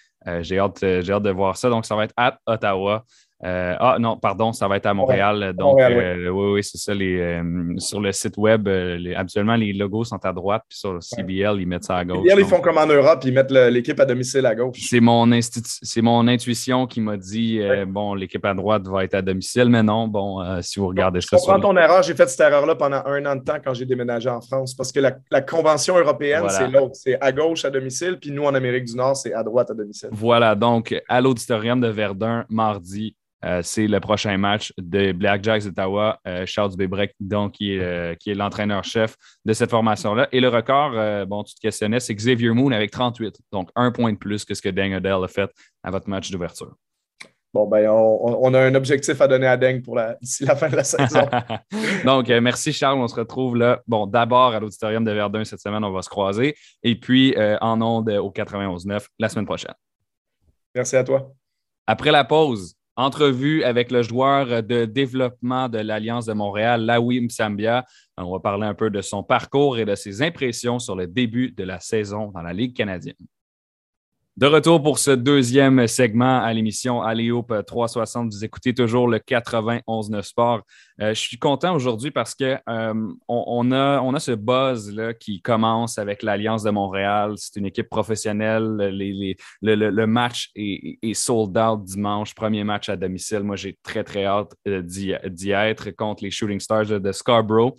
j'ai 0.40 0.58
hâte, 0.58 0.82
hâte 0.82 1.22
de 1.22 1.30
voir 1.30 1.56
ça. 1.56 1.68
Donc, 1.68 1.84
ça 1.84 1.96
va 1.96 2.04
être 2.04 2.14
à 2.16 2.38
Ottawa. 2.46 3.04
Euh, 3.44 3.75
ah 3.80 3.96
non, 3.99 4.16
pardon, 4.16 4.52
ça 4.52 4.68
va 4.68 4.76
être 4.76 4.87
à 4.87 4.94
Montréal. 4.94 5.52
Donc, 5.56 5.80
euh, 5.80 6.28
oui, 6.28 6.52
oui, 6.52 6.64
c'est 6.64 6.78
ça. 6.78 6.92
Euh, 6.92 7.75
sur 7.78 8.00
le 8.00 8.12
site 8.12 8.37
web, 8.37 8.68
habituellement, 9.16 9.56
les 9.56 9.72
logos 9.72 10.04
sont 10.04 10.25
à 10.25 10.32
droite, 10.32 10.62
puis 10.68 10.78
sur 10.78 10.92
le 10.92 11.00
CBL, 11.00 11.61
ils 11.61 11.66
mettent 11.66 11.84
ça 11.84 11.96
à 11.96 12.04
gauche. 12.04 12.18
CBL, 12.18 12.38
ils 12.38 12.46
font 12.46 12.61
comme 12.61 12.78
en 12.78 12.87
Europe, 12.87 13.20
ils 13.25 13.32
mettent 13.32 13.50
l'équipe 13.50 13.99
à 13.99 14.04
domicile 14.04 14.46
à 14.46 14.54
gauche. 14.54 14.78
C'est 14.80 15.00
mon, 15.00 15.26
mon 15.26 16.28
intuition 16.28 16.87
qui 16.87 17.00
m'a 17.00 17.16
dit, 17.16 17.61
bon, 17.87 18.14
l'équipe 18.14 18.44
à 18.44 18.54
droite 18.54 18.87
va 18.87 19.04
être 19.04 19.14
à 19.14 19.22
domicile, 19.22 19.68
mais 19.68 19.82
non, 19.82 20.06
bon, 20.06 20.40
si 20.62 20.78
vous 20.78 20.87
regardez 20.87 21.20
ça. 21.20 21.37
Je 21.37 21.44
comprends 21.44 21.61
ton 21.61 21.76
erreur. 21.76 22.02
J'ai 22.02 22.14
fait 22.14 22.28
cette 22.28 22.40
erreur-là 22.40 22.76
pendant 22.76 23.02
un 23.06 23.26
an 23.26 23.37
de 23.37 23.42
temps 23.42 23.58
quand 23.62 23.75
j'ai 23.75 23.87
déménagé 23.87 24.28
en 24.28 24.40
France, 24.40 24.75
parce 24.75 24.92
que 24.92 25.00
la, 25.00 25.40
convention 25.40 25.99
européenne, 25.99 26.44
c'est 26.49 26.68
l'autre. 26.68 26.94
C'est 26.94 27.20
à 27.20 27.32
gauche 27.32 27.64
à 27.64 27.70
domicile, 27.70 28.18
puis 28.20 28.30
nous, 28.30 28.44
en 28.44 28.54
Amérique 28.54 28.84
du 28.84 28.96
Nord, 28.96 29.16
c'est 29.16 29.35
à 29.35 29.42
droite 29.42 29.70
à 29.70 29.74
domicile. 29.74 30.11
Voilà, 30.12 30.55
donc 30.55 30.94
à 31.09 31.20
l'auditorium 31.20 31.81
de 31.81 31.88
Verdun, 31.88 32.44
mardi, 32.48 33.16
euh, 33.44 33.61
c'est 33.62 33.87
le 33.87 34.00
prochain 34.00 34.37
match 34.38 34.72
de 34.78 35.12
Black 35.12 35.42
Jacks 35.42 35.64
d'Ottawa, 35.64 36.18
euh, 36.26 36.46
Charles 36.46 36.76
Bebrec, 36.76 37.14
donc, 37.18 37.52
qui 37.52 37.74
est, 37.74 37.81
euh, 37.81 38.14
est 38.26 38.35
l'entraîneur-chef 38.35 39.16
de 39.44 39.52
cette 39.52 39.70
formation-là. 39.70 40.28
Et 40.33 40.40
le 40.40 40.48
record, 40.48 41.26
bon, 41.26 41.42
tu 41.42 41.55
te 41.55 41.61
questionnais, 41.61 42.00
c'est 42.00 42.14
Xavier 42.14 42.50
Moon 42.50 42.70
avec 42.70 42.90
38, 42.90 43.37
donc 43.52 43.70
un 43.74 43.90
point 43.90 44.12
de 44.12 44.18
plus 44.18 44.44
que 44.44 44.55
ce 44.55 44.62
que 44.62 44.68
Deng 44.68 44.94
Adele 44.94 45.24
a 45.24 45.28
fait 45.28 45.50
à 45.83 45.90
votre 45.90 46.09
match 46.09 46.31
d'ouverture. 46.31 46.74
Bon, 47.55 47.66
ben, 47.66 47.87
on, 47.90 48.55
a 48.55 48.61
un 48.61 48.74
objectif 48.74 49.20
à 49.20 49.28
donner 49.28 49.46
à 49.46 49.59
Deng 49.59 49.83
pour 49.83 50.00
d'ici 50.22 50.46
la 50.46 50.57
fin 50.57 50.70
de 50.70 50.76
la 50.76 50.85
saison. 50.85 51.28
donc, 52.05 52.28
merci 52.28 52.72
Charles. 52.72 52.98
On 52.98 53.09
se 53.09 53.14
retrouve 53.14 53.57
là. 53.57 53.83
Bon, 53.87 54.07
d'abord 54.07 54.55
à 54.55 54.61
l'Auditorium 54.61 55.05
de 55.05 55.12
Verdun 55.12 55.44
cette 55.44 55.61
semaine, 55.61 55.85
on 55.85 55.92
va 55.92 56.00
se 56.00 56.09
croiser. 56.09 56.55
Et 56.83 56.98
puis 56.98 57.35
en 57.61 57.83
ondes 57.83 58.09
au 58.09 58.31
91.9 58.31 59.07
la 59.18 59.28
semaine 59.28 59.44
prochaine. 59.44 59.74
Merci 60.74 60.96
à 60.96 61.05
toi. 61.05 61.31
Après 61.87 62.11
la 62.11 62.24
pause, 62.24 62.74
Entrevue 62.96 63.64
avec 63.64 63.90
le 63.90 64.02
joueur 64.02 64.62
de 64.62 64.85
développement 64.85 65.70
de 65.70 65.78
l'Alliance 65.78 66.26
de 66.26 66.35
Montréal, 66.35 66.85
Lawi 66.85 67.22
Msambia. 67.22 67.87
On 68.18 68.31
va 68.31 68.40
parler 68.40 68.66
un 68.66 68.74
peu 68.74 68.90
de 68.90 69.00
son 69.00 69.22
parcours 69.22 69.78
et 69.78 69.87
de 69.87 69.94
ses 69.94 70.20
impressions 70.20 70.78
sur 70.78 70.94
le 70.94 71.07
début 71.07 71.52
de 71.52 71.64
la 71.64 71.81
saison 71.81 72.31
dans 72.33 72.42
la 72.42 72.52
Ligue 72.52 72.76
canadienne. 72.76 73.16
De 74.38 74.47
retour 74.47 74.83
pour 74.83 74.99
ce 74.99 75.11
deuxième 75.11 75.87
segment 75.87 76.40
à 76.40 76.55
l'émission 76.55 77.03
Aléop 77.03 77.53
360. 77.66 78.33
Vous 78.33 78.45
écoutez 78.47 78.73
toujours 78.73 79.07
le 79.07 79.18
91.9 79.18 80.23
Sport. 80.23 80.62
Euh, 81.03 81.12
je 81.12 81.21
suis 81.21 81.38
content 81.38 81.75
aujourd'hui 81.75 82.11
parce 82.11 82.35
qu'on 82.35 82.57
euh, 82.66 82.95
on 83.29 83.73
a, 83.73 84.01
on 84.01 84.14
a 84.14 84.21
ce 84.21 84.33
buzz-là 84.33 85.12
qui 85.12 85.42
commence 85.42 85.99
avec 85.99 86.23
l'Alliance 86.23 86.62
de 86.62 86.71
Montréal. 86.71 87.35
C'est 87.37 87.57
une 87.57 87.66
équipe 87.66 87.90
professionnelle. 87.90 88.79
le, 89.61 90.07
match 90.07 90.51
est, 90.57 91.12
sold 91.12 91.59
out 91.59 91.85
dimanche, 91.85 92.35
premier 92.35 92.64
match 92.64 92.88
à 92.88 92.97
domicile. 92.97 93.40
Moi, 93.40 93.57
j'ai 93.57 93.77
très, 93.83 94.03
très 94.03 94.25
hâte 94.25 94.55
euh, 94.66 94.81
d'y 94.81 95.51
être 95.51 95.90
contre 95.90 96.25
les 96.25 96.31
Shooting 96.31 96.59
Stars 96.59 96.87
de 96.87 97.12
Scarborough. 97.12 97.75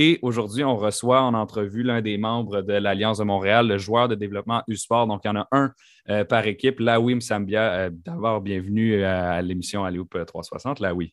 Et 0.00 0.20
aujourd'hui, 0.22 0.62
on 0.62 0.76
reçoit 0.76 1.22
en 1.22 1.34
entrevue 1.34 1.82
l'un 1.82 2.00
des 2.00 2.18
membres 2.18 2.62
de 2.62 2.72
l'Alliance 2.72 3.18
de 3.18 3.24
Montréal, 3.24 3.66
le 3.66 3.78
joueur 3.78 4.06
de 4.06 4.14
développement 4.14 4.62
U-Sport. 4.68 5.08
Donc, 5.08 5.22
il 5.24 5.26
y 5.26 5.30
en 5.32 5.40
a 5.40 5.48
un 5.50 5.72
euh, 6.10 6.24
par 6.24 6.46
équipe. 6.46 6.80
Lawim 6.80 7.20
Sambia, 7.20 7.72
euh, 7.72 7.90
d'abord, 7.92 8.40
bienvenue 8.40 9.04
à, 9.04 9.42
l'émission 9.42 9.84
Alioop 9.84 10.16
360. 10.26 10.80
oui. 10.94 11.12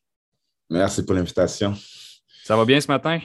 Merci 0.69 1.05
pour 1.05 1.15
l'invitation. 1.15 1.73
Ça 2.43 2.55
va 2.55 2.65
bien 2.65 2.79
ce 2.79 2.87
matin? 2.87 3.19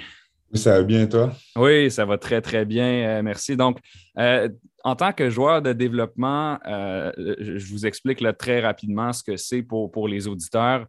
Oui, 0.53 0.59
ça 0.59 0.79
va 0.79 0.83
bien, 0.83 1.07
toi? 1.07 1.33
Oui, 1.57 1.91
ça 1.91 2.05
va 2.05 2.19
très, 2.19 2.41
très 2.41 2.65
bien. 2.65 2.85
Euh, 2.85 3.23
merci. 3.23 3.57
Donc, 3.57 3.79
en 4.17 4.97
tant 4.97 5.13
que 5.13 5.31
joueur 5.31 5.63
de 5.63 5.73
développement, 5.73 6.59
je 6.67 7.71
vous 7.71 7.87
explique 7.87 8.25
très 8.39 8.61
rapidement 8.61 9.13
ce 9.13 9.23
que 9.23 9.37
c'est 9.37 9.63
pour, 9.63 9.91
pour 9.91 10.09
les 10.09 10.27
auditeurs 10.27 10.87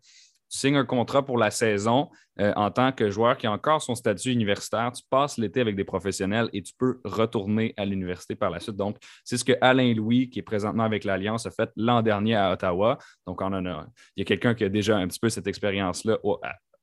signes 0.51 0.75
un 0.75 0.85
contrat 0.85 1.25
pour 1.25 1.37
la 1.37 1.49
saison 1.49 2.09
euh, 2.39 2.53
en 2.55 2.69
tant 2.69 2.91
que 2.91 3.09
joueur 3.09 3.37
qui 3.37 3.47
a 3.47 3.51
encore 3.51 3.81
son 3.81 3.95
statut 3.95 4.31
universitaire. 4.31 4.91
Tu 4.91 5.03
passes 5.09 5.37
l'été 5.37 5.61
avec 5.61 5.75
des 5.75 5.85
professionnels 5.85 6.49
et 6.53 6.61
tu 6.61 6.73
peux 6.77 6.99
retourner 7.05 7.73
à 7.77 7.85
l'université 7.85 8.35
par 8.35 8.49
la 8.49 8.59
suite. 8.59 8.75
Donc, 8.75 8.97
c'est 9.23 9.37
ce 9.37 9.45
que 9.45 9.53
Alain 9.61 9.93
Louis, 9.93 10.29
qui 10.29 10.39
est 10.39 10.43
présentement 10.43 10.83
avec 10.83 11.05
l'Alliance, 11.05 11.45
a 11.45 11.51
fait 11.51 11.71
l'an 11.77 12.01
dernier 12.01 12.35
à 12.35 12.51
Ottawa. 12.51 12.97
Donc, 13.25 13.41
on 13.41 13.53
a, 13.53 13.87
il 14.15 14.19
y 14.19 14.21
a 14.21 14.25
quelqu'un 14.25 14.53
qui 14.53 14.65
a 14.65 14.69
déjà 14.69 14.97
un 14.97 15.07
petit 15.07 15.19
peu 15.19 15.29
cette 15.29 15.47
expérience-là 15.47 16.19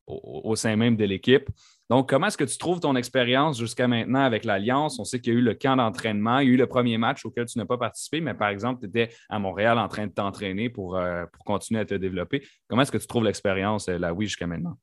au 0.09 0.57
sein 0.57 0.77
même 0.77 0.97
de 0.97 1.05
l'équipe. 1.05 1.49
Donc, 1.91 2.11
comment 2.11 2.27
est-ce 2.27 2.37
que 2.37 2.45
tu 2.45 2.59
trouves 2.59 2.81
ton 2.81 2.97
expérience 2.97 3.59
jusqu'à 3.59 3.89
maintenant 3.89 4.21
avec 4.21 4.45
l'Alliance? 4.45 4.99
On 4.99 5.05
sait 5.05 5.21
qu'il 5.21 5.33
y 5.33 5.37
a 5.37 5.39
eu 5.39 5.43
le 5.43 5.55
camp 5.55 5.77
d'entraînement, 5.77 6.39
il 6.41 6.49
y 6.49 6.51
a 6.51 6.55
eu 6.55 6.57
le 6.57 6.67
premier 6.67 6.99
match 6.99 7.25
auquel 7.25 7.47
tu 7.47 7.57
n'as 7.57 7.65
pas 7.65 7.79
participé, 7.79 8.21
mais 8.21 8.35
par 8.35 8.49
exemple, 8.49 8.81
tu 8.83 8.89
étais 8.89 9.11
à 9.31 9.39
Montréal 9.39 9.79
en 9.79 9.89
train 9.89 10.07
de 10.07 10.13
t'entraîner 10.13 10.69
pour, 10.69 10.97
euh, 10.97 11.25
pour 11.33 11.45
continuer 11.45 11.81
à 11.81 11.87
te 11.87 11.95
développer. 11.95 12.47
Comment 12.69 12.83
est-ce 12.83 12.93
que 12.93 12.99
tu 12.99 13.07
trouves 13.07 13.25
l'expérience, 13.25 13.89
euh, 13.89 13.99
là, 13.99 14.13
oui, 14.13 14.27
jusqu'à 14.27 14.47
maintenant? 14.47 14.77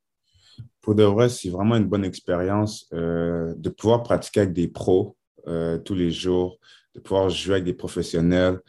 Pour 0.82 0.96
de 0.96 1.04
vrai, 1.04 1.30
c'est 1.30 1.50
vraiment 1.50 1.76
une 1.76 1.86
bonne 1.86 2.06
expérience 2.06 2.88
euh, 2.94 3.54
de 3.56 3.70
pouvoir 3.70 4.02
pratiquer 4.02 4.42
avec 4.42 4.54
des 4.54 4.68
pros 4.68 5.16
tous 5.86 5.94
les 5.94 6.10
jours, 6.10 6.58
de 6.96 7.00
pouvoir 7.00 7.30
jouer 7.30 7.56
avec 7.56 7.66
des 7.66 7.76
professionnels. 7.76 8.60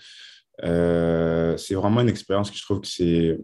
c'est 0.61 1.75
vraiment 1.75 2.03
une 2.03 2.11
expérience 2.11 2.51
que 2.51 2.57
je 2.59 2.62
trouve 2.62 2.83
que 2.83 2.87
c'est 2.87 3.38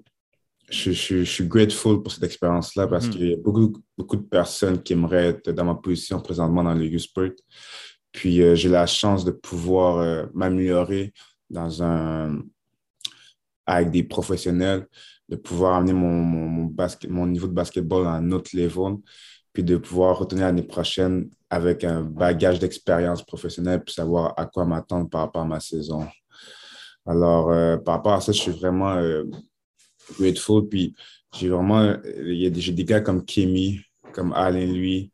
je, 0.72 1.24
suis 1.24 1.46
grateful 1.46 2.02
pour 2.02 2.12
cette 2.12 2.24
expérience-là 2.24 2.86
parce 2.86 3.06
mhm. 3.06 3.12
qu'il 3.12 3.28
y 3.28 3.34
a 3.34 3.36
beaucoup, 3.36 3.72
beaucoup 3.96 4.16
de 4.16 4.22
personnes 4.22 4.82
qui 4.82 4.94
aimeraient 4.94 5.26
être 5.26 5.50
dans 5.50 5.64
ma 5.64 5.74
position 5.74 6.20
présentement 6.20 6.64
dans 6.64 6.74
le 6.74 6.84
U-Sport. 6.84 7.30
Puis 8.10 8.42
euh, 8.42 8.54
j'ai 8.54 8.68
la 8.68 8.86
chance 8.86 9.24
de 9.24 9.30
pouvoir 9.30 9.98
euh, 9.98 10.26
m'améliorer 10.34 11.12
dans 11.50 11.82
un 11.82 12.42
avec 13.66 13.90
des 13.90 14.02
professionnels. 14.02 14.86
de 15.28 15.36
pouvoir 15.36 15.76
amener 15.76 15.92
mon, 15.92 16.22
mon, 16.22 16.64
basket, 16.64 17.08
mon 17.08 17.26
niveau 17.26 17.46
de 17.46 17.52
basketball 17.52 18.06
à 18.06 18.12
un 18.12 18.32
autre 18.32 18.50
level, 18.54 18.96
puis 19.52 19.62
de 19.62 19.76
pouvoir 19.76 20.18
retourner 20.18 20.44
l'année 20.44 20.64
prochaine 20.64 21.30
avec 21.48 21.84
un 21.84 22.02
bagage 22.02 22.58
d'expérience 22.58 23.22
professionnelle, 23.22 23.82
puis 23.84 23.94
savoir 23.94 24.34
à 24.36 24.46
quoi 24.46 24.64
m'attendre 24.66 25.08
par 25.08 25.22
rapport 25.22 25.42
à 25.42 25.46
ma 25.46 25.60
saison. 25.60 26.06
Alors, 27.06 27.50
euh, 27.50 27.76
par 27.78 27.96
rapport 27.96 28.14
à 28.14 28.20
ça, 28.20 28.32
je 28.32 28.40
suis 28.40 28.52
vraiment 28.52 28.96
grateful. 30.18 30.68
Puis, 30.68 30.94
j'ai 31.34 31.48
vraiment, 31.48 31.96
il 32.18 32.34
y 32.34 32.46
a 32.46 32.50
des, 32.50 32.72
des 32.72 32.84
gars 32.84 33.00
comme 33.00 33.24
Kimi, 33.24 33.80
comme 34.12 34.32
Alain 34.32 34.66
lui, 34.66 35.10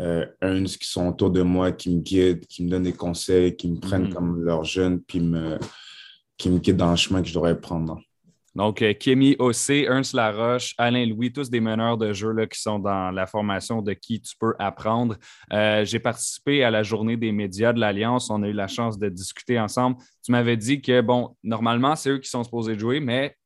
euh, 0.00 0.24
Ernst 0.40 0.78
qui 0.78 0.88
sont 0.88 1.08
autour 1.08 1.30
de 1.30 1.42
moi, 1.42 1.72
qui 1.72 1.90
me 1.90 2.00
guident, 2.00 2.46
qui 2.46 2.64
me 2.64 2.70
donnent 2.70 2.84
des 2.84 2.92
conseils, 2.92 3.56
qui 3.56 3.68
me 3.68 3.78
prennent 3.78 4.08
mm. 4.08 4.14
comme 4.14 4.42
leurs 4.42 4.64
jeunes, 4.64 5.00
puis 5.00 5.20
me, 5.20 5.58
qui 6.38 6.48
me 6.48 6.58
guident 6.58 6.78
dans 6.78 6.90
le 6.90 6.96
chemin 6.96 7.22
que 7.22 7.28
je 7.28 7.34
devrais 7.34 7.60
prendre. 7.60 8.00
Donc, 8.54 8.82
euh, 8.82 8.94
Kémy 8.94 9.36
Ossé, 9.38 9.86
Ernst 9.88 10.12
Laroche, 10.12 10.74
Alain 10.76 11.06
Louis, 11.06 11.32
tous 11.32 11.50
des 11.50 11.60
meneurs 11.60 11.96
de 11.96 12.12
jeu 12.12 12.32
là, 12.32 12.46
qui 12.46 12.60
sont 12.60 12.78
dans 12.78 13.10
la 13.10 13.26
formation 13.26 13.80
de 13.80 13.92
qui 13.92 14.20
tu 14.20 14.34
peux 14.38 14.54
apprendre. 14.58 15.16
Euh, 15.52 15.84
j'ai 15.84 16.00
participé 16.00 16.64
à 16.64 16.70
la 16.70 16.82
journée 16.82 17.16
des 17.16 17.30
médias 17.30 17.72
de 17.72 17.78
l'Alliance. 17.78 18.28
On 18.28 18.42
a 18.42 18.48
eu 18.48 18.52
la 18.52 18.66
chance 18.66 18.98
de 18.98 19.08
discuter 19.08 19.60
ensemble. 19.60 19.98
Tu 20.24 20.32
m'avais 20.32 20.56
dit 20.56 20.82
que, 20.82 21.00
bon, 21.00 21.36
normalement, 21.44 21.94
c'est 21.94 22.10
eux 22.10 22.18
qui 22.18 22.28
sont 22.28 22.42
supposés 22.42 22.76
jouer, 22.76 22.98
mais 22.98 23.36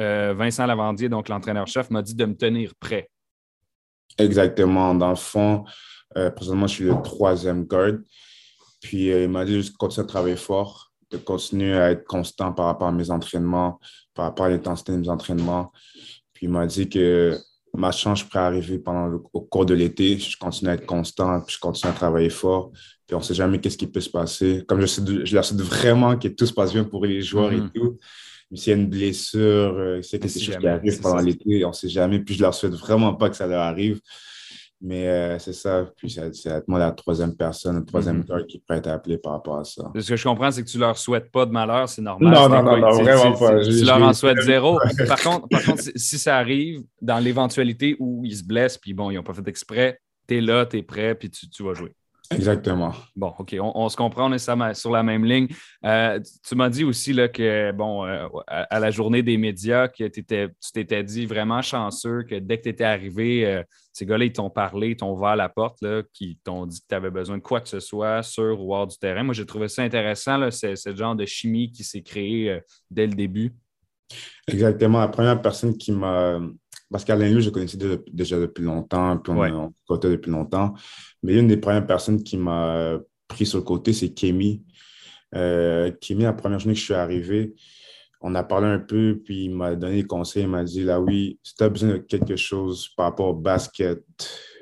euh, 0.00 0.34
Vincent 0.34 0.66
Lavandier, 0.66 1.08
donc 1.08 1.28
l'entraîneur-chef, 1.28 1.90
m'a 1.90 2.02
dit 2.02 2.14
de 2.14 2.24
me 2.24 2.34
tenir 2.34 2.72
prêt. 2.78 3.08
Exactement. 4.18 4.94
Dans 4.94 5.10
le 5.10 5.16
fond, 5.16 5.64
présentement, 6.34 6.66
je 6.66 6.74
suis 6.74 6.84
le 6.84 6.94
troisième 7.02 7.64
guard. 7.64 7.98
Puis, 8.80 9.08
il 9.08 9.28
m'a 9.28 9.44
dit 9.44 9.58
de 9.58 9.76
continuer 9.76 10.04
à 10.04 10.08
travailler 10.08 10.36
fort, 10.36 10.92
de 11.10 11.18
continuer 11.18 11.76
à 11.76 11.90
être 11.90 12.04
constant 12.04 12.52
par 12.52 12.66
rapport 12.66 12.88
à 12.88 12.92
mes 12.92 13.10
entraînements, 13.10 13.78
par 14.14 14.26
rapport 14.26 14.46
à 14.46 14.48
l'intensité 14.48 14.92
de 14.92 14.98
mes 14.98 15.08
entraînements. 15.08 15.72
Puis 16.32 16.46
il 16.46 16.50
m'a 16.50 16.66
dit 16.66 16.88
que 16.88 17.38
ma 17.74 17.92
chance 17.92 18.22
pourrait 18.22 18.44
arriver 18.44 18.78
pendant 18.78 19.06
le, 19.06 19.20
au 19.32 19.40
cours 19.42 19.66
de 19.66 19.74
l'été. 19.74 20.18
Je 20.18 20.36
continue 20.36 20.70
à 20.70 20.74
être 20.74 20.86
constant, 20.86 21.40
puis 21.40 21.54
je 21.54 21.60
continue 21.60 21.90
à 21.90 21.94
travailler 21.94 22.30
fort. 22.30 22.72
Puis 23.06 23.14
on 23.14 23.18
ne 23.18 23.24
sait 23.24 23.34
jamais 23.34 23.60
qu'est-ce 23.60 23.78
qui 23.78 23.86
peut 23.86 24.00
se 24.00 24.10
passer. 24.10 24.64
Comme 24.66 24.80
je, 24.80 24.86
sais, 24.86 25.02
je 25.24 25.34
leur 25.34 25.44
souhaite 25.44 25.60
vraiment 25.60 26.18
que 26.18 26.28
tout 26.28 26.46
se 26.46 26.52
passe 26.52 26.72
bien 26.72 26.84
pour 26.84 27.04
les 27.06 27.22
joueurs 27.22 27.52
et 27.52 27.60
mm-hmm. 27.60 27.72
tout. 27.72 27.96
Mais 28.50 28.56
s'il 28.58 28.72
y 28.72 28.76
a 28.76 28.78
une 28.78 28.88
blessure, 28.88 29.40
euh, 29.42 30.02
c'est 30.02 30.18
quelque 30.18 30.38
chose 30.38 30.56
qui 30.56 30.68
arrive 30.68 31.00
pendant 31.00 31.20
l'été, 31.20 31.64
on 31.64 31.68
ne 31.68 31.74
sait 31.74 31.88
jamais. 31.88 32.20
Puis 32.20 32.34
je 32.34 32.42
leur 32.42 32.54
souhaite 32.54 32.74
vraiment 32.74 33.14
pas 33.14 33.28
que 33.28 33.36
ça 33.36 33.46
leur 33.46 33.62
arrive. 33.62 34.00
Mais 34.80 35.08
euh, 35.08 35.38
c'est 35.38 35.54
ça. 35.54 35.90
Puis 35.96 36.10
c'est 36.10 36.68
moi 36.68 36.78
la 36.78 36.92
troisième 36.92 37.34
personne, 37.34 37.78
le 37.78 37.84
troisième 37.84 38.18
mm 38.18 38.46
qui 38.46 38.58
pourrait 38.58 38.78
être 38.78 38.88
appelé 38.88 39.16
par 39.16 39.32
rapport 39.32 39.58
à 39.58 39.64
ça. 39.64 39.90
Ce 39.98 40.08
que 40.08 40.16
je 40.16 40.22
comprends, 40.22 40.50
c'est 40.50 40.62
que 40.62 40.68
tu 40.68 40.78
leur 40.78 40.98
souhaites 40.98 41.32
pas 41.32 41.46
de 41.46 41.50
malheur, 41.50 41.88
c'est 41.88 42.02
normal. 42.02 42.32
Non, 42.32 42.48
non, 42.48 42.62
non, 42.62 42.90
vraiment 42.90 43.32
pas. 43.32 43.64
Tu 43.64 43.84
leur 43.84 44.02
en 44.02 44.12
souhaites 44.12 44.42
zéro. 44.42 44.78
par 45.08 45.20
contre, 45.22 45.48
par 45.48 45.64
contre 45.64 45.82
si, 45.96 46.18
ça 46.18 46.36
arrive 46.36 46.82
dans 47.00 47.18
l'éventualité 47.18 47.96
où 47.98 48.22
ils 48.24 48.36
se 48.36 48.44
blessent, 48.44 48.78
puis 48.78 48.92
bon, 48.92 49.10
ils 49.10 49.16
n'ont 49.16 49.22
pas 49.22 49.34
fait 49.34 49.48
exprès, 49.48 49.98
tu 50.28 50.36
es 50.36 50.40
là, 50.42 50.66
tu 50.66 50.76
es 50.76 50.82
prêt, 50.82 51.14
puis 51.14 51.30
tu, 51.30 51.48
tu 51.48 51.62
vas 51.62 51.72
jouer. 51.72 51.92
Exactement. 52.30 52.92
Bon, 53.14 53.32
OK, 53.38 53.56
on, 53.60 53.88
se 53.88 53.96
comprend, 53.96 54.30
on 54.30 54.32
est 54.32 54.74
sur 54.74 54.90
la 54.90 55.02
même 55.02 55.24
ligne. 55.24 55.48
Euh, 55.84 56.18
tu 56.46 56.54
m'as 56.54 56.68
dit 56.68 56.84
aussi 56.84 57.12
là, 57.12 57.28
que, 57.28 57.72
bon, 57.72 58.04
euh, 58.04 58.26
à, 58.46 58.80
la 58.80 58.90
journée 58.90 59.22
des 59.22 59.36
médias, 59.36 59.88
que 59.88 60.04
tu 60.08 60.24
t'étais 60.24 61.04
dit 61.04 61.26
vraiment 61.26 61.62
chanceux 61.62 62.24
que 62.24 62.34
dès 62.36 62.58
que 62.58 62.64
tu 62.64 62.68
étais 62.70 62.84
arrivé, 62.84 63.46
euh, 63.46 63.62
ces 63.92 64.06
gars-là, 64.06 64.24
ils 64.24 64.32
t'ont 64.32 64.50
parlé, 64.50 64.90
ils 64.90 64.96
t'ont 64.96 65.12
ouvert 65.12 65.36
la 65.36 65.48
porte, 65.48 65.80
là, 65.82 66.02
qui 66.12 66.38
t'ont 66.42 66.66
dit 66.66 66.80
que 66.80 66.86
tu 66.88 66.94
avais 66.94 67.10
besoin 67.10 67.38
de 67.38 67.42
quoi 67.42 67.60
que 67.60 67.68
ce 67.68 67.80
soit 67.80 68.22
sur 68.22 68.60
ou 68.60 68.74
hors 68.74 68.86
du 68.86 68.98
terrain. 68.98 69.22
Moi, 69.22 69.34
j'ai 69.34 69.46
trouvé 69.46 69.68
ça 69.68 69.82
intéressant, 69.82 70.50
ce 70.50 70.94
genre 70.96 71.14
de 71.14 71.26
chimie 71.26 71.70
qui 71.70 71.84
s'est 71.84 72.02
créée 72.02 72.60
dès 72.90 73.06
le 73.06 73.14
début. 73.14 73.52
Exactement. 74.48 75.00
La 75.00 75.08
première 75.08 75.40
personne 75.42 75.76
qui 75.76 75.92
m'a 75.92 76.40
parce 76.90 77.04
qu'Alain 77.04 77.30
Louis, 77.30 77.42
je 77.42 77.50
connaissais 77.50 77.78
déjà 78.12 78.38
depuis 78.38 78.62
longtemps, 78.62 79.18
puis 79.18 79.32
on 79.32 79.44
est 79.44 79.50
en 79.50 79.74
côté 79.86 80.08
depuis 80.08 80.30
longtemps. 80.30 80.74
Mais 81.22 81.34
une 81.34 81.48
des 81.48 81.56
premières 81.56 81.86
personnes 81.86 82.22
qui 82.22 82.36
m'a 82.36 82.98
pris 83.28 83.46
sur 83.46 83.58
le 83.58 83.64
côté, 83.64 83.92
c'est 83.92 84.10
Kémy. 84.10 84.62
Euh, 85.34 85.90
Kémy, 86.00 86.22
la 86.22 86.32
première 86.32 86.58
journée 86.58 86.74
que 86.74 86.80
je 86.80 86.84
suis 86.84 86.94
arrivé, 86.94 87.54
on 88.20 88.34
a 88.34 88.42
parlé 88.42 88.68
un 88.68 88.78
peu, 88.78 89.20
puis 89.24 89.44
il 89.44 89.54
m'a 89.54 89.74
donné 89.74 90.02
des 90.02 90.06
conseils. 90.06 90.44
Il 90.44 90.48
m'a 90.48 90.64
dit 90.64 90.84
là, 90.84 91.00
oui, 91.00 91.38
si 91.42 91.54
tu 91.54 91.64
as 91.64 91.68
besoin 91.68 91.90
de 91.90 91.96
quelque 91.98 92.36
chose 92.36 92.88
par 92.96 93.06
rapport 93.06 93.28
au 93.28 93.34
basket, 93.34 94.04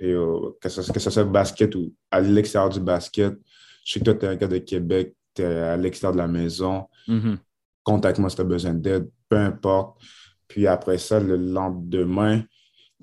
et 0.01 0.15
que, 0.61 0.69
ce, 0.69 0.83
soit 0.83 1.25
basket 1.25 1.75
ou 1.75 1.93
à 2.11 2.21
l'extérieur 2.21 2.71
du 2.71 2.81
basket, 2.81 3.35
je 3.85 3.93
sais 3.93 4.01
que 4.01 4.05
toi, 4.05 4.15
tu 4.15 4.25
es 4.25 4.29
un 4.29 4.37
gars 4.37 4.49
de 4.49 4.59
Québec, 4.59 5.15
tu 5.35 5.43
es 5.43 5.45
à 5.45 5.77
l'extérieur 5.77 6.13
de 6.13 6.19
la 6.19 6.29
maison. 6.29 6.87
Mm-hmm. 7.07 7.37
Contacte-moi 7.83 8.31
si 8.31 8.37
tu 8.37 8.43
as 8.43 8.47
besoin 8.47 8.75
d'aide, 8.75 9.11
peu 9.29 9.37
importe. 9.37 10.01
Puis 10.49 10.67
après 10.67 10.99
ça, 10.99 11.21
le 11.21 11.37
lendemain, 11.37 12.43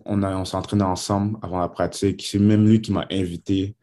on, 0.06 0.24
on 0.24 0.46
s'entraînait 0.46 0.84
ensemble 0.84 1.38
avant 1.42 1.60
la 1.60 1.70
pratique. 1.70 2.24
C'est 2.26 2.40
même 2.40 2.68
lui 2.68 2.82
qui 2.82 2.92
m'a 2.92 3.06
invité 3.12 3.76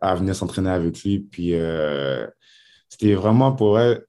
à 0.00 0.14
venir 0.14 0.34
s'entraîner 0.34 0.70
avec 0.70 1.02
lui. 1.02 1.20
Puis 1.20 1.54
euh, 1.54 2.26
c'était 2.88 3.14
vraiment 3.14 3.52
pour 3.52 3.78
elle, 3.78 4.04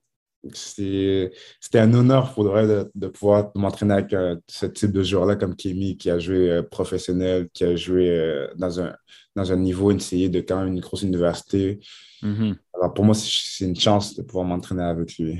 c'était 0.53 1.31
un 1.79 1.93
honneur 1.93 2.33
pour 2.33 2.57
elle 2.57 2.89
de, 2.95 3.07
pouvoir 3.07 3.51
m'entraîner 3.55 3.95
avec 3.95 4.13
euh, 4.13 4.37
ce 4.47 4.65
type 4.65 4.91
de 4.91 5.03
joueur-là 5.03 5.35
comme 5.35 5.55
Kémy, 5.55 5.97
qui 5.97 6.09
a 6.09 6.17
joué 6.17 6.49
euh, 6.49 6.63
professionnel, 6.63 7.49
qui 7.53 7.63
a 7.65 7.75
joué 7.75 8.47
dans, 8.55 8.79
un, 8.79 8.95
dans 9.35 9.51
un 9.51 9.57
niveau 9.57 9.91
NCA 9.91 10.29
de 10.29 10.39
quand 10.39 10.63
même 10.63 10.73
une 10.73 10.79
grosse 10.79 11.01
université. 11.01 11.79
Mm-hmm. 12.21 12.55
Alors 12.75 12.93
pour 12.93 13.05
moi, 13.05 13.15
c'est 13.15 13.65
une 13.65 13.79
chance 13.79 14.15
de 14.15 14.23
pouvoir 14.23 14.45
m'entraîner 14.45 14.83
avec 14.83 15.17
lui. 15.17 15.39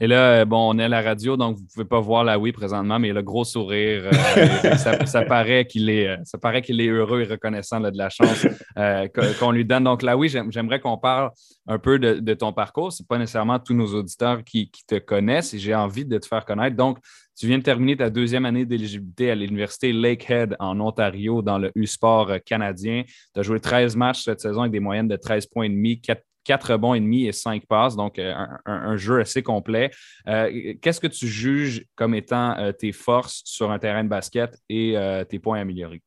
Et 0.00 0.06
là, 0.06 0.40
euh, 0.40 0.44
bon, 0.44 0.70
on 0.74 0.78
est 0.78 0.84
à 0.84 0.88
la 0.88 1.02
radio, 1.02 1.36
donc 1.36 1.56
vous 1.56 1.62
ne 1.62 1.68
pouvez 1.68 1.84
pas 1.84 1.98
voir 1.98 2.22
la 2.22 2.38
oui 2.38 2.52
présentement, 2.52 3.00
mais 3.00 3.08
il 3.08 3.10
a 3.12 3.14
le 3.14 3.22
gros 3.22 3.44
sourire. 3.44 4.04
Euh, 4.06 4.76
ça, 5.06 5.22
paraît 5.22 5.66
qu'il 5.66 5.90
est, 5.90 6.08
euh, 6.08 6.16
ça 6.24 6.38
paraît 6.38 6.62
qu'il 6.62 6.80
est 6.80 6.88
heureux 6.88 7.22
et 7.22 7.24
reconnaissant 7.24 7.80
de 7.80 7.90
la 7.96 8.08
chance 8.08 8.46
qu'on 9.40 9.50
lui 9.50 9.64
donne. 9.64 9.84
Donc 9.84 10.02
là, 10.02 10.16
oui, 10.16 10.28
j'aimerais 10.28 10.78
qu'on 10.78 10.98
parle 10.98 11.30
un 11.66 11.78
peu 11.78 11.98
de, 11.98 12.34
ton 12.34 12.52
parcours. 12.52 12.92
Ce 12.92 13.02
n'est 13.02 13.06
pas 13.06 13.18
nécessairement 13.18 13.58
tous 13.58 13.74
nos 13.74 13.92
auditeurs 13.94 14.44
qui, 14.44 14.70
te 14.86 14.98
connaissent 14.98 15.52
et 15.54 15.58
j'ai 15.58 15.74
envie 15.74 16.04
de 16.04 16.16
te 16.18 16.26
faire 16.26 16.44
connaître. 16.44 16.76
Donc, 16.76 16.98
tu 17.36 17.46
viens 17.46 17.58
de 17.58 17.62
terminer 17.62 17.96
ta 17.96 18.10
deuxième 18.10 18.44
année 18.46 18.64
d'éligibilité 18.64 19.30
à 19.30 19.34
l'Université 19.34 19.92
Lakehead 19.92 20.56
en 20.58 20.80
Ontario 20.80 21.42
dans 21.42 21.58
le 21.58 21.70
U-Sport 21.74 22.32
canadien. 22.44 23.04
Tu 23.34 23.40
as 23.40 23.42
joué 23.42 23.60
13 23.60 23.96
matchs 23.96 24.24
cette 24.24 24.40
saison 24.40 24.60
avec 24.62 24.72
des 24.72 24.80
moyennes 24.80 25.08
de 25.08 25.16
13 25.16 25.46
points 25.46 25.64
et 25.64 25.68
demi, 25.68 26.00
4 26.00 26.22
4 26.48 26.78
bons 26.78 26.94
et 26.94 27.00
demi 27.00 27.26
et 27.26 27.32
5 27.32 27.66
passes, 27.66 27.94
donc 27.94 28.18
euh, 28.18 28.32
un, 28.64 28.96
jeu 28.96 29.20
assez 29.20 29.42
complet. 29.42 29.90
Euh, 30.26 30.72
qu'est-ce 30.80 30.98
que 30.98 31.06
tu 31.06 31.26
juges 31.28 31.84
comme 31.94 32.14
étant 32.14 32.56
euh, 32.58 32.72
tes 32.72 32.92
forces 32.92 33.42
sur 33.44 33.70
un 33.70 33.78
terrain 33.78 34.02
de 34.02 34.08
basket 34.08 34.58
et 34.70 34.96
tes 35.28 35.38
points 35.38 35.60
améliorés? 35.60 36.02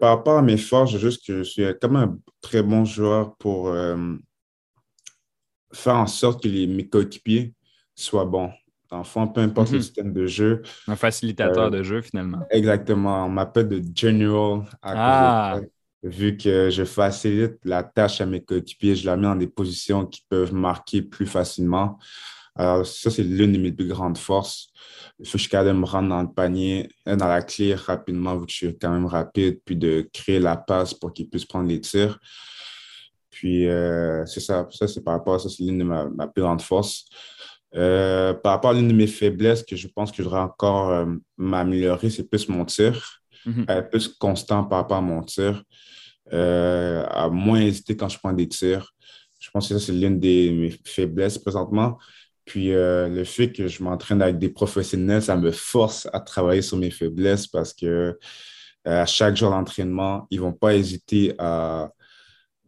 par 0.00 0.16
rapport 0.16 0.38
à 0.38 0.42
mes 0.42 0.56
forces, 0.56 0.92
je 0.92 0.98
juste 0.98 1.26
que 1.26 1.38
je 1.38 1.42
suis 1.42 1.64
comme 1.80 1.96
un 1.96 2.18
très 2.40 2.62
bon 2.62 2.84
joueur 2.84 3.36
pour 3.36 3.74
faire 5.72 5.96
en 5.96 6.06
sorte 6.06 6.42
que 6.42 6.48
les, 6.48 6.66
mes 6.66 6.86
coéquipiers 6.86 7.54
soient 7.94 8.24
bons. 8.26 8.50
Enfant, 8.90 9.26
peu 9.28 9.40
importe 9.40 9.70
le 9.70 9.78
mhm. 9.78 9.82
système 9.82 10.12
de 10.12 10.26
jeu. 10.26 10.62
Un 10.86 10.96
facilitateur 10.96 11.70
de 11.70 11.82
jeu, 11.82 12.00
finalement. 12.00 12.40
Exactement. 12.50 13.26
On 13.26 13.28
m'appelle 13.28 13.68
de 13.68 13.82
General 13.94 14.62
à 14.82 15.56
ah 15.56 15.60
vu 16.04 16.36
que 16.36 16.68
je 16.70 16.84
facilite 16.84 17.56
la 17.64 17.82
tâche 17.82 18.20
à 18.20 18.26
mes 18.26 18.42
coéquipiers, 18.42 18.94
je 18.94 19.06
la 19.06 19.16
mets 19.16 19.22
dans 19.22 19.36
des 19.36 19.46
positions 19.46 20.04
qui 20.04 20.22
peuvent 20.28 20.52
marquer 20.52 21.00
plus 21.00 21.26
facilement. 21.26 21.98
Alors, 22.54 22.86
ça, 22.86 23.10
c'est 23.10 23.24
l'une 23.24 23.52
de 23.52 23.58
mes 23.58 23.72
plus 23.72 23.88
grandes 23.88 24.18
forces. 24.18 24.68
Il 25.18 25.26
faut 25.26 25.38
que 25.38 25.44
je 25.44 25.48
suis 25.48 25.56
me 25.56 25.84
rendre 25.84 26.10
dans 26.10 26.22
le 26.22 26.32
panier, 26.32 26.88
euh, 27.08 27.16
dans 27.16 27.26
la 27.26 27.42
clé 27.42 27.74
rapidement, 27.74 28.36
vu 28.36 28.46
que 28.46 28.52
je 28.52 28.56
suis 28.56 28.78
quand 28.78 28.90
même 28.90 29.06
rapide, 29.06 29.60
puis 29.64 29.76
de 29.76 30.08
créer 30.12 30.38
la 30.38 30.56
passe 30.56 30.92
pour 30.92 31.12
qu'ils 31.12 31.28
puissent 31.28 31.46
prendre 31.46 31.68
les 31.68 31.80
tirs. 31.80 32.18
Puis, 33.30 33.66
euh, 33.66 34.24
c'est 34.26 34.40
ça. 34.40 34.68
Ça, 34.70 34.86
c'est 34.86 35.02
par 35.02 35.14
rapport 35.14 35.34
à 35.34 35.38
ça, 35.38 35.48
c'est 35.48 35.64
l'une 35.64 35.78
de 35.78 35.84
mes 35.84 36.26
plus 36.32 36.42
grandes 36.42 36.62
forces. 36.62 37.06
Euh, 37.74 38.34
par 38.34 38.52
rapport 38.52 38.70
à 38.70 38.74
l'une 38.74 38.88
de 38.88 38.94
mes 38.94 39.08
faiblesses 39.08 39.64
que 39.64 39.74
je 39.74 39.88
pense 39.88 40.12
que 40.12 40.18
je 40.18 40.22
devrais 40.22 40.40
encore 40.40 41.06
m'améliorer, 41.36 42.10
c'est 42.10 42.28
plus 42.28 42.48
mon 42.48 42.64
tir. 42.64 43.23
Mm-hmm. 43.46 43.70
Être 43.70 43.90
plus 43.90 44.08
constant 44.08 44.64
par 44.64 44.78
rapport 44.78 44.98
à 44.98 45.02
mon 45.02 45.22
tir. 45.22 45.62
Euh, 46.32 47.04
à 47.10 47.28
moins 47.28 47.60
hésiter 47.60 47.96
quand 47.96 48.08
je 48.08 48.18
prends 48.18 48.32
des 48.32 48.48
tirs. 48.48 48.94
Je 49.38 49.50
pense 49.50 49.68
que 49.68 49.78
ça, 49.78 49.86
c'est 49.86 49.92
l'une 49.92 50.18
de 50.18 50.50
mes 50.50 50.74
faiblesses 50.84 51.36
présentement. 51.36 51.98
Puis 52.46 52.72
euh, 52.72 53.08
le 53.08 53.24
fait 53.24 53.52
que 53.52 53.68
je 53.68 53.82
m'entraîne 53.82 54.22
avec 54.22 54.38
des 54.38 54.48
professionnels, 54.48 55.22
ça 55.22 55.36
me 55.36 55.50
force 55.50 56.08
à 56.12 56.20
travailler 56.20 56.62
sur 56.62 56.78
mes 56.78 56.90
faiblesses 56.90 57.46
parce 57.46 57.74
que 57.74 57.86
euh, 57.86 58.16
à 58.84 59.04
chaque 59.04 59.36
jour 59.36 59.50
d'entraînement, 59.50 60.26
ils 60.30 60.38
ne 60.38 60.44
vont 60.44 60.52
pas 60.52 60.74
hésiter 60.74 61.34
à 61.38 61.90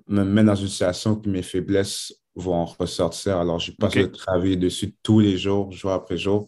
me 0.06 0.22
mettre 0.22 0.48
dans 0.48 0.54
une 0.54 0.68
situation 0.68 1.20
où 1.24 1.28
mes 1.28 1.42
faiblesses 1.42 2.14
vont 2.34 2.66
ressortir. 2.66 3.38
Alors, 3.38 3.58
je 3.58 3.72
passe 3.72 3.92
okay. 3.92 4.02
de 4.02 4.06
travailler 4.08 4.56
dessus 4.56 4.94
tous 5.02 5.20
les 5.20 5.38
jours, 5.38 5.72
jour 5.72 5.92
après 5.92 6.18
jour. 6.18 6.46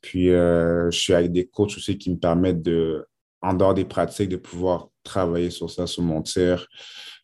Puis, 0.00 0.26
je 0.28 0.88
suis 0.92 1.12
avec 1.12 1.32
des 1.32 1.46
coachs 1.46 1.76
aussi 1.76 1.98
qui 1.98 2.10
me 2.10 2.16
permettent 2.16 2.62
de, 2.62 3.04
en 3.40 3.54
dehors 3.54 3.74
des 3.74 3.84
pratiques, 3.84 4.28
de 4.28 4.36
pouvoir 4.36 4.88
travailler 5.04 5.50
sur 5.50 5.70
ça, 5.70 5.86
sur 5.86 6.02
mon 6.02 6.22
tir, 6.22 6.66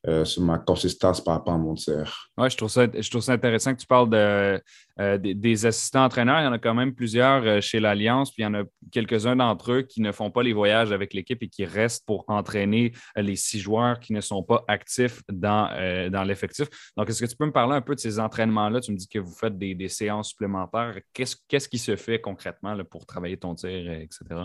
euh, 0.07 0.25
sur 0.25 0.43
ma 0.43 0.59
consistance 0.59 1.23
par 1.23 1.35
rapport 1.35 1.55
à 1.55 1.59
mon 1.59 1.75
tir. 1.75 2.29
Oui, 2.37 2.51
je, 2.51 2.57
trouve 2.57 2.71
ça, 2.71 2.87
je 2.93 3.11
trouve 3.11 3.23
ça 3.23 3.33
intéressant 3.33 3.75
que 3.75 3.81
tu 3.81 3.87
parles 3.87 4.11
de, 4.11 4.61
euh, 5.01 5.19
des, 5.19 5.67
assistants 5.67 6.05
entraîneurs. 6.05 6.41
Il 6.41 6.45
y 6.45 6.47
en 6.47 6.53
a 6.53 6.59
quand 6.59 6.75
même 6.75 6.95
plusieurs 6.95 7.43
euh, 7.45 7.61
chez 7.61 7.81
l'Alliance, 7.81 8.31
puis 8.31 8.43
il 8.43 8.45
y 8.45 8.47
en 8.47 8.55
a 8.55 8.63
quelques-uns 8.91 9.37
d'entre 9.37 9.73
eux 9.73 9.83
qui 9.83 10.01
ne 10.01 10.13
font 10.13 10.31
pas 10.31 10.43
les 10.43 10.53
voyages 10.53 10.93
avec 10.93 11.15
l'équipe 11.15 11.43
et 11.43 11.49
qui 11.49 11.65
restent 11.65 12.07
pour 12.07 12.25
entraîner 12.29 12.93
les 13.17 13.37
six 13.37 13.61
joueurs 13.61 13.99
qui 14.01 14.13
ne 14.13 14.21
sont 14.21 14.43
pas 14.43 14.65
actifs 14.69 15.23
dans, 15.31 15.69
dans 16.11 16.25
l'effectif. 16.25 16.69
Donc, 16.97 17.09
est-ce 17.09 17.25
que 17.25 17.31
tu 17.31 17.37
peux 17.37 17.47
me 17.47 17.53
parler 17.53 17.75
un 17.75 17.83
peu 17.83 17.95
de 17.95 18.01
ces 18.01 18.19
entraînements-là? 18.19 18.81
Tu 18.81 18.93
me 18.93 18.97
dis 18.97 19.09
que 19.09 19.19
vous 19.19 19.35
faites 19.35 19.57
des, 19.59 19.89
séances 19.89 20.31
supplémentaires. 20.31 20.99
Qu'est-ce, 21.13 21.37
qu'est-ce 21.49 21.69
qui 21.69 21.79
se 21.79 21.97
fait 21.97 22.21
concrètement 22.21 22.77
pour 22.85 23.07
travailler 23.07 23.37
ton 23.37 23.55
tir, 23.55 23.91
etc.? 23.91 24.45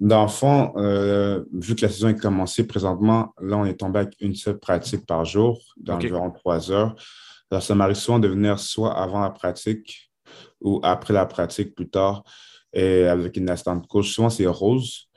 Dans 0.00 0.22
le 0.22 0.28
fond, 0.28 0.72
euh, 0.76 1.44
vu 1.52 1.76
que 1.76 1.82
la 1.82 1.88
saison 1.88 2.08
est 2.08 2.18
commencée 2.18 2.66
présentement, 2.66 3.34
là, 3.40 3.56
on 3.56 3.64
est 3.64 3.78
tombé 3.78 4.00
avec 4.00 4.16
une 4.20 4.34
seule 4.34 4.58
pratique 4.58 5.06
par 5.06 5.24
jour, 5.24 5.60
d'environ 5.76 6.30
trois 6.30 6.70
heures. 6.70 6.96
Alors, 7.50 7.62
ça 7.62 7.74
m'arrive 7.74 7.96
souvent 7.96 8.18
de 8.18 8.28
venir 8.28 8.58
soit 8.58 8.98
avant 8.98 9.20
la 9.20 9.30
pratique 9.30 10.10
ou 10.60 10.80
après 10.82 11.14
la 11.14 11.26
pratique 11.26 11.74
plus 11.74 11.88
tard 11.88 12.24
et 12.72 13.06
avec 13.06 13.36
une 13.36 13.48
assistante 13.48 13.86
coach. 13.86 14.12
Souvent, 14.12 14.30
c'est 14.30 14.46
Rose 14.46 15.08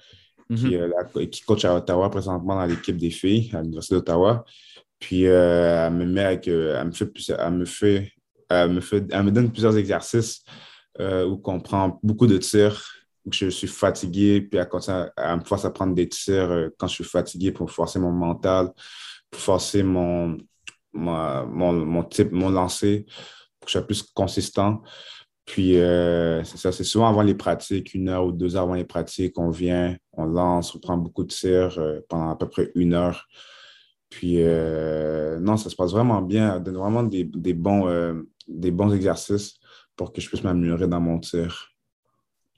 qui, 0.53 0.77
mhm. 0.77 1.29
qui, 1.31 1.41
coach 1.41 1.65
à 1.65 1.75
Ottawa 1.75 2.11
présentement 2.11 2.55
dans 2.55 2.65
l'équipe 2.65 2.97
des 2.97 3.09
filles 3.09 3.49
à 3.55 3.61
l'Université 3.61 3.95
d'Ottawa. 3.95 4.45
Puis, 4.99 5.25
euh, 5.25 5.87
elle 5.87 5.93
me 5.93 6.05
met 6.05 6.25
avec, 6.25 6.47
euh, 6.47 6.79
elle 6.79 6.87
me 6.87 6.91
fait, 6.91 7.11
elle 7.39 7.53
me 7.53 7.65
fait, 7.65 8.11
elle 8.49 8.71
me 8.71 8.81
fait, 8.81 9.03
elle 9.11 9.23
me 9.23 9.31
donne 9.31 9.51
plusieurs 9.51 9.77
exercices 9.77 10.43
où 10.99 11.41
on 11.43 11.59
prend 11.59 11.99
beaucoup 12.03 12.27
de 12.27 12.37
tirs 12.37 12.94
je 13.31 13.49
suis 13.49 13.67
fatigué, 13.67 14.41
puis 14.41 14.59
à, 14.59 14.67
à, 15.17 15.35
me 15.35 15.43
forcer 15.43 15.67
à 15.67 15.71
prendre 15.71 15.95
des 15.95 16.07
tirs 16.07 16.51
euh, 16.51 16.69
quand 16.77 16.87
je 16.87 16.95
suis 16.95 17.03
fatigué 17.03 17.51
pour 17.51 17.71
forcer 17.71 17.99
mon 17.99 18.11
mental, 18.11 18.71
pour 19.31 19.41
forcer 19.41 19.83
mon, 19.83 20.37
mon, 20.93 21.45
mon, 21.45 22.03
type, 22.03 22.31
mon 22.31 22.49
lancer, 22.49 23.05
pour 23.59 23.65
que 23.65 23.71
je 23.71 23.71
sois 23.71 23.87
plus 23.87 24.03
consistant. 24.03 24.81
Puis, 25.45 25.77
euh, 25.77 26.43
c'est 26.43 26.57
ça, 26.57 26.71
c'est 26.71 26.83
souvent 26.83 27.07
avant 27.07 27.21
les 27.21 27.35
pratiques, 27.35 27.93
une 27.93 28.09
heure 28.09 28.25
ou 28.25 28.31
deux 28.31 28.55
heures 28.55 28.63
avant 28.63 28.73
les 28.73 28.85
pratiques, 28.85 29.37
on 29.37 29.49
vient, 29.49 29.95
on 30.13 30.25
lance, 30.25 30.73
on 30.75 30.79
prend 30.79 30.97
beaucoup 30.97 31.23
de 31.23 31.31
tirs 31.31 31.77
euh, 31.77 31.99
pendant 32.09 32.31
à 32.31 32.35
peu 32.35 32.47
près 32.49 32.71
une 32.75 32.93
heure. 32.93 33.27
Puis, 34.09 34.37
non, 34.37 35.57
ça 35.57 35.69
se 35.69 35.75
passe 35.75 35.91
vraiment 35.91 36.21
bien, 36.21 36.59
donne 36.61 36.77
vraiment 36.77 37.03
des, 37.03 37.25
des 37.25 37.53
bons, 37.53 38.23
des 38.47 38.71
bons 38.71 38.93
exercices 38.93 39.55
pour 39.97 40.13
que 40.13 40.21
je 40.21 40.29
puisse 40.29 40.43
m'améliorer 40.43 40.87
dans 40.87 41.01
mon 41.01 41.19
tir. 41.19 41.74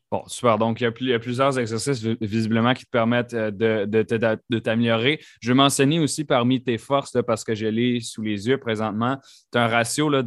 Bon, 0.10 0.24
super. 0.28 0.58
Donc, 0.58 0.80
il 0.80 1.08
y, 1.08 1.13
a, 1.13 1.20
plusieurs 1.20 1.60
exercices 1.60 2.02
visiblement 2.22 2.74
qui 2.74 2.86
te 2.86 2.89
permettent 2.89 3.34
euh, 3.34 3.52
de, 3.52 4.60
t'améliorer. 4.60 5.20
Je 5.41 5.50
vais 5.50 5.54
mentionner 5.54 6.00
aussi 6.00 6.24
parmi 6.24 6.63
tes 6.63 6.78
forces, 6.78 7.17
parce 7.28 7.43
que 7.43 7.54
je 7.54 7.65
l'ai 7.65 8.00
sous 8.00 8.22
les 8.22 8.48
yeux 8.48 8.58
présentement, 8.58 9.17
tu 9.52 9.58
as 9.58 9.65
un 9.65 9.67
ratio 9.67 10.10
là, 10.10 10.24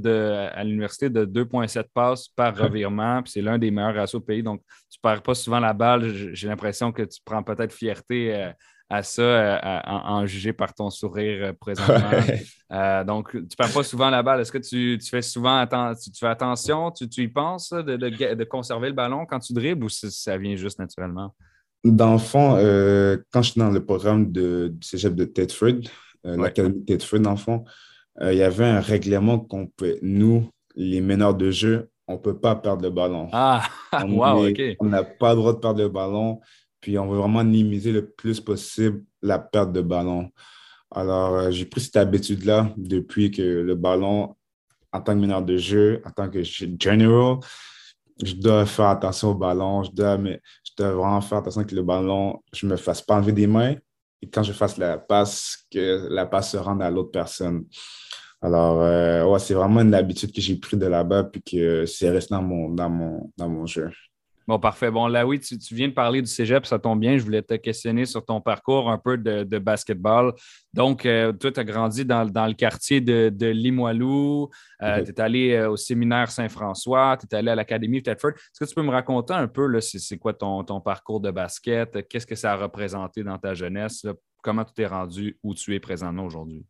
à 0.52 0.64
l'université 0.64 1.08
de 1.08 1.24
2,7 1.24 1.84
passes 1.94 2.28
par 2.28 2.54
revirement. 2.54 3.22
Puis 3.22 3.32
c'est 3.32 3.42
l'un 3.42 3.56
des 3.56 3.70
meilleurs 3.70 3.94
ratios 3.94 4.20
au 4.20 4.20
pays. 4.20 4.42
Donc, 4.42 4.60
tu 4.90 4.98
ne 5.02 5.08
perds 5.08 5.22
pas 5.22 5.34
souvent 5.34 5.60
la 5.60 5.72
balle. 5.72 6.34
J'ai 6.34 6.48
l'impression 6.48 6.92
que 6.92 7.02
tu 7.02 7.18
prends 7.24 7.42
peut-être 7.42 7.72
fierté 7.72 8.34
euh, 8.34 8.52
à 8.90 9.04
ça, 9.04 9.22
euh, 9.22 9.80
en, 9.86 10.26
juger 10.26 10.52
par 10.52 10.74
ton 10.74 10.90
sourire 10.90 11.44
euh, 11.44 11.52
présentement. 11.52 12.10
Euh, 12.72 13.02
donc, 13.02 13.32
tu 13.32 13.38
ne 13.38 13.56
perds 13.58 13.72
pas 13.72 13.82
souvent 13.82 14.10
la 14.10 14.22
balle. 14.22 14.40
Est-ce 14.40 14.52
que 14.52 14.58
tu, 14.58 14.96
fais 15.00 15.22
souvent 15.22 15.66
tu, 15.66 16.10
fais 16.20 16.26
attention, 16.28 16.92
tu, 16.92 17.22
y 17.22 17.26
penses 17.26 17.72
de, 17.72 18.44
conserver 18.44 18.88
le 18.88 18.94
ballon 18.94 19.26
quand 19.26 19.40
tu 19.40 19.52
dribbles 19.52 19.84
ou 19.84 19.88
ça 19.88 20.38
vient 20.38 20.54
juste 20.54 20.78
naturellement? 20.78 21.34
Dans 21.82 22.12
le 22.12 22.18
fond, 22.18 22.50
quand 23.32 23.42
je 23.42 23.50
suis 23.50 23.58
dans 23.58 23.70
le 23.70 23.84
programme 23.84 24.30
de, 24.30 24.72
du 24.72 24.86
cégep 24.86 25.16
de 25.16 25.24
Tedford, 25.24 25.80
l'académie 26.22 26.78
de 26.78 26.84
Tedford, 26.84 27.18
dans 27.18 27.32
le 27.32 27.36
fond, 27.36 27.64
il 28.20 28.34
y 28.34 28.42
avait 28.44 28.66
un 28.66 28.80
règlement 28.80 29.40
qu'on 29.40 29.66
peut, 29.66 29.98
nous, 30.00 30.48
les 30.76 31.00
meneurs 31.00 31.34
de 31.34 31.50
jeu, 31.50 31.90
on 32.06 32.14
ne 32.14 32.18
peut 32.18 32.38
pas 32.38 32.54
perdre 32.54 32.84
le 32.84 32.90
ballon. 32.90 33.28
Ah, 33.32 33.62
wow, 34.04 34.48
OK. 34.48 34.60
On 34.78 34.86
n'a 34.86 35.02
pas 35.02 35.30
le 35.30 35.40
droit 35.40 35.54
de 35.54 35.58
perdre 35.58 35.80
le 35.80 35.88
ballon. 35.88 36.40
Puis 36.80 36.98
on 36.98 37.08
veut 37.08 37.18
vraiment 37.18 37.44
minimiser 37.44 37.92
le 37.92 38.10
plus 38.10 38.40
possible 38.40 39.04
la 39.22 39.38
perte 39.38 39.72
de 39.72 39.80
ballon. 39.80 40.30
Alors, 40.90 41.34
euh, 41.34 41.50
j'ai 41.50 41.66
pris 41.66 41.80
cette 41.80 41.96
habitude-là 41.96 42.72
depuis 42.76 43.30
que 43.30 43.42
le 43.42 43.74
ballon, 43.74 44.34
en 44.92 45.00
tant 45.00 45.14
que 45.14 45.20
meneur 45.20 45.42
de 45.42 45.56
jeu, 45.56 46.02
en 46.04 46.10
tant 46.10 46.28
que 46.28 46.42
general, 46.42 47.38
je 48.22 48.34
dois 48.34 48.66
faire 48.66 48.86
attention 48.86 49.30
au 49.30 49.34
ballon. 49.34 49.84
Je 49.84 49.90
dois, 49.92 50.18
mais, 50.18 50.40
je 50.64 50.72
dois 50.76 50.92
vraiment 50.92 51.20
faire 51.20 51.38
attention 51.38 51.64
que 51.64 51.74
le 51.74 51.82
ballon, 51.82 52.42
je 52.52 52.66
ne 52.66 52.72
me 52.72 52.76
fasse 52.76 53.02
pas 53.02 53.16
enlever 53.16 53.32
des 53.32 53.46
mains. 53.46 53.76
Et 54.22 54.28
quand 54.28 54.42
je 54.42 54.52
fasse 54.52 54.76
la 54.76 54.98
passe, 54.98 55.64
que 55.70 56.08
la 56.10 56.26
passe 56.26 56.52
se 56.52 56.56
rende 56.56 56.82
à 56.82 56.90
l'autre 56.90 57.10
personne. 57.10 57.64
Alors, 58.42 58.80
euh, 58.82 59.24
ouais, 59.24 59.38
c'est 59.38 59.54
vraiment 59.54 59.80
une 59.80 59.94
habitude 59.94 60.32
que 60.32 60.40
j'ai 60.40 60.56
pris 60.56 60.76
de 60.76 60.86
là-bas 60.86 61.24
puis 61.24 61.42
que 61.42 61.86
c'est 61.86 62.10
resté 62.10 62.34
dans 62.34 62.42
mon, 62.42 62.68
dans 62.70 62.90
mon, 62.90 63.32
dans 63.36 63.48
mon 63.48 63.66
jeu. 63.66 63.90
Bon, 64.50 64.58
parfait. 64.58 64.90
Bon, 64.90 65.06
là, 65.06 65.24
oui, 65.24 65.38
tu, 65.38 65.56
viens 65.76 65.86
de 65.86 65.92
parler 65.92 66.20
du 66.20 66.26
cégep, 66.26 66.66
ça 66.66 66.76
tombe 66.76 66.98
bien. 66.98 67.16
Je 67.16 67.22
voulais 67.22 67.40
te 67.40 67.54
questionner 67.54 68.04
sur 68.04 68.24
ton 68.24 68.40
parcours 68.40 68.90
un 68.90 68.98
peu 68.98 69.16
de, 69.16 69.58
basketball. 69.60 70.32
Donc, 70.74 71.06
euh, 71.06 71.32
toi, 71.32 71.52
tu 71.52 71.60
as 71.60 71.62
grandi 71.62 72.04
dans, 72.04 72.24
le 72.24 72.54
quartier 72.54 73.00
de, 73.00 73.46
Limoilou. 73.46 74.50
Euh, 74.82 75.04
tu 75.04 75.12
es 75.12 75.20
allé 75.20 75.52
euh, 75.52 75.70
au 75.70 75.76
séminaire 75.76 76.32
Saint-François. 76.32 77.16
Tu 77.16 77.26
es 77.30 77.38
allé 77.38 77.52
à 77.52 77.54
l'Académie 77.54 78.02
Tedford. 78.02 78.32
Est-ce 78.32 78.64
que 78.64 78.68
tu 78.68 78.74
peux 78.74 78.82
me 78.82 78.90
raconter 78.90 79.34
un 79.34 79.46
peu, 79.46 79.80
c'est 79.80 80.18
quoi 80.18 80.34
ton, 80.34 80.64
parcours 80.80 81.20
de 81.20 81.30
basket? 81.30 82.08
Qu'est-ce 82.08 82.26
que 82.26 82.34
ça 82.34 82.54
a 82.54 82.56
représenté 82.56 83.22
dans 83.22 83.38
ta 83.38 83.54
jeunesse? 83.54 84.04
Comment 84.42 84.64
tu 84.64 84.72
t'es 84.74 84.86
rendu 84.86 85.38
où 85.44 85.54
tu 85.54 85.76
es 85.76 85.78
présentement 85.78 86.24
aujourd'hui? 86.24 86.66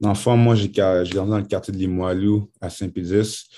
Dans 0.00 0.08
le 0.08 0.16
fond, 0.16 0.36
moi, 0.36 0.56
j'ai 0.56 0.68
grandi 0.68 1.12
dans 1.14 1.38
le 1.38 1.44
quartier 1.44 1.72
de 1.72 1.78
Limoilou, 1.78 2.50
à 2.60 2.68
Saint-Pédis. 2.68 3.48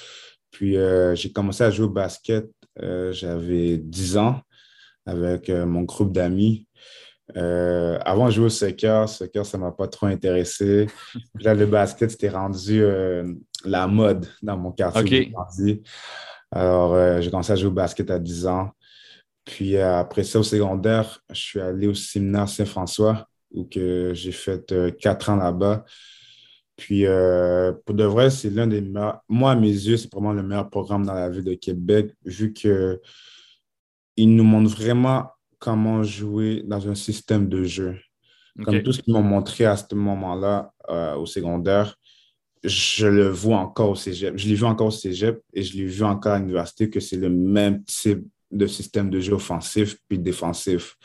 Puis, 0.50 0.76
j'ai 1.14 1.32
commencé 1.32 1.64
à 1.64 1.70
jouer 1.70 1.86
au 1.86 1.90
basket 1.90 2.44
euh, 2.82 3.12
j'avais 3.12 3.76
10 3.76 4.16
ans 4.16 4.40
avec 5.06 5.50
euh, 5.50 5.66
mon 5.66 5.82
groupe 5.82 6.12
d'amis. 6.12 6.66
Euh, 7.36 7.98
avant 8.04 8.26
de 8.26 8.32
jouer 8.32 8.46
au 8.46 8.50
soccer, 8.50 9.08
soccer, 9.08 9.46
ça 9.46 9.56
ne 9.56 9.62
m'a 9.62 9.72
pas 9.72 9.86
trop 9.86 10.06
intéressé. 10.06 10.86
là, 11.40 11.54
le 11.54 11.66
basket, 11.66 12.10
c'était 12.10 12.28
rendu 12.28 12.82
la 13.64 13.86
mode 13.86 14.26
dans 14.42 14.56
mon 14.56 14.72
quartier. 14.72 15.32
Alors, 16.50 17.20
j'ai 17.20 17.30
commencé 17.30 17.52
à 17.52 17.56
jouer 17.56 17.68
au 17.68 17.72
basket 17.72 18.10
à 18.10 18.18
10 18.18 18.46
ans. 18.46 18.70
Puis 19.44 19.76
après 19.76 20.24
ça, 20.24 20.40
au 20.40 20.42
secondaire, 20.42 21.20
je 21.30 21.40
suis 21.40 21.60
allé 21.60 21.86
au 21.86 21.94
séminaire 21.94 22.48
Saint-François 22.48 23.28
où 23.52 23.66
j'ai 23.70 24.32
fait 24.32 24.74
quatre 24.98 25.30
ans 25.30 25.36
là-bas. 25.36 25.84
Puis, 26.80 27.04
euh, 27.04 27.72
pour 27.84 27.94
de 27.94 28.04
vrai, 28.04 28.30
c'est 28.30 28.48
l'un 28.48 28.66
des 28.66 28.80
meilleurs. 28.80 29.20
Moi, 29.28 29.50
à 29.50 29.54
mes 29.54 29.68
yeux, 29.68 29.98
c'est 29.98 30.10
vraiment 30.10 30.32
le 30.32 30.42
meilleur 30.42 30.70
programme 30.70 31.04
dans 31.04 31.12
la 31.12 31.28
ville 31.28 31.44
de 31.44 31.52
Québec, 31.52 32.10
vu 32.24 32.54
qu'il 32.54 32.98
nous 34.18 34.44
montre 34.44 34.74
vraiment 34.74 35.28
comment 35.58 36.02
jouer 36.02 36.62
dans 36.64 36.88
un 36.88 36.94
système 36.94 37.50
de 37.50 37.64
jeu. 37.64 37.98
Comme 38.64 38.82
tout 38.82 38.92
ce 38.92 39.02
qu'ils 39.02 39.12
m'ont 39.12 39.22
montré 39.22 39.66
à 39.66 39.76
ce 39.76 39.94
moment-là 39.94 40.72
euh, 40.88 41.16
au 41.16 41.26
secondaire, 41.26 41.96
je 42.64 43.06
le 43.06 43.28
vois 43.28 43.58
encore 43.58 43.90
au 43.90 43.94
cégep. 43.94 44.36
Je 44.38 44.48
l'ai 44.48 44.54
vu 44.54 44.64
encore 44.64 44.86
au 44.86 44.90
cégep 44.90 45.38
et 45.52 45.62
je 45.62 45.76
l'ai 45.76 45.84
vu 45.84 46.02
encore 46.02 46.32
à 46.32 46.38
l'université 46.38 46.88
que 46.88 46.98
c'est 46.98 47.16
le 47.16 47.28
même 47.28 47.84
type 47.84 48.26
de 48.50 48.66
système 48.66 49.10
de 49.10 49.20
jeu 49.20 49.34
offensif 49.34 49.98
puis 50.08 50.18
défensif. 50.18 50.96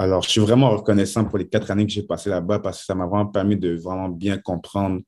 Alors, 0.00 0.22
je 0.22 0.30
suis 0.30 0.40
vraiment 0.40 0.70
reconnaissant 0.70 1.26
pour 1.26 1.36
les 1.36 1.46
quatre 1.46 1.70
années 1.70 1.86
que 1.86 1.92
j'ai 1.92 2.02
passées 2.02 2.30
là-bas 2.30 2.60
parce 2.60 2.78
que 2.78 2.84
ça 2.86 2.94
m'a 2.94 3.04
vraiment 3.04 3.26
permis 3.26 3.58
de 3.58 3.74
vraiment 3.74 4.08
bien 4.08 4.38
comprendre 4.38 5.02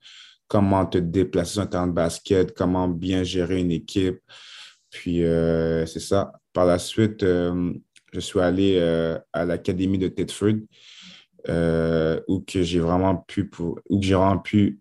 comment 0.48 0.84
te 0.84 0.98
déplacer 0.98 1.54
sur 1.54 1.62
un 1.62 1.66
terrain 1.66 1.86
de 1.86 1.92
basket, 1.92 2.52
comment 2.52 2.88
bien 2.88 3.22
gérer 3.22 3.60
une 3.60 3.70
équipe. 3.70 4.20
Puis, 4.90 5.24
euh, 5.24 5.86
c'est 5.86 5.98
ça. 5.98 6.30
Par 6.52 6.66
la 6.66 6.78
suite, 6.78 7.22
euh, 7.22 7.72
je 8.12 8.20
suis 8.20 8.38
allé 8.38 8.76
euh, 8.78 9.18
à 9.32 9.46
l'Académie 9.46 9.96
de 9.96 10.08
Tedford 10.08 10.60
où 12.28 12.40
que 12.40 12.62
j'ai 12.62 12.80
vraiment 12.80 13.16
pu 13.16 13.50
où 13.88 14.02
j'ai 14.02 14.14
vraiment 14.14 14.40
pu 14.40 14.78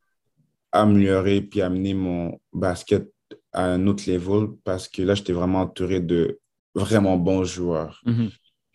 améliorer 0.74 1.42
puis 1.42 1.62
amener 1.62 1.94
mon 1.94 2.38
basket 2.52 3.10
à 3.54 3.64
un 3.64 3.88
autre 3.88 4.12
level 4.12 4.58
parce 4.66 4.90
que 4.90 5.04
là, 5.04 5.16
j'étais 5.16 5.32
vraiment 5.32 5.62
entouré 5.62 6.02
de 6.02 6.42
vraiment 6.76 7.16
bons 7.16 7.46
joueurs. 7.46 8.02
Mm-hmm. 8.06 8.30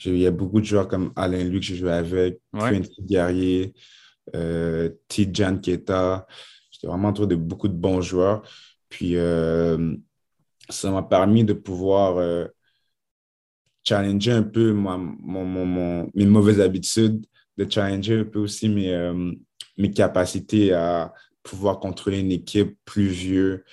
Il 0.04 0.18
y 0.18 0.26
a 0.26 0.30
beaucoup 0.30 0.60
de 0.60 0.66
joueurs 0.66 0.88
comme 0.88 1.12
Alain 1.16 1.44
Luc 1.44 1.62
que 1.62 1.66
j'ai 1.68 1.76
joué 1.76 1.92
avec, 1.92 2.40
Quentin 2.52 3.02
Guerrier, 3.02 3.74
euh, 4.34 4.90
Tijan 5.08 5.58
Keta. 5.58 6.26
J'étais 6.70 6.86
vraiment 6.86 7.08
entouré 7.08 7.28
de 7.28 7.36
beaucoup 7.36 7.68
de 7.68 7.74
bons 7.74 8.02
joueurs. 8.02 8.42
Puis 8.88 9.16
euh, 9.16 9.96
ça 10.68 10.90
m'a 10.90 11.02
permis 11.02 11.44
de 11.44 11.52
pouvoir 11.52 12.18
euh, 12.18 12.46
challenger 13.84 14.32
un 14.32 14.42
peu 14.42 14.72
mes 14.72 16.26
mauvaises 16.26 16.60
habitudes, 16.60 17.24
de 17.56 17.70
challenger 17.70 18.20
un 18.20 18.24
peu 18.24 18.38
aussi 18.40 18.68
mes, 18.68 18.92
euh, 18.92 19.32
mes 19.78 19.90
capacités 19.90 20.72
à 20.72 21.12
pouvoir 21.42 21.80
contrôler 21.80 22.20
une 22.20 22.32
équipe 22.32 22.78
plus 22.84 23.06
vieux. 23.06 23.64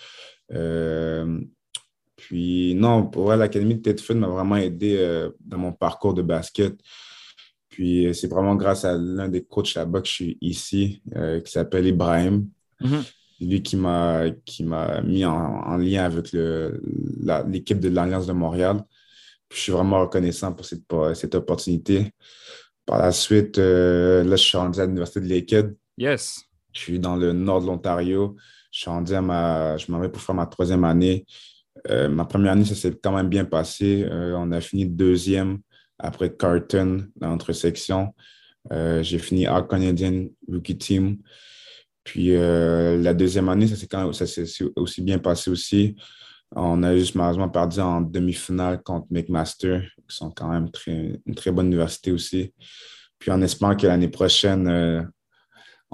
Puis 2.28 2.76
non, 2.76 3.08
pour 3.08 3.26
vrai, 3.26 3.38
l'Académie 3.38 3.76
de 3.76 3.82
Tedford 3.82 4.16
m'a 4.16 4.28
vraiment 4.28 4.56
aidé 4.56 4.98
euh, 4.98 5.30
dans 5.40 5.58
mon 5.58 5.74
parcours 5.74 6.14
de 6.14 6.22
basket. 6.22 6.76
Puis 7.70 8.14
c'est 8.14 8.28
vraiment 8.28 8.56
grâce 8.56 8.86
à 8.86 8.96
l'un 8.98 9.28
des 9.28 9.44
coachs 9.44 9.74
là-bas 9.74 10.02
que 10.02 10.08
je 10.08 10.14
suis 10.14 10.38
ici, 10.42 11.02
qui 11.44 11.52
s'appelle 11.52 11.88
Ibrahim. 11.88 12.48
Mm-hmm. 12.80 13.12
Lui 13.42 13.64
qui 13.64 13.78
m'a 13.78 14.26
qui 14.46 14.64
m'a 14.64 15.02
mis 15.02 15.26
en, 15.26 15.76
lien 15.78 16.04
avec 16.06 16.32
l'équipe 16.32 17.80
de 17.80 17.90
l'Alliance 17.90 18.28
de 18.28 18.34
Montréal. 18.34 18.84
je 19.52 19.58
suis 19.60 19.72
vraiment 19.72 20.02
reconnaissant 20.02 20.54
pour 20.54 20.66
cette, 20.66 20.84
cette 21.16 21.34
opportunité. 21.34 22.12
Par 22.86 23.00
la 23.00 23.12
suite, 23.12 23.58
là, 23.58 24.24
je 24.24 24.36
suis 24.36 24.58
rendu 24.58 24.80
à 24.80 24.86
l'Université 24.86 25.20
de 25.20 25.28
Lakehead. 25.28 25.76
Yes. 25.98 26.46
Je 26.74 26.80
suis 26.80 27.00
dans 27.00 27.16
le 27.16 27.34
nord 27.34 27.62
de 27.62 27.68
l'Ontario. 27.68 28.36
Je 28.72 28.82
suis 28.82 28.90
rendu 28.90 29.14
à 29.14 29.22
ma. 29.22 29.78
Je 29.78 29.92
m'en 29.92 30.00
vais 30.00 30.10
pour 30.10 30.22
faire 30.22 30.36
ma 30.36 30.48
troisième 30.48 30.84
année. 30.84 31.26
Euh, 31.90 32.10
ma 32.10 32.26
première 32.26 32.54
année, 32.54 32.66
ça 32.66 32.76
s'est 32.76 32.98
quand 33.02 33.16
même 33.16 33.30
bien 33.30 33.46
passé. 33.46 34.06
Euh, 34.10 34.36
on 34.38 34.52
a 34.52 34.62
fini 34.62 34.86
deuxième 34.86 35.60
après 36.00 36.34
Carton 36.36 37.06
dans 37.16 37.30
notre 37.30 37.54
section. 37.54 38.14
Euh, 38.72 39.04
j'ai 39.04 39.20
fini 39.20 39.46
All 39.46 39.68
Canadian 39.68 40.28
Rookie 40.48 40.78
Team. 40.78 41.18
Puis 42.04 42.34
la 42.34 43.14
deuxième 43.14 43.48
année, 43.48 43.66
ça 43.66 43.78
s'est 43.78 43.88
quand 43.88 44.12
ça 44.12 44.28
s'est 44.28 44.46
aussi 44.76 45.02
bien 45.02 45.20
passé 45.20 45.50
aussi. 45.50 45.96
On 46.54 46.84
a 46.84 46.98
juste 46.98 47.16
malheureusement 47.16 47.48
perdu 47.48 47.80
en 47.80 48.02
demi-finale 48.02 48.84
contre 48.84 49.08
McMaster, 49.10 49.84
qui 50.08 50.16
sont 50.16 50.30
quand 50.30 50.50
même 50.50 50.70
très, 50.70 51.22
une 51.26 51.34
très 51.34 51.52
bonne 51.52 51.68
université 51.68 52.12
aussi. 52.12 52.54
Puis 53.18 53.32
en 53.32 53.42
espérant 53.42 53.78
que 53.78 53.88
l'année 53.88 54.10
prochaine, 54.10 55.10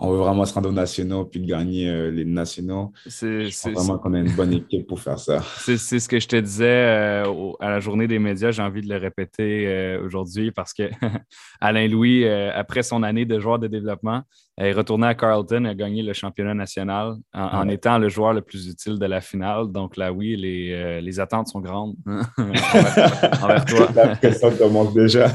on 0.02 0.12
veut 0.12 0.18
vraiment 0.18 0.46
se 0.46 0.54
rendre 0.54 0.70
aux 0.70 0.74
nationaux 0.74 1.26
puis 1.26 1.42
gagner 1.42 1.90
euh, 1.90 2.10
les 2.10 2.26
nationaux. 2.26 2.92
C'est 3.06 3.50
vraiment 3.66 3.98
qu'on 3.98 4.14
a 4.14 4.20
une 4.20 4.32
bonne 4.32 4.54
équipe 4.54 4.88
pour 4.88 5.00
faire 5.00 5.20
ça. 5.20 5.40
C'est 5.58 5.78
ce 5.78 6.08
que 6.08 6.20
je 6.20 6.28
te 6.28 6.36
disais 6.38 6.66
euh, 6.66 7.52
à 7.60 7.70
la 7.70 7.80
journée 7.80 8.08
des 8.08 8.20
médias. 8.20 8.52
J'ai 8.52 8.62
envie 8.62 8.82
de 8.82 8.90
le 8.90 8.98
répéter 8.98 9.68
euh, 9.68 10.04
aujourd'hui 10.04 10.52
parce 10.52 10.74
que 10.74 10.84
Alain 11.62 11.88
Louis, 11.88 12.26
après 12.28 12.84
son 12.84 13.04
année 13.04 13.26
de 13.26 13.40
joueur 13.40 13.60
de 13.60 13.68
développement, 13.68 14.24
est 14.60 14.74
retourné 14.74 15.08
à 15.08 15.16
Carlton 15.16 15.66
et 15.66 15.70
a 15.70 15.76
gagné 15.76 16.04
le 16.04 16.14
championnat 16.14 16.54
national 16.54 17.16
en, 17.34 17.68
étant 17.70 17.98
le 17.98 18.10
joueur 18.10 18.34
le 18.34 18.42
plus 18.42 18.68
utile 18.68 19.00
de 19.00 19.06
la 19.06 19.22
finale. 19.22 19.72
Donc 19.72 19.98
là, 19.98 20.12
oui, 20.12 20.36
les, 20.36 21.02
les 21.02 21.20
attentes 21.20 21.48
sont 21.48 21.62
grandes 21.62 21.96
envers, 22.06 23.66
toi. 23.66 23.88
La 23.96 24.16
pression 24.16 24.52
commence 24.52 24.94
déjà. 24.94 25.28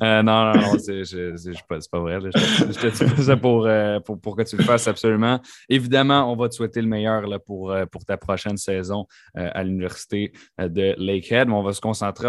non, 0.00 0.22
non, 0.22 0.54
non, 0.54 0.78
c'est 0.78 1.02
pas, 1.68 1.78
pas, 1.90 2.00
vrai. 2.00 2.18
Je, 2.20 2.28
te 2.28 3.14
dis 3.14 3.22
ça 3.22 3.36
pour 3.36 3.68
pour, 4.00 4.36
que 4.36 4.42
tu 4.42 4.56
le 4.56 4.64
fasses 4.64 4.88
absolument. 4.88 5.40
Évidemment, 5.68 6.30
on 6.30 6.36
va 6.36 6.48
te 6.48 6.54
souhaiter 6.54 6.80
le 6.80 6.88
meilleur 6.88 7.26
là, 7.26 7.38
pour, 7.38 7.70
euh, 7.70 7.86
pour 7.86 8.04
ta 8.04 8.16
prochaine 8.16 8.56
saison 8.56 9.06
euh, 9.36 9.50
à 9.52 9.62
l'Université 9.62 10.32
euh, 10.60 10.68
de 10.68 10.94
Lakehead. 10.98 11.48
Mais 11.48 11.54
on 11.54 11.62
va 11.62 11.72
se 11.72 11.80
concentrer 11.80 12.28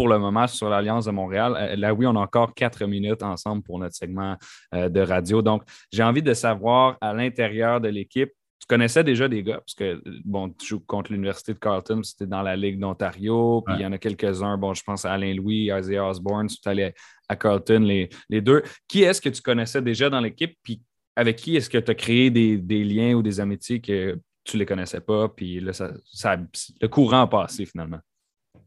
pour 0.00 0.08
le 0.08 0.18
moment 0.18 0.46
sur 0.46 0.70
l'Alliance 0.70 1.04
de 1.04 1.10
Montréal. 1.10 1.74
Là, 1.76 1.92
oui, 1.92 2.06
on 2.06 2.16
a 2.16 2.20
encore 2.20 2.54
quatre 2.54 2.86
minutes 2.86 3.22
ensemble 3.22 3.62
pour 3.62 3.78
notre 3.78 3.94
segment 3.94 4.34
de 4.72 5.00
radio. 5.00 5.42
Donc, 5.42 5.62
j'ai 5.92 6.02
envie 6.02 6.22
de 6.22 6.32
savoir 6.32 6.96
à 7.02 7.12
l'intérieur 7.12 7.82
de 7.82 7.88
l'équipe, 7.88 8.30
tu 8.58 8.66
connaissais 8.66 9.04
déjà 9.04 9.28
des 9.28 9.42
gars, 9.42 9.58
parce 9.58 9.74
que, 9.74 10.02
bon, 10.24 10.48
tu 10.48 10.68
joues 10.68 10.80
contre 10.80 11.12
l'Université 11.12 11.52
de 11.52 11.58
Carleton, 11.58 12.02
c'était 12.02 12.26
dans 12.26 12.40
la 12.40 12.56
Ligue 12.56 12.78
d'Ontario, 12.78 13.60
puis 13.66 13.74
il 13.76 13.82
y 13.82 13.86
en 13.86 13.92
a 13.92 13.98
quelques-uns, 13.98 14.56
bon, 14.56 14.72
je 14.72 14.82
pense 14.82 15.04
à 15.04 15.12
Alain 15.12 15.34
Louis, 15.34 15.70
Isaiah 15.70 16.06
Osborne, 16.06 16.46
tu 16.46 16.56
allais 16.66 16.94
à 17.28 17.36
Carleton, 17.36 17.80
les, 17.80 18.08
les 18.30 18.40
deux. 18.40 18.62
Qui 18.88 19.02
est-ce 19.02 19.20
que 19.20 19.28
tu 19.28 19.42
connaissais 19.42 19.82
déjà 19.82 20.08
dans 20.08 20.20
l'équipe, 20.20 20.56
puis 20.62 20.80
avec 21.14 21.36
qui 21.36 21.56
est-ce 21.56 21.68
que 21.68 21.76
tu 21.76 21.90
as 21.90 21.94
créé 21.94 22.30
des, 22.30 22.84
liens 22.84 23.12
ou 23.12 23.22
des 23.22 23.38
amitiés 23.38 23.82
que 23.82 24.18
tu 24.44 24.56
ne 24.56 24.60
les 24.60 24.66
connaissais 24.66 25.02
pas, 25.02 25.28
puis 25.28 25.60
là, 25.60 25.74
ça, 25.74 26.38
le 26.80 26.88
courant 26.88 27.22
a 27.22 27.26
passé 27.26 27.66
finalement? 27.66 28.00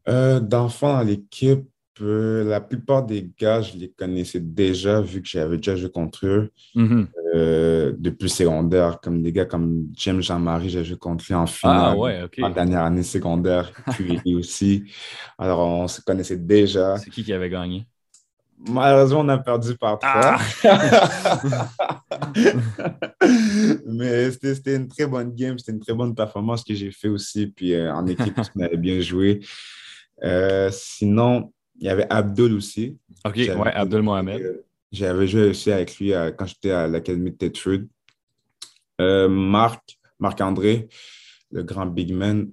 Euh, 0.08 0.40
D'enfants 0.40 0.96
à 0.96 1.04
l'équipe, 1.04 1.66
euh, 2.00 2.44
la 2.44 2.60
plupart 2.60 3.04
des 3.04 3.30
gars, 3.38 3.62
je 3.62 3.76
les 3.76 3.90
connaissais 3.90 4.40
déjà, 4.40 5.00
vu 5.00 5.22
que 5.22 5.28
j'avais 5.28 5.56
déjà 5.56 5.76
joué 5.76 5.90
contre 5.90 6.26
eux 6.26 6.50
mm-hmm. 6.74 7.06
euh, 7.34 7.92
depuis 7.96 8.28
secondaire, 8.28 8.98
comme 9.00 9.22
des 9.22 9.32
gars 9.32 9.44
comme 9.44 9.86
James 9.94 10.20
Jean-Marie, 10.20 10.70
j'ai 10.70 10.84
joué 10.84 10.96
contre 10.96 11.24
lui 11.26 11.34
en 11.34 11.46
finale 11.46 11.96
ah, 11.96 12.44
en 12.44 12.50
dernière 12.50 12.82
année 12.82 13.04
secondaire, 13.04 13.70
puis 13.92 14.20
aussi. 14.34 14.84
Alors, 15.38 15.60
on 15.60 15.88
se 15.88 16.00
connaissait 16.00 16.36
déjà. 16.36 16.98
C'est 16.98 17.10
qui 17.10 17.22
qui 17.22 17.32
avait 17.32 17.50
gagné? 17.50 17.86
Malheureusement, 18.68 19.20
on 19.20 19.28
a 19.28 19.38
perdu 19.38 19.76
par 19.76 19.98
trois. 19.98 20.38
Ah! 20.64 22.00
Mais 23.86 24.30
c'était 24.30 24.76
une 24.76 24.88
très 24.88 25.06
bonne 25.06 25.34
game, 25.34 25.58
c'était 25.58 25.72
une 25.72 25.80
très 25.80 25.92
bonne 25.94 26.14
performance 26.14 26.64
que 26.64 26.74
j'ai 26.74 26.90
fait 26.90 27.08
aussi. 27.08 27.48
Puis 27.48 27.74
euh, 27.74 27.92
en 27.92 28.06
équipe, 28.06 28.38
on 28.56 28.60
avait 28.60 28.76
bien 28.76 29.00
joué. 29.00 29.40
Euh, 30.22 30.70
sinon, 30.72 31.52
il 31.76 31.86
y 31.86 31.88
avait 31.88 32.06
Abdul 32.10 32.54
aussi. 32.54 32.96
OK, 33.24 33.36
ouais, 33.36 33.72
Abdul 33.74 34.02
Mohamed. 34.02 34.40
Euh, 34.40 34.64
j'avais 34.92 35.26
joué 35.26 35.50
aussi 35.50 35.72
avec 35.72 35.98
lui 35.98 36.12
quand 36.36 36.46
j'étais 36.46 36.70
à 36.70 36.86
l'Académie 36.86 37.32
de 37.32 37.36
Tetford. 37.36 37.80
Marc, 39.28 39.98
Marc-André, 40.20 40.88
le 41.50 41.64
grand 41.64 41.86
big 41.86 42.12
man, 42.12 42.48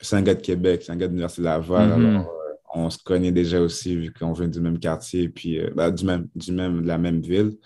c'est 0.00 0.16
un 0.16 0.22
gars 0.22 0.34
de 0.34 0.40
Québec, 0.40 0.82
c'est 0.84 0.92
un 0.92 0.96
gars 0.96 1.06
de 1.06 1.12
l'Université 1.12 1.42
Laval. 1.42 1.90
Mm-hmm. 1.90 2.16
Alors, 2.16 2.38
on 2.74 2.90
se 2.90 2.98
connaît 2.98 3.32
déjà 3.32 3.60
aussi 3.60 3.96
vu 3.96 4.12
qu'on 4.12 4.32
vient 4.32 4.48
du 4.48 4.60
même 4.60 4.78
quartier 4.78 5.28
puis 5.28 5.58
euh, 5.58 5.70
ben, 5.74 5.90
du 5.90 6.04
même, 6.04 6.28
du 6.34 6.52
même, 6.52 6.82
de 6.82 6.86
la 6.86 6.98
même 6.98 7.20
ville. 7.20 7.56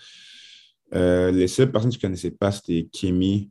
Euh, 0.95 1.31
les 1.31 1.49
seules 1.49 1.73
personnes 1.73 1.91
que 1.91 1.95
je 1.95 1.99
ne 1.99 2.03
connaissais 2.03 2.31
pas, 2.31 2.53
c'était 2.53 2.89
Kimi, 2.91 3.51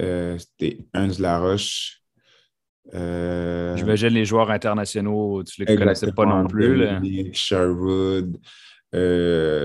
euh, 0.00 0.38
c'était 0.38 0.78
Hans 0.94 1.10
Laroche. 1.18 1.97
J'imagine 2.92 4.08
les 4.08 4.24
joueurs 4.24 4.50
internationaux, 4.50 5.42
tu 5.44 5.62
ne 5.62 5.66
les 5.66 5.76
connaissais 5.76 6.12
pas 6.12 6.26
non 6.26 6.46
plus. 6.46 6.86
Sherwood, 7.32 8.38
je 8.92 8.98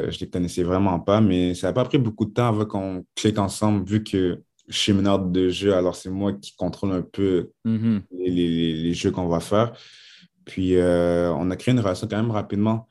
ne 0.07 0.19
les 0.19 0.29
connaissais 0.29 0.63
vraiment 0.63 0.99
pas, 0.99 1.21
mais 1.21 1.53
ça 1.53 1.67
n'a 1.67 1.73
pas 1.73 1.85
pris 1.85 1.97
beaucoup 1.97 2.25
de 2.25 2.31
temps 2.31 2.47
avant 2.47 2.65
qu'on 2.65 3.05
clique 3.15 3.39
ensemble, 3.39 3.85
vu 3.87 4.03
que 4.03 4.39
je 4.67 4.77
suis 4.77 4.93
meneur 4.93 5.19
de 5.19 5.49
jeu, 5.49 5.73
alors 5.73 5.95
c'est 5.95 6.09
moi 6.09 6.33
qui 6.33 6.55
contrôle 6.55 6.93
un 6.93 7.01
peu 7.01 7.51
mm-hmm. 7.65 8.01
les, 8.11 8.93
jeux 8.93 9.11
qu'on 9.11 9.27
va 9.27 9.39
faire. 9.39 9.73
Puis, 10.45 10.75
euh, 10.75 11.31
on 11.33 11.51
a 11.51 11.55
créé 11.55 11.73
une 11.73 11.79
relation 11.79 12.07
quand 12.07 12.17
même 12.17 12.31
rapidement. 12.31 12.87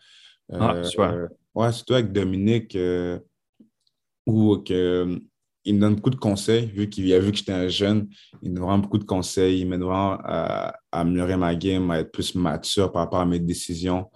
ah, 0.53 0.75
euh, 0.75 0.85
super. 0.85 1.29
ouais, 1.55 1.73
surtout 1.73 1.95
avec 1.95 2.13
Dominique, 2.13 2.77
euh, 2.77 3.19
où 4.27 4.63
il 5.65 5.77
me 5.77 5.81
donne 5.81 5.95
beaucoup 5.97 6.11
de 6.11 6.17
conseils, 6.17 6.67
vu 6.67 6.89
qu'il 6.89 7.13
a 7.13 7.19
vu 7.19 7.31
que 7.31 7.39
j'étais 7.39 7.53
un 7.53 7.69
jeune. 7.69 8.09
Il 8.43 8.51
me 8.51 8.57
donne 8.57 8.81
beaucoup 8.83 8.99
de 8.99 9.05
conseils. 9.05 9.61
Il 9.61 9.69
m'aide 9.69 9.81
vraiment 9.81 10.19
à, 10.25 10.75
améliorer 10.91 11.37
ma 11.37 11.55
game, 11.55 11.91
à 11.91 12.01
être 12.01 12.13
plus 12.13 12.35
mature 12.35 12.91
par 12.91 13.03
rapport 13.03 13.21
à 13.21 13.27
mes 13.27 13.39
décisions. 13.39 14.11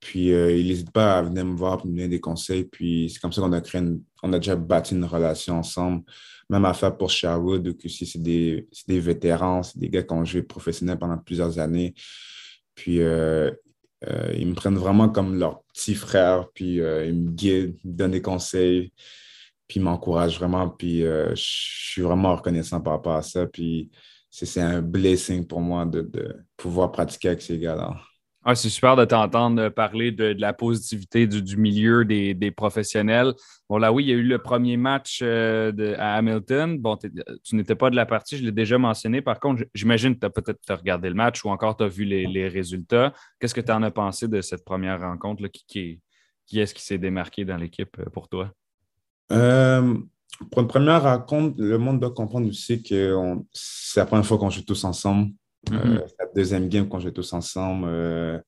Puis, 0.00 0.28
il 0.28 0.66
n'hésite 0.66 0.90
pas 0.90 1.18
à 1.18 1.22
venir 1.22 1.44
me 1.44 1.54
voir 1.54 1.78
pour 1.78 1.86
me 1.86 1.92
donner 1.92 2.08
des 2.08 2.20
conseils. 2.20 2.64
Puis, 2.64 3.10
c'est 3.10 3.20
comme 3.20 3.32
ça 3.32 3.42
qu'on 3.42 3.52
a 3.52 3.60
créé 3.60 3.82
on 4.22 4.32
a 4.32 4.38
déjà 4.38 4.56
bâti 4.56 4.94
une 4.94 5.04
relation 5.04 5.58
ensemble. 5.58 6.02
Même 6.48 6.64
à 6.64 6.74
faire 6.74 6.96
pour 6.96 7.10
Sherwood, 7.10 7.68
où 7.68 7.76
aussi 7.84 8.06
c'est 8.06 8.20
des, 8.20 8.66
des, 8.88 9.00
vétérans, 9.00 9.62
c'est 9.62 9.78
des 9.78 9.88
gars 9.88 10.02
qui 10.02 10.12
ont 10.12 10.24
joué 10.24 10.42
professionnel 10.42 10.98
pendant 10.98 11.18
plusieurs 11.18 11.58
années. 11.58 11.94
Puis 12.74 13.00
euh, 13.00 13.50
euh, 14.08 14.32
ils 14.36 14.46
me 14.46 14.54
prennent 14.54 14.76
vraiment 14.76 15.08
comme 15.08 15.38
leur 15.38 15.62
petit 15.72 15.94
frère, 15.94 16.48
puis 16.54 16.80
euh, 16.80 17.06
ils 17.06 17.14
me 17.14 17.30
guident, 17.30 17.76
ils 17.84 17.90
me 17.90 17.96
donnent 17.96 18.10
des 18.12 18.22
conseils, 18.22 18.92
puis 19.70 19.78
ils 19.78 19.82
m'encouragent 19.82 20.38
vraiment. 20.38 20.68
Puis 20.68 21.02
je 21.02 21.32
suis 21.34 22.02
vraiment 22.02 22.34
reconnaissant 22.34 22.80
par 22.80 22.94
rapport 22.94 23.14
à 23.14 23.22
ça. 23.22 23.46
Puis 23.46 23.90
c'est 24.28 24.60
un 24.60 24.82
blessing 24.82 25.46
pour 25.46 25.60
moi 25.60 25.86
de, 25.86 26.02
de 26.02 26.36
pouvoir 26.56 26.90
pratiquer 26.90 27.28
avec 27.28 27.42
ces 27.42 27.58
gars-là. 27.58 27.94
Ah, 28.42 28.54
c'est 28.54 28.70
super 28.70 28.96
de 28.96 29.04
t'entendre 29.04 29.68
parler 29.68 30.12
de, 30.12 30.34
la 30.38 30.54
positivité 30.54 31.26
du, 31.26 31.58
milieu 31.58 32.06
des, 32.06 32.50
professionnels. 32.50 33.34
Bon, 33.68 33.76
là, 33.76 33.92
oui, 33.92 34.04
il 34.04 34.08
y 34.08 34.12
a 34.12 34.16
eu 34.16 34.22
le 34.22 34.38
premier 34.38 34.78
match 34.78 35.20
euh, 35.22 35.94
à 35.98 36.16
Hamilton. 36.16 36.78
Bon, 36.78 36.96
tu 36.96 37.54
n'étais 37.54 37.74
pas 37.74 37.90
de 37.90 37.96
la 37.96 38.06
partie, 38.06 38.38
je 38.38 38.44
l'ai 38.44 38.52
déjà 38.52 38.78
mentionné. 38.78 39.20
Par 39.20 39.40
contre, 39.40 39.64
j'imagine 39.74 40.14
que 40.14 40.20
tu 40.20 40.26
as 40.26 40.30
peut-être 40.30 40.74
regardé 40.74 41.10
le 41.10 41.14
match 41.14 41.44
ou 41.44 41.50
encore 41.50 41.76
tu 41.76 41.84
as 41.84 41.88
vu 41.88 42.04
les, 42.04 42.48
résultats. 42.48 43.12
Qu'est-ce 43.38 43.54
que 43.54 43.60
tu 43.60 43.72
en 43.72 43.82
as 43.82 43.90
pensé 43.90 44.26
de 44.26 44.40
cette 44.40 44.64
première 44.64 45.00
rencontre? 45.00 45.46
Qui, 45.48 46.00
est-ce 46.50 46.72
qui 46.72 46.82
s'est 46.82 46.98
démarqué 46.98 47.44
dans 47.44 47.58
l'équipe 47.58 47.94
euh, 47.98 48.08
pour 48.10 48.28
toi? 48.30 48.50
Euh, 49.32 49.94
pour 50.50 50.62
une 50.62 50.68
première 50.68 51.02
rencontre, 51.02 51.56
le 51.58 51.78
monde 51.78 52.00
doit 52.00 52.12
comprendre 52.12 52.48
aussi 52.48 52.82
que 52.82 53.14
c'est 53.52 54.00
la 54.00 54.06
première 54.06 54.26
fois 54.26 54.38
qu'on 54.38 54.50
joue 54.50 54.62
tous 54.62 54.84
ensemble. 54.84 55.32
Euh, 55.70 55.76
mm-hmm. 55.76 56.04
la 56.18 56.26
deuxième 56.34 56.68
game 56.68 56.88
qu'on 56.88 57.00
joue 57.00 57.10
tous 57.10 57.32
ensemble. 57.32 57.86
Euh, 57.88 58.38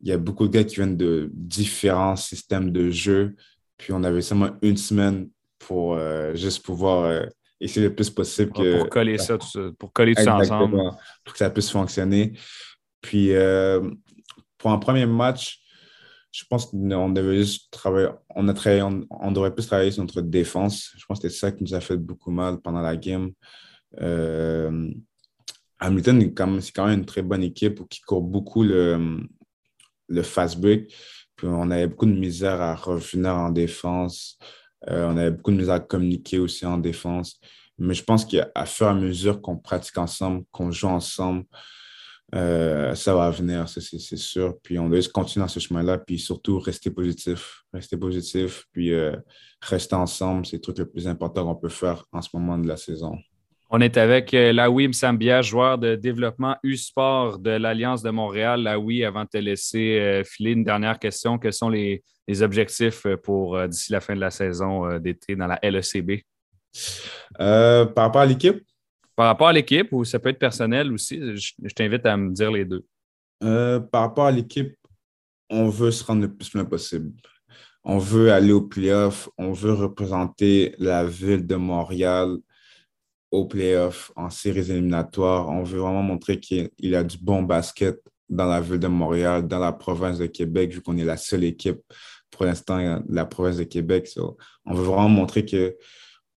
il 0.00 0.08
y 0.08 0.12
a 0.12 0.18
beaucoup 0.18 0.48
de 0.48 0.52
gars 0.52 0.64
qui 0.64 0.76
viennent 0.76 0.96
de 0.96 1.30
différents 1.34 2.16
systèmes 2.16 2.70
de 2.70 2.90
jeu. 2.90 3.36
Puis 3.76 3.92
on 3.92 4.02
avait 4.04 4.22
seulement 4.22 4.50
une 4.62 4.76
semaine 4.76 5.28
pour 5.58 5.98
juste 6.34 6.64
pouvoir 6.64 7.26
essayer 7.60 7.88
le 7.88 7.94
plus 7.94 8.10
possible 8.10 8.52
que. 8.52 8.78
Pour 8.78 8.88
coller 8.88 9.18
ça, 9.18 9.36
tout 9.36 9.74
pour 9.78 9.92
coller 9.92 10.14
tout 10.14 10.22
ça 10.22 10.36
ensemble. 10.36 10.76
Pour 11.24 11.32
que 11.32 11.38
ça 11.38 11.50
puisse 11.50 11.70
fonctionner. 11.70 12.32
Puis 13.00 13.32
pour 14.56 14.70
un 14.70 14.78
premier 14.78 15.06
match, 15.06 15.60
je 16.30 16.44
pense 16.48 16.66
qu'on 16.66 17.10
devait 17.10 17.38
juste 17.38 17.70
travailler, 17.70 18.10
on, 18.34 18.48
a 18.48 18.54
travaillé, 18.54 18.82
on, 18.82 19.32
devrait 19.32 19.54
plus 19.54 19.66
travailler 19.66 19.90
sur 19.90 20.02
notre 20.02 20.20
défense. 20.20 20.92
Je 20.96 21.04
pense 21.06 21.20
que 21.20 21.28
c'était 21.28 21.40
ça 21.40 21.52
qui 21.52 21.64
nous 21.64 21.74
a 21.74 21.80
fait 21.80 21.96
beaucoup 21.96 22.30
mal 22.30 22.60
pendant 22.60 22.80
la 22.80 22.96
game. 22.96 23.32
Hamilton, 25.80 26.32
c'est 26.60 26.72
quand 26.72 26.86
même 26.86 26.98
une 27.00 27.06
très 27.06 27.22
bonne 27.22 27.42
équipe 27.42 27.88
qui 27.88 28.00
court 28.00 28.22
beaucoup 28.22 28.62
le, 28.62 29.20
le 30.08 30.22
fast 30.22 30.60
break. 30.60 30.94
Puis 31.36 31.46
on 31.46 31.70
avait 31.70 31.86
beaucoup 31.86 32.06
de 32.06 32.12
misère 32.12 32.60
à 32.60 32.74
revenir 32.74 33.34
en 33.34 33.50
défense. 33.50 34.38
on 34.86 35.16
avait 35.16 35.30
beaucoup 35.30 35.52
de 35.52 35.56
misère 35.56 35.74
à 35.74 35.80
communiquer 35.80 36.38
aussi 36.38 36.66
en 36.66 36.78
défense. 36.78 37.40
Mais 37.78 37.94
je 37.94 38.02
pense 38.02 38.24
qu'à 38.24 38.50
fur 38.66 38.86
et 38.86 38.90
à 38.90 38.94
mesure 38.94 39.40
qu'on 39.40 39.56
pratique 39.56 39.96
ensemble, 39.98 40.44
qu'on 40.50 40.72
joue 40.72 40.88
ensemble, 40.88 41.44
euh, 42.34 42.94
ça 42.94 43.14
va 43.14 43.30
venir, 43.30 43.68
c'est 43.68 43.80
sûr. 44.16 44.54
Puis 44.62 44.78
on 44.78 44.88
doit 44.88 44.96
juste 44.96 45.12
continuer 45.12 45.44
dans 45.44 45.48
ce 45.48 45.60
chemin-là, 45.60 45.98
puis 45.98 46.18
surtout 46.18 46.58
rester 46.58 46.90
positif. 46.90 47.62
Rester 47.72 47.96
positif, 47.96 48.64
puis 48.72 48.92
euh, 48.92 49.16
rester 49.62 49.94
ensemble, 49.94 50.44
c'est 50.44 50.56
le 50.56 50.62
truc 50.62 50.78
le 50.78 50.88
plus 50.88 51.08
important 51.08 51.44
qu'on 51.44 51.56
peut 51.56 51.68
faire 51.68 52.04
en 52.12 52.20
ce 52.20 52.28
moment 52.34 52.58
de 52.58 52.68
la 52.68 52.76
saison. 52.76 53.16
On 53.70 53.80
est 53.80 53.96
avec 53.98 54.32
euh, 54.32 54.52
Laoui 54.52 54.88
Msambia, 54.88 55.42
joueur 55.42 55.76
de 55.78 55.94
développement 55.94 56.56
U-Sport 56.62 57.38
de 57.38 57.50
l'Alliance 57.50 58.02
de 58.02 58.10
Montréal. 58.10 58.62
Laoui, 58.62 59.04
avant 59.04 59.24
de 59.24 59.28
te 59.28 59.38
laisser 59.38 60.22
filer 60.24 60.52
une 60.52 60.64
dernière 60.64 60.98
question, 60.98 61.38
quels 61.38 61.52
sont 61.52 61.68
les, 61.68 62.02
les 62.26 62.42
objectifs 62.42 63.06
pour 63.22 63.68
d'ici 63.68 63.92
la 63.92 64.00
fin 64.00 64.14
de 64.14 64.20
la 64.20 64.30
saison 64.30 64.98
d'été 64.98 65.36
dans 65.36 65.46
la 65.46 65.58
LECB? 65.62 66.22
Euh, 67.40 67.86
par 67.86 68.04
rapport 68.04 68.22
à 68.22 68.26
l'équipe? 68.26 68.62
Par 69.18 69.26
rapport 69.26 69.48
à 69.48 69.52
l'équipe, 69.52 69.88
ou 69.90 70.04
ça 70.04 70.20
peut 70.20 70.28
être 70.28 70.38
personnel 70.38 70.92
aussi, 70.92 71.18
je, 71.36 71.74
t'invite 71.74 72.06
à 72.06 72.16
me 72.16 72.32
dire 72.32 72.52
les 72.52 72.64
deux. 72.64 72.84
Euh, 73.42 73.80
par 73.80 74.02
rapport 74.02 74.26
à 74.26 74.30
l'équipe, 74.30 74.76
on 75.50 75.68
veut 75.68 75.90
se 75.90 76.04
rendre 76.04 76.22
le 76.22 76.32
plus 76.32 76.54
loin 76.54 76.64
possible. 76.64 77.10
On 77.82 77.98
veut 77.98 78.30
aller 78.30 78.52
au 78.52 78.60
playoff, 78.60 79.28
on 79.36 79.50
veut 79.50 79.72
représenter 79.72 80.76
la 80.78 81.04
ville 81.04 81.44
de 81.44 81.56
Montréal 81.56 82.36
au 83.32 83.46
playoff, 83.46 84.12
en 84.14 84.30
séries 84.30 84.70
éliminatoires. 84.70 85.48
On 85.48 85.64
veut 85.64 85.80
vraiment 85.80 86.04
montrer 86.04 86.38
qu'il 86.38 86.70
y 86.78 86.94
a 86.94 87.02
du 87.02 87.18
bon 87.18 87.42
basket 87.42 88.00
dans 88.28 88.46
la 88.46 88.60
ville 88.60 88.78
de 88.78 88.86
Montréal, 88.86 89.48
dans 89.48 89.58
la 89.58 89.72
province 89.72 90.18
de 90.18 90.26
Québec, 90.26 90.72
vu 90.72 90.80
qu'on 90.80 90.96
est 90.96 91.04
la 91.04 91.16
seule 91.16 91.42
équipe 91.42 91.80
pour 92.30 92.46
l'instant 92.46 93.00
de 93.00 93.02
la 93.12 93.24
province 93.24 93.56
de 93.56 93.64
Québec. 93.64 94.08
on 94.64 94.74
veut 94.74 94.84
vraiment 94.84 95.08
montrer 95.08 95.44
que 95.44 95.76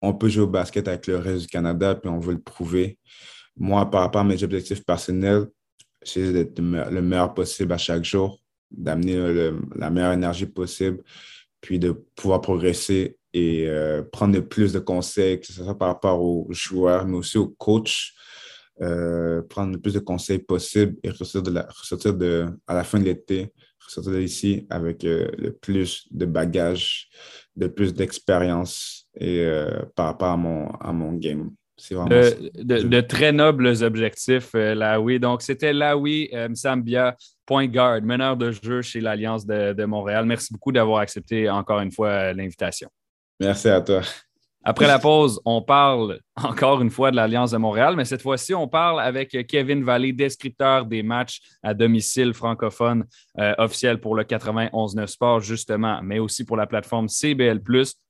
on 0.02 0.14
peut 0.14 0.30
jouer 0.30 0.44
au 0.44 0.48
basket 0.48 0.88
avec 0.88 1.08
le 1.08 1.18
reste 1.18 1.42
du 1.42 1.48
Canada, 1.48 1.96
puis 1.96 2.10
on 2.10 2.20
veut 2.20 2.34
le 2.34 2.42
prouver. 2.42 2.98
Moi, 3.58 3.90
par 3.90 4.02
rapport 4.02 4.22
à 4.22 4.24
mes 4.24 4.44
objectifs 4.44 4.84
personnels, 4.84 5.48
j'essaie 6.04 6.34
d'être 6.34 6.60
le 6.60 7.02
meilleur 7.02 7.34
possible 7.34 7.74
à 7.74 7.78
chaque 7.78 8.04
jour, 8.04 8.40
d'amener 8.72 9.52
la 9.76 9.90
meilleure 9.90 10.14
énergie 10.14 10.46
possible, 10.46 11.04
puis 11.60 11.78
de 11.78 11.92
pouvoir 12.16 12.42
progresser 12.42 13.18
et 13.34 13.68
euh, 13.68 14.04
prendre 14.04 14.34
le 14.36 14.48
plus 14.48 14.74
de 14.74 14.80
conseils, 14.80 15.40
que 15.40 15.48
ce 15.48 15.54
soit 15.54 15.78
par 15.78 15.90
rapport 15.90 16.22
aux 16.22 16.48
joueurs, 16.50 17.06
mais 17.06 17.18
aussi 17.18 17.38
aux 17.38 17.48
coachs, 17.48 18.12
euh, 18.82 19.42
prendre 19.44 19.74
le 19.74 19.80
plus 19.80 19.94
de 19.94 20.00
conseils 20.00 20.40
possible 20.40 20.98
et 21.04 21.10
ressortir, 21.10 21.44
de 21.44 21.52
la, 21.52 21.68
ressortir 21.68 22.14
de, 22.14 22.48
à 22.68 22.74
la 22.74 22.84
fin 22.84 23.00
de 23.00 23.06
l'été, 23.06 23.54
ressortir 23.80 24.14
d'ici 24.14 24.66
avec 24.70 25.06
euh, 25.06 25.30
le 25.38 25.54
plus 25.54 26.08
de 26.12 26.26
bagages, 26.26 27.10
de 27.56 27.68
plus 27.68 27.94
d'expérience 27.94 29.01
et 29.16 29.40
euh, 29.46 29.82
par 29.96 30.08
rapport 30.08 30.30
à 30.30 30.38
mon, 30.38 30.70
à 30.72 30.92
mon 30.94 31.14
game. 31.14 31.52
C'est 31.78 31.96
vraiment 31.96 32.10
de, 32.10 33.02
très 33.02 33.32
nobles 33.32 33.84
objectifs, 33.84 34.52
euh, 34.54 34.76
là 34.76 35.02
oui. 35.02 35.20
Donc, 35.20 35.42
c'était 35.42 35.74
Laoui 35.74 36.30
euh, 36.32 36.48
Msambia, 36.48 37.16
point 37.46 37.66
guard, 37.66 38.04
meneur 38.04 38.38
de 38.38 38.52
jeu 38.52 38.84
chez 38.84 39.02
l'Alliance 39.02 39.48
de, 39.48 39.74
de 39.74 39.86
Montréal. 39.86 40.26
Merci 40.26 40.54
beaucoup 40.54 40.72
d'avoir 40.72 41.00
accepté 41.00 41.50
encore 41.50 41.80
une 41.80 41.92
fois 41.92 42.34
l'invitation. 42.34 42.90
Merci 43.40 43.70
à 43.70 43.82
toi. 43.82 44.02
Après 44.64 44.86
la 44.86 45.00
pause, 45.00 45.42
on 45.44 45.64
parle 45.64 46.20
encore 46.36 46.82
une 46.82 46.92
fois 46.92 47.10
de 47.10 47.16
l'Alliance 47.16 47.52
de 47.52 47.58
Montréal, 47.58 47.96
mais 47.96 48.06
cette 48.06 48.22
fois-ci, 48.22 48.54
on 48.54 48.68
parle 48.68 49.02
avec 49.02 49.36
Kevin 49.48 49.84
Vallée, 49.84 50.14
descripteur 50.14 50.86
des 50.86 51.02
matchs 51.02 51.40
à 51.64 51.74
domicile 51.74 52.36
francophone 52.36 53.06
euh, 53.40 53.56
officiels 53.58 54.00
pour 54.00 54.16
le 54.16 54.24
91-9 54.24 55.08
Sport, 55.08 55.40
justement, 55.40 56.02
mais 56.04 56.20
aussi 56.20 56.46
pour 56.46 56.58
la 56.58 56.68
plateforme 56.68 57.10
CBL. 57.10 57.60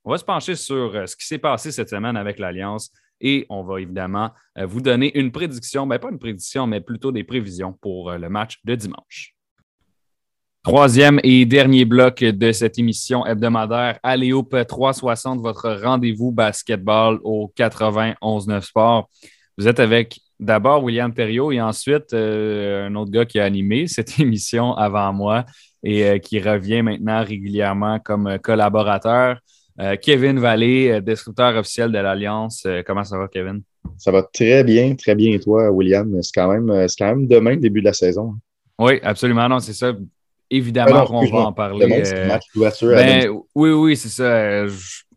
On 0.04 0.12
va 0.12 0.18
se 0.18 0.26
pencher 0.26 0.56
sur 0.56 0.94
euh, 0.94 1.06
ce 1.06 1.16
qui 1.16 1.26
s'est 1.26 1.38
passé 1.38 1.72
cette 1.72 1.90
semaine 1.90 2.18
avec 2.18 2.38
l'Alliance 2.38 2.92
et 3.22 3.46
on 3.50 3.64
va 3.64 3.80
évidemment 3.80 4.32
euh, 4.58 4.66
vous 4.66 4.82
donner 4.82 5.18
une 5.18 5.32
prédiction, 5.32 5.88
bien 5.88 6.00
pas 6.00 6.10
une 6.10 6.20
prédiction, 6.20 6.68
mais 6.68 6.82
plutôt 6.82 7.14
des 7.14 7.24
prévisions 7.24 7.72
pour 7.82 8.12
le 8.12 8.30
match 8.30 8.58
de 8.66 8.76
dimanche. 8.76 9.36
Troisième 10.64 11.20
et 11.24 11.44
dernier 11.48 11.86
bloc 11.86 12.20
de 12.20 12.52
cette 12.52 12.78
émission 12.78 13.26
hebdomadaire 13.26 13.98
Aléop 14.04 14.56
360, 14.68 15.42
votre 15.42 15.72
rendez-vous 15.84 16.32
basketball 16.32 17.20
au 17.24 17.52
91-9 17.58 18.62
Sport. 18.62 19.10
Vous 19.58 19.68
êtes 19.68 19.80
avec 19.80 20.20
d'abord 20.40 20.84
William 20.84 21.12
Thériault 21.12 21.52
et 21.52 21.60
ensuite 21.60 22.14
euh, 22.14 22.86
un 22.86 22.94
autre 22.94 23.10
gars 23.10 23.26
qui 23.26 23.40
a 23.40 23.44
animé 23.44 23.88
cette 23.88 24.20
émission 24.20 24.76
avant 24.76 25.12
moi 25.12 25.46
et 25.84 26.06
euh, 26.06 26.18
qui 26.20 26.40
revient 26.40 26.84
maintenant 26.84 27.24
régulièrement 27.24 27.98
comme 27.98 28.38
collaborateur. 28.38 29.40
Euh, 29.80 29.96
Kevin 30.00 30.38
Vallée, 30.38 31.02
descripteur 31.02 31.56
officiel 31.56 31.92
de 31.92 31.98
l'Alliance. 31.98 32.68
comment 32.86 33.04
ça 33.04 33.18
va, 33.18 33.28
Kevin? 33.28 33.64
Ça 33.98 34.12
va 34.12 34.22
très 34.22 34.64
bien, 34.64 34.94
très 34.94 35.16
bien. 35.16 35.34
Et 35.34 35.40
toi, 35.40 35.72
William? 35.72 36.22
C'est 36.22 36.40
quand 36.40 36.52
même, 36.52 36.88
c'est 36.88 37.00
quand 37.00 37.16
même 37.16 37.26
demain, 37.26 37.58
début 37.58 37.80
de 37.80 37.86
la 37.86 37.94
saison. 37.94 38.36
Oui, 38.78 39.00
absolument. 39.02 39.50
Non, 39.50 39.60
c'est 39.60 39.74
ça 39.74 39.92
évidemment 40.52 41.06
qu'on 41.06 41.26
va 41.26 41.40
en 41.40 41.54
parler. 41.54 42.04
Euh, 42.14 42.38
ben, 42.84 43.30
oui, 43.56 43.70
oui, 43.72 43.98
c'est 43.98 44.10
ça. 44.10 44.66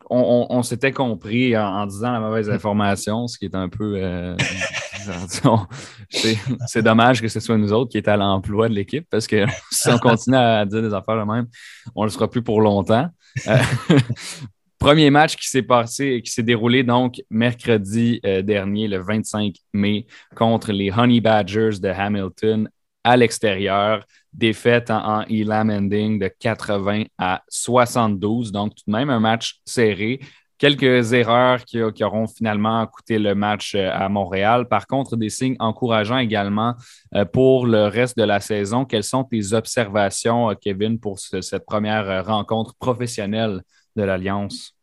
on, 0.09 0.63
s'était 0.63 0.93
compris 0.93 1.57
en, 1.57 1.87
disant 1.87 2.13
la 2.13 2.21
mauvaise 2.21 2.49
information, 2.59 3.27
ce 3.27 3.37
qui 3.37 3.45
est 3.47 3.55
un 3.55 3.69
peu. 3.69 3.97
Euh, 3.97 4.37
c'est 6.67 6.83
dommage 6.83 7.21
que 7.21 7.29
ce 7.29 7.41
soit 7.41 7.59
nous 7.59 7.73
autres 7.73 7.91
qui 7.91 7.99
est 7.99 8.09
à 8.09 8.17
l'emploi 8.17 8.71
de 8.71 8.75
l'équipe 8.75 9.07
parce 9.11 9.27
que 9.27 9.45
si 9.71 9.91
on 9.91 9.99
continue 9.99 10.37
à 10.37 10.65
dire 10.65 10.81
des 10.81 10.95
affaires 10.95 11.19
de 11.19 11.31
même, 11.31 11.47
on 11.95 12.03
ne 12.03 12.07
le 12.07 12.11
sera 12.11 12.31
plus 12.31 12.43
pour 12.43 12.63
longtemps. 12.63 13.09
Euh, 13.49 13.59
premier 14.79 15.11
match 15.11 15.37
qui 15.37 15.49
s'est 15.49 15.63
passé, 15.63 16.23
qui 16.25 16.31
s'est 16.31 16.43
déroulé 16.43 16.85
donc 16.85 17.21
mercredi 17.29 18.21
dernier, 18.45 18.87
le 18.87 19.03
25 19.03 19.55
mai, 19.73 20.07
contre 20.37 20.73
les 20.73 20.91
Honey 20.91 21.21
Badgers 21.21 21.81
de 21.81 21.89
Hamilton 21.89 22.69
à 23.05 23.17
l'extérieur 23.17 24.05
défaite 24.33 24.91
en, 24.91 25.23
Elam 25.29 25.71
ending 25.71 26.19
de 26.19 26.29
80 26.29 27.05
à 27.19 27.43
72. 27.49 28.51
Donc, 28.51 28.75
tout 28.75 28.83
de 28.87 28.93
même, 28.93 29.11
un 29.11 29.21
match 29.21 29.61
serré. 29.65 30.21
Quelques 30.57 31.13
erreurs 31.13 31.65
qui, 31.65 31.81
auront 31.83 32.27
finalement 32.27 32.87
coûté 32.87 33.19
le 33.19 33.35
match 33.35 33.75
euh, 33.75 33.91
à 33.93 34.09
Montréal. 34.09 34.67
Par 34.69 34.87
contre, 34.87 35.17
des 35.17 35.29
signes 35.29 35.57
encourageants 35.59 36.19
également 36.19 36.75
euh, 37.15 37.25
pour 37.25 37.67
le 37.67 37.87
reste 37.87 38.17
de 38.17 38.23
la 38.23 38.41
saison. 38.41 38.85
Quelles 38.85 39.05
sont 39.05 39.25
tes 39.25 39.53
observations, 39.53 40.51
euh, 40.51 40.55
Kevin, 40.55 40.99
pour 40.99 41.19
cette 41.19 41.67
première 41.67 42.25
rencontre 42.25 42.75
professionnelle 42.77 43.63
de 43.97 44.05
l'Alliance? 44.05 44.75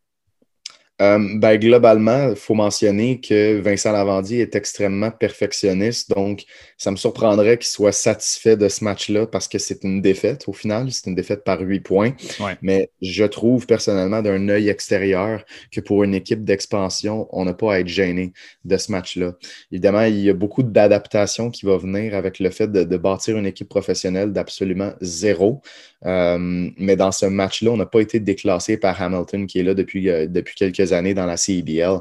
Euh, 1.02 1.18
ben, 1.36 1.58
globalement, 1.58 2.30
il 2.30 2.36
faut 2.36 2.54
mentionner 2.54 3.20
que 3.20 3.60
Vincent 3.60 3.92
Lavandier 3.92 4.42
est 4.42 4.56
extrêmement 4.56 5.10
perfectionniste, 5.10 6.12
donc 6.12 6.44
ça 6.78 6.92
me 6.92 6.96
surprendrait 6.96 7.58
qu'il 7.58 7.70
soit 7.70 7.92
satisfait 7.92 8.56
de 8.56 8.70
ce 8.70 8.84
match-là 8.84 9.26
parce 9.26 9.48
que 9.48 9.58
c'est 9.58 9.84
une 9.84 10.02
défaite 10.02 10.44
au 10.48 10.54
final, 10.54 10.92
c'est 10.92 11.08
une 11.10 11.16
défaite 11.16 11.44
par 11.44 11.60
huit 11.62 11.80
points. 11.80 12.14
Mais 12.62 12.92
je 13.02 13.24
trouve 13.24 13.66
personnellement 13.66 14.22
d'un 14.22 14.48
œil 14.50 14.70
extérieur 14.70 15.44
que 15.72 15.82
pour 15.82 16.04
une 16.04 16.14
équipe 16.14 16.44
d'expansion, 16.44 17.28
on 17.32 17.46
n'a 17.46 17.54
pas 17.54 17.74
à 17.74 17.80
être 17.80 17.88
gêné 17.88 18.34
de 18.66 18.78
ce 18.78 18.92
match-là. 18.92 19.34
Évidemment, 19.72 20.04
il 20.04 20.20
y 20.20 20.30
a 20.30 20.34
beaucoup 20.34 20.64
d'adaptation 20.64 21.50
qui 21.50 21.66
va 21.66 21.78
venir 21.78 22.16
avec 22.16 22.40
le 22.40 22.52
fait 22.52 22.72
de, 22.72 22.98
bâtir 22.98 23.38
une 23.38 23.48
équipe 23.48 23.70
professionnelle 23.70 24.32
d'absolument 24.32 24.94
zéro. 25.02 25.62
Euh, 26.06 26.70
mais 26.78 26.96
dans 26.96 27.12
ce 27.12 27.26
match-là, 27.26 27.72
on 27.72 27.78
n'a 27.78 27.86
pas 27.86 28.02
été 28.02 28.20
déclassé 28.20 28.78
par 28.78 29.02
Hamilton 29.02 29.48
qui 29.48 29.60
est 29.60 29.64
là 29.64 29.74
depuis, 29.74 30.10
euh, 30.10 30.28
depuis 30.28 30.56
quelques 30.56 30.94
années 30.94 31.14
dans 31.14 31.26
la 31.26 31.38
CBL. 31.38 32.00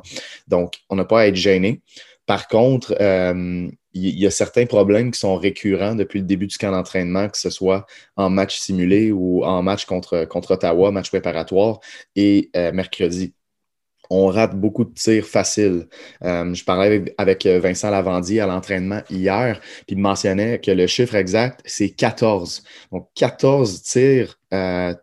Donc, 0.48 0.74
on 0.88 0.96
n'a 0.96 1.04
pas 1.04 1.20
à 1.20 1.26
être 1.26 1.36
gêné. 1.36 1.82
Par 2.26 2.48
contre, 2.48 2.94
euh, 3.00 3.68
il 3.92 4.18
y, 4.18 4.26
a 4.26 4.30
certains 4.30 4.66
problèmes 4.66 5.10
qui 5.10 5.18
sont 5.18 5.34
récurrents 5.36 5.96
depuis 5.96 6.20
le 6.20 6.24
début 6.24 6.46
du 6.46 6.56
camp 6.56 6.70
d'entraînement, 6.70 7.28
que 7.28 7.36
ce 7.36 7.50
soit 7.50 7.86
en 8.14 8.30
match 8.30 8.56
simulé 8.56 9.10
ou 9.10 9.44
en 9.44 9.62
match 9.64 9.84
contre, 9.84 10.26
contre 10.26 10.52
Ottawa, 10.52 10.92
match 10.92 11.08
préparatoire, 11.08 11.80
et 12.14 12.50
mercredi 12.54 13.34
on 14.10 14.26
rate 14.26 14.54
beaucoup 14.54 14.84
de 14.84 14.92
tirs 14.92 15.26
faciles. 15.26 15.86
Euh, 16.24 16.52
je 16.52 16.64
parlais 16.64 17.04
avec, 17.16 17.46
Vincent 17.46 17.90
Lavandier 17.90 18.40
à 18.40 18.46
l'entraînement 18.46 19.00
hier, 19.08 19.60
puis 19.86 19.96
il 19.96 19.98
mentionnait 19.98 20.58
que 20.58 20.70
le 20.70 20.86
chiffre 20.86 21.14
exact, 21.14 21.60
c'est 21.64 21.90
14. 21.90 22.62
Donc, 22.92 23.08
14 23.14 23.82
tirs 23.82 24.36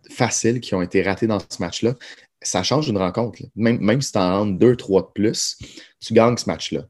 faciles 0.10 0.60
qui 0.60 0.76
ont 0.76 0.82
été 0.82 1.02
ratés 1.02 1.26
dans 1.26 1.40
ce 1.40 1.62
match-là 1.62 1.94
ça 2.42 2.64
change 2.64 2.88
une 2.88 2.98
rencontre. 2.98 3.42
Même, 3.56 3.80
même 3.80 4.02
si 4.02 4.12
tu 4.12 4.18
en 4.18 4.40
rentres 4.40 4.58
deux, 4.58 4.76
trois 4.76 5.02
de 5.02 5.08
plus, 5.14 5.58
tu 6.00 6.14
gagnes 6.14 6.38
ce 6.38 6.46
match-là. 6.48 6.86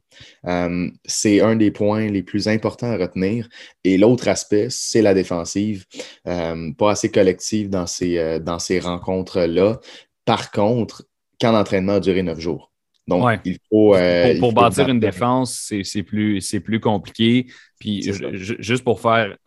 Euh, 0.45 0.89
c'est 1.05 1.41
un 1.41 1.55
des 1.55 1.71
points 1.71 2.07
les 2.07 2.23
plus 2.23 2.47
importants 2.47 2.91
à 2.91 2.97
retenir. 2.97 3.47
Et 3.83 3.97
l'autre 3.97 4.27
aspect, 4.27 4.67
c'est 4.69 5.01
la 5.01 5.13
défensive. 5.13 5.85
Euh, 6.27 6.71
pas 6.73 6.91
assez 6.91 7.09
collective 7.09 7.69
dans 7.69 7.87
ces, 7.87 8.17
euh, 8.17 8.39
dans 8.39 8.59
ces 8.59 8.79
rencontres-là. 8.79 9.79
Par 10.25 10.51
contre, 10.51 11.05
quand 11.39 11.51
l'entraînement 11.51 11.93
a 11.93 11.99
duré 11.99 12.23
neuf 12.23 12.39
jours. 12.39 12.71
Donc, 13.07 13.39
il 13.45 13.57
faut. 13.69 13.95
pour, 14.39 14.53
bâtir 14.53 14.89
une 14.89 14.99
défense, 14.99 15.71
c'est 15.83 16.03
plus, 16.03 16.41
plus 16.63 16.79
compliqué. 16.79 17.47
Puis, 17.79 18.11
juste 18.59 18.83
pour 18.83 18.99
faire 18.99 19.37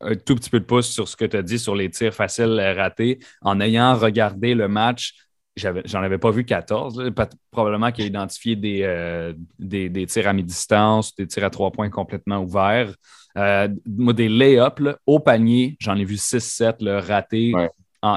un 0.00 0.16
tout 0.16 0.34
petit 0.34 0.50
peu 0.50 0.60
de 0.60 0.64
pouce 0.64 0.88
sur 0.88 1.08
ce 1.08 1.16
que 1.16 1.24
tu 1.24 1.36
as 1.36 1.42
dit 1.42 1.58
sur 1.58 1.74
les 1.74 1.90
tirs 1.90 2.12
faciles 2.12 2.60
ratés. 2.76 3.20
En 3.40 3.60
ayant 3.60 3.94
regardé 3.94 4.54
le 4.54 4.68
match, 4.68 5.14
j'en 5.56 6.02
avais 6.02 6.18
pas 6.18 6.30
vu 6.30 6.44
14. 6.44 7.10
Probablement 7.50 7.92
qu'il 7.92 8.04
a 8.04 8.06
identifié 8.08 8.56
des, 8.56 9.34
des, 9.58 10.06
tirs 10.06 10.28
à 10.28 10.32
mi-distance, 10.32 11.14
des 11.14 11.26
tirs 11.26 11.44
à 11.44 11.50
trois 11.50 11.70
points 11.70 11.90
complètement 11.90 12.38
ouverts. 12.38 12.94
des 13.36 14.28
lay-ups 14.28 14.96
au 15.06 15.20
panier, 15.20 15.76
j'en 15.78 15.96
ai 15.96 16.04
vu 16.04 16.16
6-7 16.16 16.84
ratés. 16.98 17.52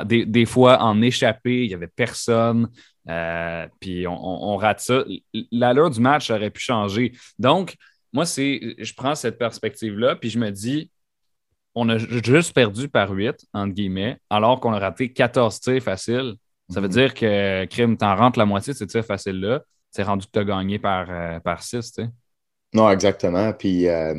des, 0.05 0.45
fois 0.45 0.81
en 0.81 1.01
échappé, 1.01 1.63
il 1.65 1.67
n'y 1.67 1.75
avait 1.75 1.87
personne. 1.87 2.67
Euh, 3.09 3.67
puis 3.79 4.05
on, 4.07 4.57
rate 4.57 4.79
ça. 4.79 5.03
L'allure 5.51 5.89
du 5.89 5.99
match 5.99 6.29
aurait 6.29 6.49
pu 6.49 6.61
changer. 6.61 7.13
Donc, 7.39 7.75
moi, 8.13 8.25
c'est, 8.25 8.75
je 8.77 8.93
prends 8.93 9.15
cette 9.15 9.37
perspective-là, 9.37 10.15
puis 10.15 10.29
je 10.29 10.39
me 10.39 10.49
dis, 10.49 10.91
on 11.75 11.87
a 11.89 11.97
juste 11.97 12.53
perdu 12.53 12.89
par 12.89 13.11
8, 13.11 13.45
entre 13.53 13.73
guillemets, 13.73 14.17
alors 14.29 14.59
qu'on 14.59 14.73
a 14.73 14.79
raté 14.79 15.11
14 15.13 15.59
tirs 15.59 15.83
faciles. 15.83 16.35
Ça 16.69 16.81
veut 16.81 16.87
mhm. 16.87 16.93
dire 16.93 17.13
que 17.13 17.65
Crime, 17.65 17.95
t'en 17.97 18.15
rentres 18.15 18.39
la 18.39 18.45
moitié 18.45 18.73
de 18.73 18.77
ces 18.77 18.87
tirs 18.87 19.05
faciles-là. 19.05 19.61
C'est 19.91 20.03
rendu 20.03 20.25
que 20.25 20.31
tu 20.31 20.39
as 20.39 20.43
gagné 20.43 20.79
par, 20.79 21.07
euh, 21.09 21.39
par 21.39 21.63
6, 21.63 21.93
tu 21.93 22.03
sais. 22.03 22.09
Non, 22.73 22.89
exactement. 22.89 23.53
Puis 23.53 23.87
euh, 23.87 24.13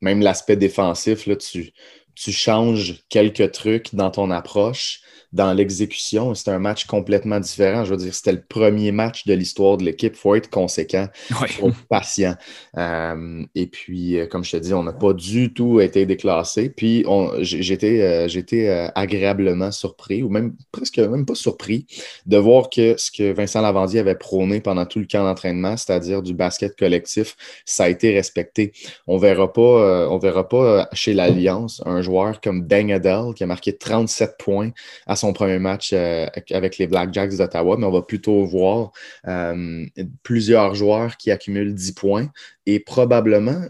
même 0.00 0.20
l'aspect 0.20 0.56
défensif, 0.56 1.26
là, 1.26 1.36
tu, 1.36 1.70
tu 2.16 2.32
changes 2.32 3.04
quelques 3.08 3.52
trucs 3.52 3.94
dans 3.94 4.10
ton 4.10 4.30
approche 4.30 5.02
dans 5.32 5.52
l'exécution, 5.52 6.34
c'est 6.34 6.50
un 6.50 6.58
match 6.58 6.86
complètement 6.86 7.40
différent. 7.40 7.84
Je 7.84 7.90
veux 7.90 7.96
dire, 7.96 8.14
c'était 8.14 8.32
le 8.32 8.42
premier 8.42 8.90
match 8.92 9.26
de 9.26 9.34
l'histoire 9.34 9.76
de 9.76 9.84
l'équipe. 9.84 10.14
Il 10.14 10.18
faut 10.18 10.34
être 10.34 10.48
conséquent, 10.48 11.08
il 11.30 11.36
faut 11.36 11.68
être 11.68 11.86
patient. 11.88 12.34
Euh, 12.78 13.44
et 13.54 13.66
puis, 13.66 14.18
euh, 14.18 14.26
comme 14.26 14.44
je 14.44 14.52
te 14.52 14.56
dis, 14.56 14.72
on 14.72 14.82
n'a 14.82 14.92
pas 14.92 15.12
du 15.12 15.52
tout 15.52 15.80
été 15.80 16.06
déclassé. 16.06 16.70
Puis, 16.70 17.04
j'étais 17.40 18.00
euh, 18.00 18.88
agréablement 18.94 19.70
surpris, 19.70 20.22
ou 20.22 20.28
même 20.30 20.54
presque 20.72 20.98
même 20.98 21.26
pas 21.26 21.34
surpris, 21.34 21.86
de 22.24 22.38
voir 22.38 22.70
que 22.70 22.96
ce 22.96 23.10
que 23.10 23.32
Vincent 23.32 23.60
Lavandier 23.60 24.00
avait 24.00 24.14
prôné 24.14 24.60
pendant 24.60 24.86
tout 24.86 25.00
le 25.00 25.06
camp 25.06 25.24
d'entraînement, 25.24 25.76
c'est-à-dire 25.76 26.22
du 26.22 26.34
basket 26.34 26.78
collectif, 26.78 27.36
ça 27.64 27.84
a 27.84 27.88
été 27.88 28.14
respecté. 28.14 28.72
On 29.06 29.18
verra 29.18 29.52
pas, 29.52 30.08
on 30.08 30.18
verra 30.18 30.48
pas 30.48 30.88
chez 30.92 31.12
l'Alliance 31.12 31.82
un 31.84 32.00
joueur 32.06 32.40
comme 32.40 32.66
Deng 32.66 32.92
Adel 32.92 33.34
qui 33.34 33.44
a 33.44 33.46
marqué 33.46 33.76
37 33.76 34.36
points 34.38 34.70
à 35.06 35.16
son 35.16 35.32
premier 35.32 35.58
match 35.58 35.90
euh, 35.92 36.26
avec 36.50 36.78
les 36.78 36.86
Blackjacks 36.86 37.36
d'Ottawa, 37.36 37.76
mais 37.78 37.86
on 37.86 37.92
va 37.92 38.02
plutôt 38.02 38.44
voir 38.44 38.92
euh, 39.26 39.84
plusieurs 40.22 40.74
joueurs 40.74 41.16
qui 41.16 41.30
accumulent 41.30 41.74
10 41.74 41.92
points 41.92 42.28
et 42.64 42.80
probablement 42.80 43.62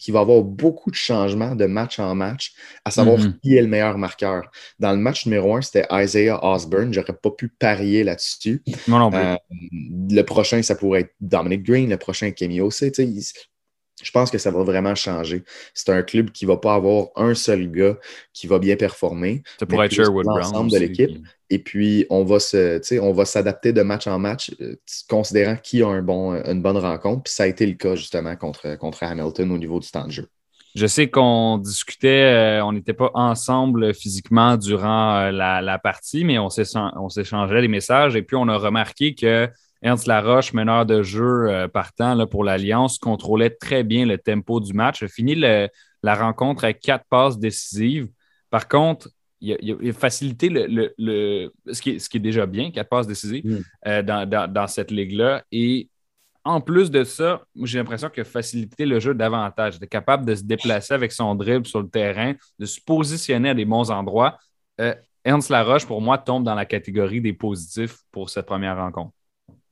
qu'il 0.00 0.14
va 0.14 0.20
y 0.20 0.22
avoir 0.22 0.42
beaucoup 0.42 0.90
de 0.90 0.96
changements 0.96 1.54
de 1.54 1.66
match 1.66 1.98
en 1.98 2.14
match, 2.14 2.54
à 2.84 2.90
savoir 2.90 3.18
mm-hmm. 3.18 3.38
qui 3.40 3.56
est 3.56 3.60
le 3.60 3.68
meilleur 3.68 3.98
marqueur. 3.98 4.50
Dans 4.78 4.92
le 4.92 4.98
match 4.98 5.26
numéro 5.26 5.54
1, 5.54 5.60
c'était 5.60 5.86
Isaiah 5.92 6.42
Osborne. 6.42 6.92
J'aurais 6.92 7.12
pas 7.12 7.30
pu 7.30 7.48
parier 7.48 8.02
là-dessus. 8.02 8.62
Euh, 8.88 9.36
le 10.10 10.22
prochain, 10.22 10.62
ça 10.62 10.74
pourrait 10.74 11.00
être 11.02 11.14
Dominic 11.20 11.62
Green. 11.62 11.90
Le 11.90 11.98
prochain, 11.98 12.30
Kemi 12.30 12.62
Ose 12.62 12.82
je 14.02 14.10
pense 14.10 14.30
que 14.30 14.38
ça 14.38 14.50
va 14.50 14.62
vraiment 14.62 14.94
changer. 14.94 15.44
C'est 15.74 15.90
un 15.90 16.02
club 16.02 16.30
qui 16.30 16.46
ne 16.46 16.50
va 16.50 16.56
pas 16.56 16.74
avoir 16.74 17.08
un 17.16 17.34
seul 17.34 17.70
gars 17.70 17.98
qui 18.32 18.46
va 18.46 18.58
bien 18.58 18.76
performer. 18.76 19.42
Ça 19.58 19.66
pourrait 19.66 19.86
être 19.86 19.94
Sherwood 19.94 20.26
Brown. 20.26 20.68
de 20.68 20.78
l'équipe. 20.78 21.18
Et 21.50 21.58
puis, 21.58 22.06
on 22.10 22.24
va 22.24 22.38
se, 22.38 23.00
on 23.00 23.12
va 23.12 23.24
s'adapter 23.24 23.72
de 23.72 23.82
match 23.82 24.06
en 24.06 24.18
match, 24.18 24.52
euh, 24.60 24.76
considérant 25.08 25.56
qui 25.56 25.82
a 25.82 25.88
un 25.88 26.02
bon, 26.02 26.32
une 26.44 26.62
bonne 26.62 26.76
rencontre. 26.76 27.24
Puis 27.24 27.34
ça 27.34 27.42
a 27.42 27.46
été 27.46 27.66
le 27.66 27.74
cas 27.74 27.96
justement 27.96 28.36
contre, 28.36 28.76
contre 28.76 29.02
Hamilton 29.02 29.50
au 29.50 29.58
niveau 29.58 29.80
du 29.80 29.90
temps 29.90 30.06
de 30.06 30.12
jeu. 30.12 30.28
Je 30.76 30.86
sais 30.86 31.08
qu'on 31.10 31.58
discutait, 31.58 32.60
euh, 32.60 32.64
on 32.64 32.72
n'était 32.72 32.92
pas 32.92 33.10
ensemble 33.14 33.92
physiquement 33.92 34.56
durant 34.56 35.16
euh, 35.16 35.30
la, 35.32 35.60
la, 35.60 35.78
partie, 35.80 36.22
mais 36.24 36.38
on 36.38 36.48
s'échangeait 36.48 37.60
des 37.60 37.68
messages 37.68 38.14
et 38.14 38.22
puis 38.22 38.36
on 38.36 38.46
a 38.46 38.56
remarqué 38.56 39.16
que 39.16 39.48
Ernst 39.82 40.06
Laroche, 40.06 40.52
meneur 40.52 40.84
de 40.84 41.02
jeu 41.02 41.48
euh, 41.48 41.68
partant 41.68 42.26
pour 42.26 42.44
l'Alliance, 42.44 42.98
contrôlait 42.98 43.50
très 43.50 43.82
bien 43.82 44.04
le 44.04 44.18
tempo 44.18 44.60
du 44.60 44.72
match. 44.72 45.02
A 45.02 45.08
fini 45.08 45.34
la 45.34 45.68
rencontre 46.02 46.64
avec 46.64 46.80
quatre 46.80 47.04
passes 47.08 47.38
décisives. 47.38 48.08
Par 48.50 48.68
contre, 48.68 49.08
il 49.40 49.88
a, 49.88 49.92
facilité 49.92 50.48
le, 50.50 51.52
ce, 51.72 51.80
qui 51.80 51.90
est, 51.90 52.18
déjà 52.18 52.46
bien, 52.46 52.70
quatre 52.70 52.88
passes 52.88 53.06
décisives 53.06 53.44
mm. 53.44 53.62
euh, 53.86 54.02
dans, 54.26 54.66
cette 54.66 54.90
ligue-là. 54.90 55.44
Et 55.50 55.88
en 56.44 56.60
plus 56.60 56.90
de 56.90 57.04
ça, 57.04 57.42
j'ai 57.62 57.78
l'impression 57.78 58.10
qu'il 58.10 58.20
a 58.20 58.24
facilité 58.24 58.84
le 58.86 59.00
jeu 59.00 59.14
davantage. 59.14 59.74
Il 59.74 59.76
était 59.78 59.86
capable 59.86 60.26
de 60.26 60.34
se 60.34 60.42
déplacer 60.42 60.94
avec 60.94 61.12
son 61.12 61.34
dribble 61.34 61.66
sur 61.66 61.80
le 61.80 61.88
terrain, 61.88 62.34
de 62.58 62.66
se 62.66 62.80
positionner 62.80 63.50
à 63.50 63.54
des 63.54 63.64
bons 63.64 63.90
endroits. 63.90 64.38
Euh, 64.80 64.94
Ernst 65.24 65.50
Laroche, 65.50 65.86
pour 65.86 66.00
moi, 66.00 66.18
tombe 66.18 66.44
dans 66.44 66.54
la 66.54 66.66
catégorie 66.66 67.20
des 67.20 67.32
positifs 67.32 67.98
pour 68.10 68.30
cette 68.30 68.46
première 68.46 68.76
rencontre. 68.76 69.12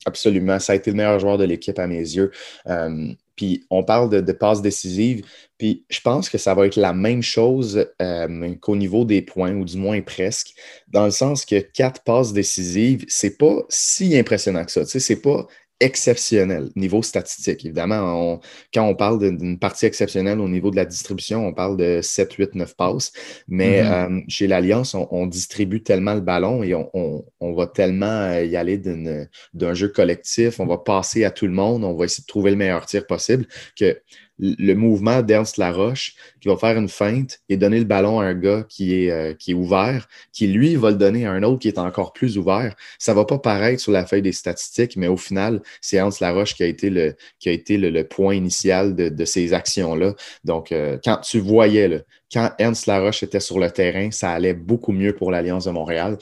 Absolument. 0.06 0.58
Ça 0.58 0.72
a 0.72 0.76
été 0.76 0.90
le 0.90 0.96
meilleur 0.96 1.18
joueur 1.18 1.38
de 1.38 1.44
l'équipe 1.44 1.78
à 1.78 1.86
mes 1.86 1.98
yeux. 1.98 2.30
Euh, 2.66 3.12
puis 3.36 3.64
on 3.70 3.84
parle 3.84 4.22
de, 4.22 4.32
passes 4.32 4.62
décisives. 4.62 5.24
Puis 5.58 5.84
je 5.90 6.00
pense 6.00 6.28
que 6.28 6.38
ça 6.38 6.54
va 6.54 6.66
être 6.66 6.76
la 6.76 6.92
même 6.92 7.22
chose 7.22 7.86
euh, 8.02 8.54
qu'au 8.60 8.76
niveau 8.76 9.04
des 9.04 9.22
points, 9.22 9.54
ou 9.54 9.64
du 9.64 9.76
moins 9.76 10.00
presque, 10.00 10.54
dans 10.88 11.04
le 11.04 11.10
sens 11.10 11.44
que 11.44 11.60
quatre 11.60 12.02
passes 12.02 12.32
décisives, 12.32 13.04
c'est 13.08 13.38
pas 13.38 13.62
si 13.68 14.16
impressionnant 14.16 14.64
que 14.64 14.72
ça. 14.72 14.84
Tu 14.84 14.90
sais, 14.90 15.00
c'est 15.00 15.20
pas 15.20 15.46
exceptionnel 15.80 16.70
niveau 16.74 17.02
statistique. 17.02 17.64
Évidemment, 17.64 18.40
quand 18.74 18.84
on 18.84 18.94
parle 18.94 19.36
d'une 19.36 19.58
partie 19.58 19.86
exceptionnelle 19.86 20.40
au 20.40 20.48
niveau 20.48 20.70
de 20.70 20.76
la 20.76 20.84
distribution, 20.84 21.46
on 21.46 21.52
parle 21.52 21.76
de 21.76 22.00
7, 22.02 22.32
8, 22.32 22.54
9 22.54 22.76
passes. 22.76 23.12
Mais 23.46 23.82
mm-hmm. 23.82 24.18
euh, 24.18 24.20
chez 24.28 24.46
l'Alliance, 24.46 24.94
on, 24.94 25.26
distribue 25.26 25.82
tellement 25.82 26.14
le 26.14 26.20
ballon 26.20 26.62
et 26.62 26.74
on, 26.74 27.24
on 27.40 27.52
va 27.52 27.66
tellement 27.66 28.06
euh, 28.06 28.44
y 28.44 28.56
aller 28.56 28.78
d'un 28.78 29.74
jeu 29.74 29.88
collectif, 29.88 30.58
on 30.58 30.66
va 30.66 30.78
passer 30.78 31.24
à 31.24 31.30
tout 31.30 31.46
le 31.46 31.52
monde, 31.52 31.84
on 31.84 31.94
va 31.94 32.06
essayer 32.06 32.22
de 32.22 32.26
trouver 32.26 32.50
le 32.50 32.56
meilleur 32.56 32.86
tir 32.86 33.06
possible 33.06 33.46
que 33.78 34.00
le 34.38 34.74
mouvement 34.74 35.22
d'Ernst 35.22 35.56
Laroche 35.56 36.14
qui 36.40 36.48
va 36.48 36.56
faire 36.56 36.76
une 36.76 36.88
feinte 36.88 37.40
et 37.48 37.56
donner 37.56 37.78
le 37.78 37.84
ballon 37.84 38.20
à 38.20 38.26
un 38.26 38.34
gars 38.34 38.64
qui 38.68 38.94
est, 38.94 39.10
euh, 39.10 39.54
ouvert, 39.54 40.08
qui 40.32 40.46
lui 40.46 40.76
va 40.76 40.90
le 40.90 40.96
donner 40.96 41.26
à 41.26 41.32
un 41.32 41.42
autre 41.42 41.58
qui 41.58 41.68
est 41.68 41.78
encore 41.78 42.12
plus 42.12 42.38
ouvert. 42.38 42.74
Ça 42.98 43.12
ne 43.12 43.16
va 43.16 43.24
pas 43.24 43.38
paraître 43.38 43.80
sur 43.80 43.92
la 43.92 44.06
feuille 44.06 44.22
des 44.22 44.32
statistiques, 44.32 44.96
mais 44.96 45.08
au 45.08 45.16
final, 45.16 45.62
c'est 45.80 45.96
Ernst 45.96 46.20
Laroche 46.20 46.54
qui 46.54 46.62
a 46.62 46.66
été 46.66 46.90
le, 46.90 48.02
point 48.02 48.34
initial 48.34 48.94
de, 48.94 49.24
ces 49.24 49.52
actions-là. 49.52 50.14
Donc, 50.44 50.72
euh, 50.72 50.98
quand 51.02 51.18
tu 51.18 51.40
voyais, 51.40 52.04
quand 52.32 52.50
Ernst 52.58 52.86
Laroche 52.86 53.22
était 53.22 53.40
sur 53.40 53.58
le 53.58 53.70
terrain, 53.70 54.10
ça 54.10 54.30
allait 54.30 54.54
beaucoup 54.54 54.92
mieux 54.92 55.14
pour 55.14 55.30
l'Alliance 55.30 55.64
de 55.64 55.70
Montréal. 55.70 56.18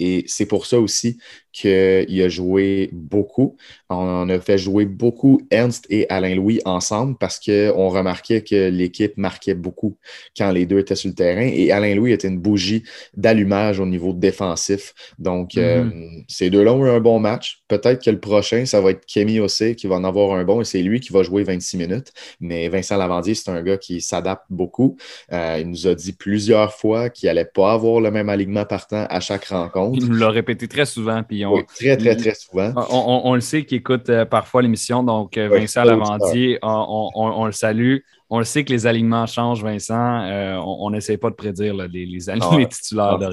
Et 0.00 0.24
c'est 0.28 0.46
pour 0.46 0.66
ça 0.66 0.78
aussi 0.78 1.18
qu'il 1.52 2.22
a 2.22 2.28
joué 2.28 2.88
beaucoup. 2.92 3.56
On 3.90 4.28
a 4.28 4.38
fait 4.38 4.58
jouer 4.58 4.84
beaucoup 4.84 5.40
Ernst 5.50 5.86
et 5.90 6.06
Alain 6.08 6.36
Louis 6.36 6.60
ensemble 6.64 7.16
parce 7.18 7.40
qu'on 7.40 7.88
remarquait 7.88 8.42
que 8.42 8.68
l'équipe 8.68 9.16
marquait 9.16 9.54
beaucoup 9.54 9.96
quand 10.36 10.52
les 10.52 10.66
deux 10.66 10.78
étaient 10.78 10.94
sur 10.94 11.08
le 11.08 11.14
terrain. 11.14 11.48
Et 11.52 11.72
Alain 11.72 11.94
Louis 11.96 12.12
était 12.12 12.28
une 12.28 12.38
bougie 12.38 12.84
d'allumage 13.16 13.80
au 13.80 13.86
niveau 13.86 14.12
défensif. 14.12 14.94
Donc, 15.18 15.56
euh, 15.56 15.84
mm-hmm. 15.84 16.24
ces 16.28 16.50
deux-là 16.50 16.74
ont 16.74 16.86
eu 16.86 16.90
un 16.90 17.00
bon 17.00 17.18
match. 17.18 17.62
Peut-être 17.66 18.04
que 18.04 18.10
le 18.10 18.20
prochain, 18.20 18.64
ça 18.66 18.80
va 18.80 18.90
être 18.90 19.04
Kemi 19.12 19.40
Ossé 19.40 19.74
qui 19.74 19.88
va 19.88 19.96
en 19.96 20.04
avoir 20.04 20.34
un 20.34 20.44
bon 20.44 20.60
et 20.60 20.64
c'est 20.64 20.82
lui 20.82 21.00
qui 21.00 21.12
va 21.12 21.24
jouer 21.24 21.42
26 21.42 21.76
minutes. 21.76 22.12
Mais 22.40 22.68
Vincent 22.68 22.96
Lavandier, 22.96 23.34
c'est 23.34 23.50
un 23.50 23.62
gars 23.62 23.78
qui 23.78 24.00
s'adapte 24.00 24.44
beaucoup. 24.48 24.96
Euh, 25.32 25.47
il 25.56 25.70
nous 25.70 25.86
a 25.86 25.94
dit 25.94 26.12
plusieurs 26.12 26.72
fois 26.72 27.10
qu'il 27.10 27.28
n'allait 27.28 27.44
pas 27.44 27.72
avoir 27.72 28.00
le 28.00 28.10
même 28.10 28.28
alignement 28.28 28.64
partant 28.64 29.06
à 29.08 29.20
chaque 29.20 29.46
rencontre. 29.46 29.98
Il 30.00 30.08
nous 30.08 30.16
l'a 30.16 30.30
répété 30.30 30.68
très 30.68 30.86
souvent. 30.86 31.22
Puis 31.22 31.44
très, 31.76 31.96
très, 31.96 32.16
très 32.16 32.34
souvent. 32.34 32.72
On, 32.90 33.34
le 33.34 33.40
sait 33.40 33.64
qu'il 33.64 33.78
écoute 33.78 34.08
euh, 34.10 34.24
parfois 34.24 34.62
l'émission, 34.62 35.02
donc 35.02 35.36
euh, 35.36 35.48
Vincent 35.48 35.84
Lavandier, 35.84 36.58
on, 36.62 37.44
le 37.46 37.52
salue. 37.52 37.98
On 38.30 38.38
le 38.38 38.44
sait 38.44 38.64
que 38.64 38.72
les 38.72 38.86
alignements 38.86 39.26
changent, 39.26 39.62
Vincent. 39.62 40.22
Euh, 40.22 40.56
on 40.56 40.90
n'essaie 40.90 41.16
pas 41.16 41.30
de 41.30 41.34
prédire 41.34 41.74
les, 41.74 42.04
les, 42.04 42.28
alignements 42.28 42.64
titulaires 42.66 43.18
de 43.18 43.26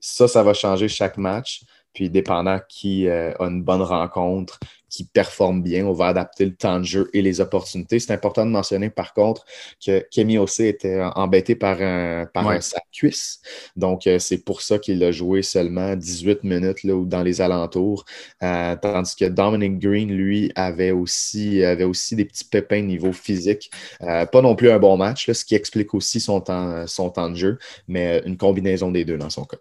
Ça, 0.00 0.26
ça 0.26 0.42
va 0.42 0.54
changer 0.54 0.88
chaque 0.88 1.18
match. 1.18 1.62
Puis, 1.92 2.08
dépendant 2.08 2.58
qui 2.68 3.08
a 3.08 3.34
une 3.40 3.62
bonne 3.62 3.82
rencontre, 3.82 4.58
qui 4.92 5.04
performe 5.04 5.62
bien. 5.62 5.86
On 5.86 5.92
va 5.92 6.08
adapter 6.08 6.44
le 6.44 6.54
temps 6.54 6.78
de 6.78 6.84
jeu 6.84 7.10
et 7.14 7.22
les 7.22 7.40
opportunités. 7.40 7.98
C'est 7.98 8.12
important 8.12 8.44
de 8.44 8.50
mentionner 8.50 8.90
par 8.90 9.14
contre 9.14 9.46
que 9.84 10.06
Kemi 10.14 10.36
aussi 10.36 10.66
était 10.66 11.02
embêté 11.16 11.54
par 11.56 11.80
un, 11.80 12.26
par 12.26 12.62
sa 12.62 12.80
cuisse. 12.92 13.40
Donc, 13.74 14.06
euh, 14.06 14.18
c'est 14.18 14.44
pour 14.44 14.60
ça 14.60 14.78
qu'il 14.78 15.02
a 15.02 15.10
joué 15.10 15.40
seulement 15.42 15.96
18 15.96 16.44
minutes 16.44 16.84
là, 16.84 17.02
dans 17.06 17.22
les 17.22 17.40
alentours. 17.40 18.04
Euh, 18.42 18.76
tandis 18.76 19.16
que 19.16 19.24
Dominic 19.24 19.78
Green, 19.78 20.12
lui, 20.12 20.52
avait 20.56 20.90
aussi, 20.90 21.64
avait 21.64 21.84
aussi 21.84 22.14
des 22.14 22.26
petits 22.26 22.44
pépins 22.44 22.82
niveau 22.82 23.12
physique. 23.12 23.70
Euh, 24.02 24.26
pas 24.26 24.42
non 24.42 24.54
plus 24.54 24.70
un 24.70 24.78
bon 24.78 24.98
match, 24.98 25.30
ce 25.30 25.44
qui 25.44 25.54
explique 25.54 25.94
aussi 25.94 26.20
son 26.20 26.42
temps, 26.42 26.86
son 26.86 27.08
temps 27.08 27.30
de 27.30 27.36
jeu, 27.36 27.58
mais 27.88 28.22
une 28.26 28.36
combinaison 28.36 28.90
des 28.90 29.06
deux 29.06 29.16
dans 29.16 29.30
son 29.30 29.44
cas. 29.44 29.56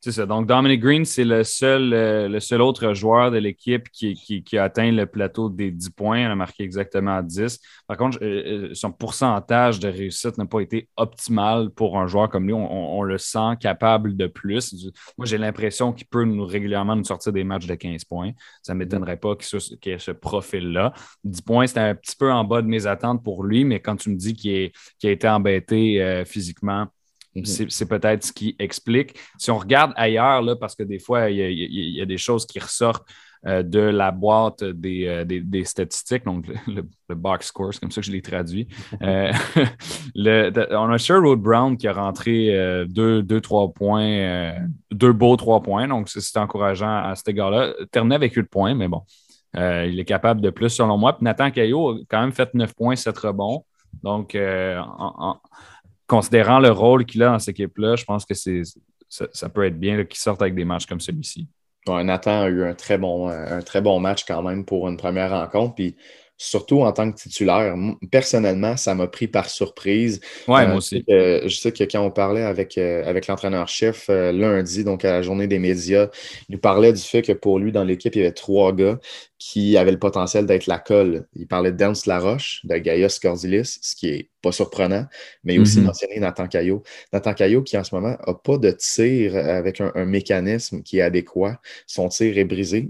C'est 0.00 0.12
ça. 0.12 0.26
Donc, 0.26 0.46
Dominic 0.46 0.80
Green, 0.80 1.04
c'est 1.04 1.24
le 1.24 1.42
seul, 1.42 1.92
euh, 1.92 2.28
le 2.28 2.38
seul 2.38 2.62
autre 2.62 2.94
joueur 2.94 3.32
de 3.32 3.38
l'équipe 3.38 3.88
qui, 3.90 4.14
qui, 4.14 4.56
a 4.56 4.62
atteint 4.62 4.92
le 4.92 5.06
plateau 5.06 5.50
des 5.50 5.72
10 5.72 5.90
points. 5.90 6.20
Il 6.20 6.26
a 6.26 6.36
marqué 6.36 6.62
exactement 6.62 7.20
10. 7.20 7.58
Par 7.88 7.96
contre, 7.96 8.18
euh, 8.22 8.68
euh, 8.68 8.74
son 8.74 8.92
pourcentage 8.92 9.80
de 9.80 9.88
réussite 9.88 10.38
n'a 10.38 10.46
pas 10.46 10.60
été 10.60 10.88
optimal 10.96 11.70
pour 11.70 11.98
un 11.98 12.06
joueur 12.06 12.28
comme 12.28 12.46
lui. 12.46 12.52
On, 12.54 13.02
le 13.02 13.18
sent 13.18 13.56
capable 13.60 14.16
de 14.16 14.28
plus. 14.28 14.72
Moi, 15.16 15.26
j'ai 15.26 15.38
l'impression 15.38 15.92
qu'il 15.92 16.06
peut 16.06 16.24
nous, 16.24 16.46
régulièrement 16.46 16.94
nous 16.94 17.04
sortir 17.04 17.32
des 17.32 17.42
matchs 17.42 17.66
de 17.66 17.74
15 17.74 18.04
points. 18.04 18.30
Ça 18.62 18.74
ne 18.74 18.78
m'étonnerait 18.78 19.16
pas 19.16 19.34
qu'il 19.34 19.92
ait 19.92 19.98
ce 19.98 20.12
profil-là. 20.12 20.92
10 21.24 21.42
points, 21.42 21.66
c'était 21.66 21.80
un 21.80 21.96
petit 21.96 22.14
peu 22.16 22.30
en 22.30 22.44
bas 22.44 22.62
de 22.62 22.68
mes 22.68 22.86
attentes 22.86 23.24
pour 23.24 23.42
lui, 23.42 23.64
mais 23.64 23.80
quand 23.80 23.96
tu 23.96 24.10
me 24.10 24.16
dis 24.16 24.34
qu'il 24.34 24.70
a 25.02 25.08
été 25.08 25.28
embêté 25.28 26.22
physiquement. 26.24 26.86
C'est 27.44 27.88
peut-être 27.88 28.24
ce 28.24 28.32
qui 28.32 28.56
explique. 28.58 29.16
Si 29.38 29.50
on 29.50 29.58
regarde 29.58 29.92
ailleurs, 29.96 30.42
là, 30.42 30.56
parce 30.56 30.74
que 30.74 30.82
des 30.82 30.98
fois, 30.98 31.30
il 31.30 31.36
y, 31.38 32.00
a, 32.00 32.06
des 32.06 32.18
choses 32.18 32.46
qui 32.46 32.58
ressortent 32.58 33.06
euh, 33.46 33.62
de 33.62 33.78
la 33.78 34.10
boîte 34.10 34.64
des, 34.64 35.06
euh, 35.06 35.64
statistiques, 35.64 36.24
donc 36.24 36.46
le, 36.66 37.14
box 37.14 37.46
score, 37.46 37.72
c'est 37.72 37.78
comme 37.78 37.92
ça 37.92 38.00
que 38.00 38.06
je 38.06 38.12
l'ai 38.12 38.22
traduit. 38.22 38.66
Euh, 39.02 39.32
on 40.72 40.90
a 40.90 40.98
Sherwood 40.98 41.40
Brown 41.40 41.76
qui 41.76 41.86
a 41.86 41.92
rentré 41.92 42.86
deux, 42.88 43.22
deux, 43.22 43.40
trois 43.40 43.72
points, 43.72 44.54
deux 44.90 45.12
beaux 45.12 45.36
trois 45.36 45.62
points, 45.62 45.86
donc 45.86 46.08
c'est 46.08 46.36
encourageant 46.36 47.04
à 47.04 47.14
cet 47.14 47.28
égard-là. 47.28 47.72
Terminé 47.92 48.16
avec 48.16 48.34
8 48.34 48.44
points, 48.44 48.74
mais 48.74 48.88
bon, 48.88 49.02
il 49.54 49.98
est 49.98 50.04
capable 50.04 50.40
de 50.40 50.50
plus 50.50 50.70
selon 50.70 50.98
moi. 50.98 51.16
Puis 51.16 51.24
Nathan 51.24 51.50
Caillot 51.50 51.90
a 51.90 51.98
quand 52.08 52.20
même 52.20 52.32
fait 52.32 52.52
9 52.52 52.74
points, 52.74 52.96
7 52.96 53.16
rebonds. 53.18 53.64
Donc, 54.02 54.36
en, 54.36 55.36
considérant 56.08 56.58
le 56.58 56.70
rôle 56.70 57.04
qu'il 57.04 57.22
a 57.22 57.26
dans 57.30 57.38
cette 57.38 57.50
équipe-là, 57.50 57.94
je 57.94 58.04
pense 58.04 58.24
que 58.24 58.34
c'est, 58.34 58.62
ça, 59.08 59.48
peut 59.48 59.64
être 59.64 59.78
bien 59.78 60.04
qu'il 60.04 60.18
sorte 60.18 60.42
avec 60.42 60.56
des 60.56 60.64
matchs 60.64 60.86
comme 60.86 61.00
celui-ci. 61.00 61.46
Nathan 61.86 62.42
a 62.42 62.48
eu 62.48 62.64
un 62.64 62.74
très, 62.74 62.98
bon, 62.98 63.28
un 63.28 63.62
très 63.62 63.80
bon 63.80 64.00
match 64.00 64.24
quand 64.26 64.42
même 64.42 64.64
pour 64.64 64.88
une 64.88 64.96
première 64.96 65.30
rencontre. 65.30 65.76
Puis 65.76 65.96
surtout 66.38 66.82
en 66.82 66.92
tant 66.92 67.10
que 67.10 67.16
titulaire. 67.16 67.74
Personnellement, 68.10 68.76
ça 68.76 68.94
m'a 68.94 69.08
pris 69.08 69.26
par 69.26 69.50
surprise. 69.50 70.20
Ouais, 70.46 70.66
moi 70.66 70.74
euh, 70.74 70.76
aussi. 70.76 71.04
je 71.08 71.48
sais 71.48 71.72
que 71.72 71.84
quand 71.84 72.00
on 72.00 72.12
parlait 72.12 72.44
avec, 72.44 72.78
euh, 72.78 73.04
avec 73.04 73.26
l'entraîneur-chef 73.26 74.06
euh, 74.08 74.30
lundi, 74.30 74.84
donc 74.84 75.04
à 75.04 75.10
la 75.10 75.22
journée 75.22 75.48
des 75.48 75.58
médias, 75.58 76.08
il 76.48 76.52
nous 76.52 76.60
parlait 76.60 76.92
du 76.92 77.02
fait 77.02 77.22
que 77.22 77.32
pour 77.32 77.58
lui, 77.58 77.72
dans 77.72 77.84
l'équipe, 77.84 78.14
il 78.14 78.20
y 78.20 78.22
avait 78.22 78.32
trois 78.32 78.72
gars 78.72 78.98
qui 79.38 79.76
avaient 79.76 79.92
le 79.92 79.98
potentiel 79.98 80.46
d'être 80.46 80.66
la 80.66 80.78
colle. 80.78 81.26
Il 81.34 81.46
parlait 81.46 81.70
de 81.72 81.76
Dance 81.76 82.06
Laroche, 82.06 82.60
de 82.64 82.76
Gaius 82.76 83.18
Cordilis, 83.20 83.78
ce 83.80 83.94
qui 83.94 84.08
est 84.08 84.30
pas 84.42 84.52
surprenant, 84.52 85.06
mais 85.44 85.54
il 85.54 85.58
a 85.58 85.62
aussi 85.62 85.78
mhm. 85.78 85.86
mentionné 85.86 86.20
Nathan 86.20 86.46
Caillot. 86.46 86.82
Nathan 87.12 87.34
Caillot 87.34 87.62
qui 87.62 87.76
en 87.76 87.84
ce 87.84 87.94
moment 87.94 88.16
n'a 88.26 88.34
pas 88.34 88.58
de 88.58 88.70
tir 88.70 89.36
avec 89.36 89.80
un, 89.80 90.04
mécanisme 90.04 90.82
qui 90.82 90.98
est 90.98 91.02
adéquat. 91.02 91.60
Son 91.86 92.08
tir 92.08 92.36
est 92.38 92.44
brisé. 92.44 92.88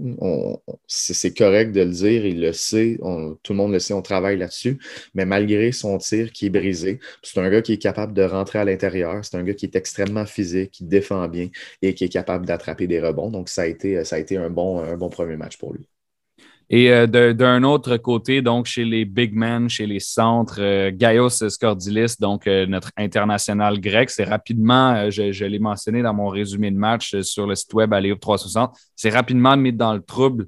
C'est 0.87 1.35
correct 1.35 1.71
de 1.71 1.81
le 1.81 1.91
dire, 1.91 2.25
il 2.25 2.41
le 2.41 2.53
sait, 2.53 2.97
tout 3.43 3.53
le 3.53 3.57
monde 3.57 3.73
le 3.73 3.79
sait, 3.79 3.93
on 3.93 4.01
travaille 4.01 4.37
là-dessus, 4.37 4.79
mais 5.13 5.25
malgré 5.25 5.71
son 5.71 5.97
tir 5.97 6.31
qui 6.31 6.47
est 6.47 6.49
brisé, 6.49 6.99
c'est 7.23 7.39
un 7.39 7.49
gars 7.49 7.61
qui 7.61 7.73
est 7.73 7.77
capable 7.77 8.13
de 8.13 8.23
rentrer 8.23 8.59
à 8.59 8.65
l'intérieur, 8.65 9.23
c'est 9.23 9.37
un 9.37 9.43
gars 9.43 9.53
qui 9.53 9.65
est 9.65 9.75
extrêmement 9.75 10.25
physique, 10.25 10.71
qui 10.71 10.83
défend 10.83 11.27
bien 11.27 11.49
et 11.81 11.93
qui 11.93 12.05
est 12.05 12.09
capable 12.09 12.45
d'attraper 12.45 12.87
des 12.87 12.99
rebonds. 12.99 13.29
Donc 13.29 13.49
ça 13.49 13.63
a 13.63 13.65
été, 13.65 14.03
ça 14.03 14.15
a 14.15 14.19
été 14.19 14.37
un, 14.37 14.49
bon, 14.49 14.79
un 14.79 14.97
bon 14.97 15.09
premier 15.09 15.37
match 15.37 15.57
pour 15.57 15.73
lui. 15.73 15.87
Et 16.71 16.91
euh, 16.91 17.07
d'un 17.33 17.63
autre 17.63 17.97
côté, 17.97 18.43
donc 18.43 18.67
chez 18.67 18.85
les 18.85 19.03
big 19.03 19.33
men, 19.33 19.67
chez 19.69 19.87
les 19.87 19.99
centres, 19.99 20.59
euh, 20.59 20.91
Gaios 20.93 21.29
Scordilis, 21.49 22.15
donc 22.19 22.45
euh, 22.45 22.67
notre 22.67 22.91
international 22.95 23.79
grec, 23.79 24.11
c'est 24.11 24.23
rapidement, 24.23 25.09
je, 25.09 25.45
l'ai 25.45 25.57
mentionné 25.57 26.03
dans 26.03 26.13
mon 26.13 26.27
résumé 26.27 26.69
de 26.69 26.77
match 26.77 27.19
sur 27.21 27.47
le 27.47 27.55
site 27.55 27.73
web 27.73 27.91
Aléo 27.91 28.15
360, 28.15 28.77
c'est 28.95 29.09
rapidement 29.09 29.57
mis 29.57 29.73
dans 29.73 29.93
le 29.93 30.01
trouble 30.01 30.47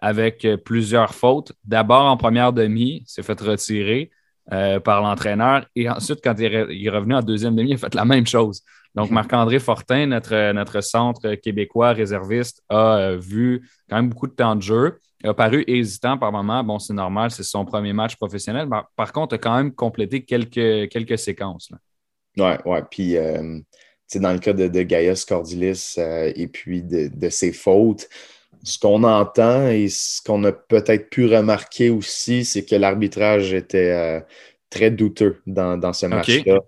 avec 0.00 0.46
plusieurs 0.64 1.16
fautes. 1.16 1.52
D'abord 1.64 2.04
en 2.04 2.16
première 2.16 2.52
demi, 2.52 3.02
s'est 3.08 3.24
fait 3.24 3.40
retirer 3.40 4.12
par 4.48 5.02
l'entraîneur 5.02 5.66
et 5.74 5.90
ensuite, 5.90 6.20
quand 6.22 6.34
il 6.38 6.44
est, 6.44 6.90
revenu 6.90 7.16
en 7.16 7.22
deuxième 7.22 7.56
demi, 7.56 7.70
il 7.70 7.74
a 7.74 7.78
fait 7.78 7.94
la 7.94 8.04
même 8.04 8.24
chose. 8.24 8.62
Donc, 8.94 9.10
Marc-André 9.10 9.58
Fortin, 9.58 10.06
notre, 10.06 10.52
notre 10.52 10.80
centre 10.80 11.34
québécois 11.34 11.90
réserviste, 11.90 12.62
a 12.68 13.16
vu 13.16 13.68
quand 13.90 13.96
même 13.96 14.10
beaucoup 14.10 14.28
de 14.28 14.32
temps 14.32 14.54
de 14.54 14.62
jeu 14.62 15.00
il 15.24 15.30
a 15.30 15.34
paru 15.34 15.64
hésitant 15.66 16.18
par 16.18 16.30
moment. 16.30 16.62
Bon, 16.62 16.78
c'est 16.78 16.92
normal, 16.92 17.30
c'est 17.30 17.42
son 17.42 17.64
premier 17.64 17.94
match 17.94 18.14
professionnel. 18.16 18.68
Par, 18.94 19.12
contre, 19.12 19.34
il 19.34 19.36
a 19.36 19.38
quand 19.38 19.56
même 19.56 19.72
complété 19.72 20.22
quelques, 20.22 20.90
quelques 20.90 21.18
séquences. 21.18 21.70
Oui, 22.36 22.50
ouais. 22.66 22.82
Puis, 22.90 23.16
euh, 23.16 23.58
dans 24.16 24.32
le 24.32 24.38
cas 24.38 24.52
de, 24.52 24.68
de 24.68 24.82
Gaius 24.82 25.24
Cordilis 25.24 25.94
euh, 25.96 26.30
et 26.36 26.46
puis 26.46 26.82
de, 26.82 27.28
ses 27.30 27.52
fautes, 27.52 28.06
ce 28.62 28.78
qu'on 28.78 29.02
entend 29.02 29.68
et 29.68 29.88
ce 29.88 30.20
qu'on 30.22 30.44
a 30.44 30.52
peut-être 30.52 31.08
pu 31.08 31.24
remarquer 31.24 31.88
aussi, 31.88 32.44
c'est 32.44 32.66
que 32.66 32.76
l'arbitrage 32.76 33.54
était 33.54 33.92
euh, 33.92 34.20
très 34.68 34.90
douteux 34.90 35.40
dans, 35.46 35.92
ce 35.94 36.04
match-là. 36.04 36.60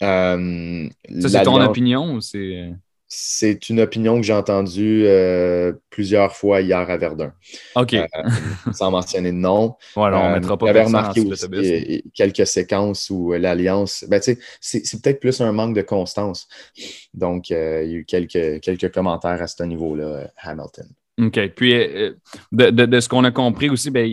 Ça, 0.00 1.28
c'est 1.28 1.42
ton 1.42 1.60
opinion 1.60 2.14
ou 2.14 2.20
c'est. 2.22 2.72
C'est 3.12 3.68
une 3.68 3.80
opinion 3.80 4.18
que 4.18 4.22
j'ai 4.22 4.32
entendue 4.32 5.02
euh, 5.04 5.72
plusieurs 5.90 6.36
fois 6.36 6.60
hier 6.60 6.78
à 6.78 6.96
Verdun. 6.96 7.32
OK. 7.74 7.94
Euh, 7.94 8.06
sans 8.72 8.92
mentionner 8.92 9.32
de 9.32 9.36
nom. 9.36 9.74
Voilà, 9.96 10.20
on 10.20 10.22
ne 10.22 10.28
euh, 10.28 10.34
mettra 10.36 10.56
pas 10.56 10.66
J'avais 10.66 10.84
remarqué 10.84 11.20
aussi 11.22 12.04
quelques 12.14 12.46
séquences 12.46 13.10
où 13.10 13.32
l'Alliance, 13.32 14.04
ben, 14.08 14.22
c'est, 14.22 14.38
c'est 14.60 15.02
peut-être 15.02 15.18
plus 15.18 15.40
un 15.40 15.50
manque 15.50 15.74
de 15.74 15.82
constance. 15.82 16.46
Donc, 17.12 17.50
il 17.50 17.56
y 17.56 17.56
a 17.56 17.82
eu 17.82 18.04
quelques, 18.04 18.60
quelques 18.60 18.94
commentaires 18.94 19.42
à 19.42 19.48
ce 19.48 19.64
niveau-là, 19.64 20.30
Hamilton. 20.36 20.86
OK. 21.20 21.48
Puis, 21.56 21.72
de, 22.52 23.00
ce 23.00 23.08
qu'on 23.08 23.24
a 23.24 23.32
compris 23.32 23.70
aussi, 23.70 23.90
ben, 23.90 24.08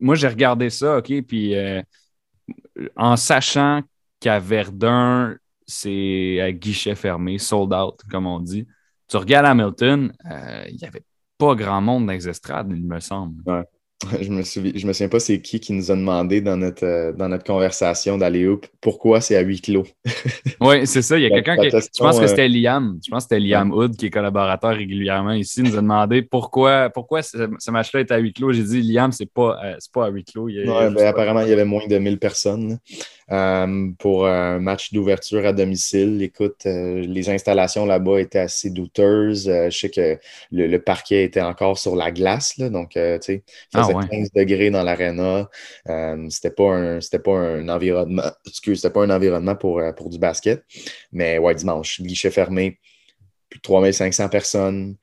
moi, 0.00 0.14
j'ai 0.14 0.28
regardé 0.28 0.70
ça, 0.70 0.96
OK, 0.96 1.12
puis 1.28 1.54
en 2.96 3.16
sachant 3.16 3.82
qu'à 4.18 4.38
Verdun, 4.38 5.36
c'est 5.66 6.40
à 6.40 6.52
guichet 6.52 6.94
fermé, 6.94 7.38
sold 7.38 7.72
out, 7.72 8.00
comme 8.10 8.26
on 8.26 8.40
dit. 8.40 8.66
Tu 9.08 9.16
regardes 9.16 9.46
Hamilton, 9.46 10.12
euh, 10.30 10.64
il 10.68 10.76
n'y 10.76 10.84
avait 10.84 11.04
pas 11.38 11.54
grand 11.54 11.80
monde 11.80 12.06
dans 12.06 12.12
les 12.12 12.28
estrades, 12.28 12.70
il 12.70 12.86
me 12.86 13.00
semble. 13.00 13.42
Je 14.20 14.28
me 14.28 14.42
souviens, 14.42 14.72
je 14.74 14.86
me 14.86 14.92
souviens 14.92 15.08
pas 15.08 15.20
c'est 15.20 15.40
qui 15.40 15.58
qui 15.58 15.72
nous 15.72 15.90
a 15.90 15.96
demandé 15.96 16.42
dans 16.42 16.58
notre, 16.58 16.84
euh, 16.84 17.12
dans 17.12 17.30
notre 17.30 17.44
conversation 17.44 18.18
d'aller 18.18 18.46
pourquoi 18.82 19.22
c'est 19.22 19.36
à 19.36 19.40
huis 19.40 19.62
clos. 19.62 19.86
oui, 20.60 20.86
c'est 20.86 21.00
ça. 21.00 21.16
Il 21.16 21.22
y 21.22 21.26
a 21.26 21.30
quelqu'un 21.30 21.56
qui. 21.56 21.70
Je 21.70 21.98
pense 21.98 22.18
que 22.18 22.24
euh, 22.24 22.26
c'était 22.26 22.48
Liam. 22.48 22.98
Je 23.02 23.10
pense 23.10 23.24
que 23.24 23.34
c'était 23.34 23.40
Liam 23.40 23.72
Hood 23.72 23.96
qui 23.96 24.06
est 24.06 24.10
collaborateur 24.10 24.76
régulièrement 24.76 25.32
ici. 25.32 25.62
nous 25.62 25.78
a 25.78 25.80
demandé 25.80 26.20
pourquoi, 26.20 26.90
pourquoi 26.90 27.22
ce, 27.22 27.70
match-là 27.70 28.00
est 28.00 28.12
à 28.12 28.18
huis 28.18 28.34
clos. 28.34 28.52
J'ai 28.52 28.64
dit 28.64 28.82
Liam, 28.82 29.12
c'est 29.12 29.32
pas, 29.32 29.58
pas 29.94 30.06
à 30.06 30.10
huis 30.10 30.24
clos. 30.24 30.48
Ben, 30.48 30.98
apparemment, 30.98 31.40
il 31.40 31.48
y 31.48 31.52
avait 31.52 31.64
moins 31.64 31.86
de 31.86 31.96
1000 31.96 32.18
personnes. 32.18 32.78
Euh, 33.32 33.90
pour 33.98 34.28
un 34.28 34.60
match 34.60 34.92
d'ouverture 34.92 35.44
à 35.46 35.52
domicile. 35.52 36.22
Écoute, 36.22 36.64
euh, 36.66 37.00
les 37.00 37.28
installations 37.28 37.84
là-bas 37.84 38.20
étaient 38.20 38.38
assez 38.38 38.70
douteuses. 38.70 39.48
Euh, 39.48 39.68
je 39.68 39.76
sais 39.76 39.90
que 39.90 40.16
le, 40.52 40.76
parquet 40.78 41.24
était 41.24 41.40
encore 41.40 41.76
sur 41.76 41.96
la 41.96 42.12
glace, 42.12 42.56
là, 42.56 42.70
donc 42.70 42.90
tu 42.90 43.00
sais, 43.20 43.42
il 43.74 43.80
faisait 43.86 44.08
15 44.08 44.28
ah 44.34 44.38
degrés 44.40 44.70
dans 44.70 44.82
l'aréna. 44.82 45.48
c'était 46.28 46.50
pas 46.50 46.74
un, 46.74 47.00
c'était 47.00 47.18
pas 47.18 47.38
un 47.38 47.68
environnement, 47.68 48.30
c'était 48.44 48.90
pas 48.90 49.04
un 49.04 49.10
environnement 49.10 49.56
pour, 49.56 49.82
pour 49.96 50.10
du 50.10 50.18
basket. 50.18 50.64
Mais 51.12 51.38
ouais, 51.38 51.54
dimanche, 51.54 52.00
guichet 52.00 52.30
fermé 52.30 52.78
plus 53.48 53.58
de 53.58 53.62
3500 53.62 54.28
personnes. 54.28 54.96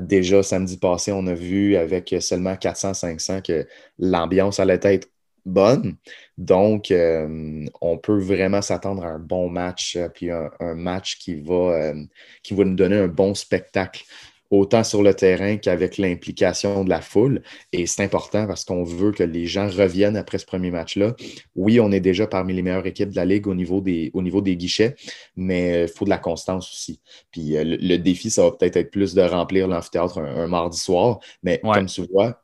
déjà, 0.00 0.42
samedi 0.42 0.76
passé, 0.76 1.12
on 1.12 1.26
a 1.26 1.34
vu 1.34 1.76
avec 1.76 2.14
seulement 2.20 2.54
400-500 2.54 3.42
que 3.42 3.66
l'ambiance 3.98 4.60
allait 4.60 4.80
être 4.82 5.08
bonne. 5.44 5.96
Donc, 6.38 6.90
euh, 6.90 7.66
on 7.80 7.98
peut 7.98 8.18
vraiment 8.18 8.62
s'attendre 8.62 9.04
à 9.04 9.08
un 9.08 9.18
bon 9.18 9.48
match, 9.48 9.96
euh, 9.96 10.08
puis 10.08 10.30
un, 10.30 10.50
match 10.74 11.18
qui 11.18 11.40
va, 11.40 11.54
euh, 11.54 12.04
qui 12.42 12.54
va 12.54 12.64
nous 12.64 12.74
donner 12.74 12.96
un 12.96 13.08
bon 13.08 13.34
spectacle, 13.34 14.04
autant 14.50 14.84
sur 14.84 15.02
le 15.02 15.14
terrain 15.14 15.56
qu'avec 15.56 15.96
l'implication 15.96 16.84
de 16.84 16.90
la 16.90 17.00
foule. 17.00 17.42
Et 17.72 17.86
c'est 17.86 18.02
important 18.02 18.46
parce 18.46 18.64
qu'on 18.64 18.84
veut 18.84 19.12
que 19.12 19.22
les 19.22 19.46
gens 19.46 19.68
reviennent 19.68 20.16
après 20.16 20.38
ce 20.38 20.46
premier 20.46 20.70
match-là. 20.70 21.14
Oui, 21.54 21.80
on 21.80 21.92
est 21.92 22.00
déjà 22.00 22.26
parmi 22.26 22.52
les 22.52 22.62
meilleures 22.62 22.86
équipes 22.86 23.10
de 23.10 23.16
la 23.16 23.24
Ligue 23.24 23.46
au 23.46 23.54
niveau 23.54 23.80
des, 23.80 24.10
au 24.12 24.22
niveau 24.22 24.40
des 24.40 24.56
guichets, 24.56 24.96
mais 25.36 25.82
il 25.82 25.88
faut 25.88 26.04
de 26.04 26.10
la 26.10 26.18
constance 26.18 26.70
aussi. 26.72 27.00
Puis 27.30 27.54
le, 27.56 27.96
défi, 27.96 28.30
ça 28.30 28.42
va 28.42 28.52
peut-être 28.52 28.76
être 28.76 28.90
plus 28.90 29.14
de 29.14 29.22
remplir 29.22 29.68
l'amphithéâtre 29.68 30.18
un, 30.18 30.46
mardi 30.48 30.78
soir, 30.78 31.20
mais 31.42 31.60
comme 31.62 31.86
tu 31.86 32.02
vois, 32.12 32.42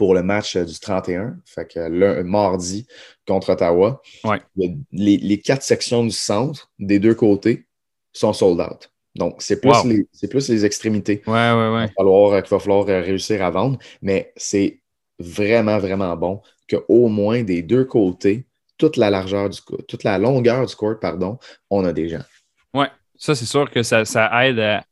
pour 0.00 0.14
le 0.14 0.22
match 0.22 0.56
euh, 0.56 0.64
du 0.64 0.80
31, 0.80 1.36
fait 1.44 1.70
que 1.70 1.80
le 1.80 2.24
mardi 2.24 2.86
contre 3.26 3.50
Ottawa. 3.50 4.00
Les, 4.92 5.40
quatre 5.42 5.62
sections 5.62 6.04
du 6.04 6.10
centre, 6.10 6.72
des 6.78 6.98
deux 6.98 7.14
côtés, 7.14 7.66
sont 8.14 8.32
sold 8.32 8.60
out. 8.60 8.89
Donc, 9.16 9.36
c'est 9.38 9.60
plus, 9.60 9.84
les, 9.84 10.28
plus 10.28 10.48
les 10.48 10.64
extrémités 10.64 11.22
ouais, 11.26 11.32
ouais, 11.32 11.88
qu'il 11.88 12.04
va, 12.48 12.58
falloir, 12.58 12.88
euh, 12.88 13.00
réussir 13.00 13.42
à 13.44 13.50
vendre. 13.50 13.78
Mais 14.02 14.32
c'est 14.36 14.80
vraiment, 15.18 15.78
vraiment 15.78 16.16
bon 16.16 16.40
qu'au 16.68 17.08
moins 17.08 17.42
des 17.42 17.62
deux 17.62 17.84
côtés, 17.84 18.46
toute 18.78 18.96
la 18.96 19.10
largeur 19.10 19.50
du 19.50 19.58
toute 19.88 20.04
la 20.04 20.18
longueur 20.18 20.64
du 20.64 20.74
court, 20.74 20.98
pardon, 21.00 21.38
on 21.68 21.84
a 21.84 21.92
des 21.92 22.08
gens. 22.08 22.22
Oui, 22.72 22.86
Ça, 23.16 23.34
c'est 23.34 23.46
sûr 23.46 23.68
que 23.70 23.82
ça, 23.82 24.02
aide 24.46 24.82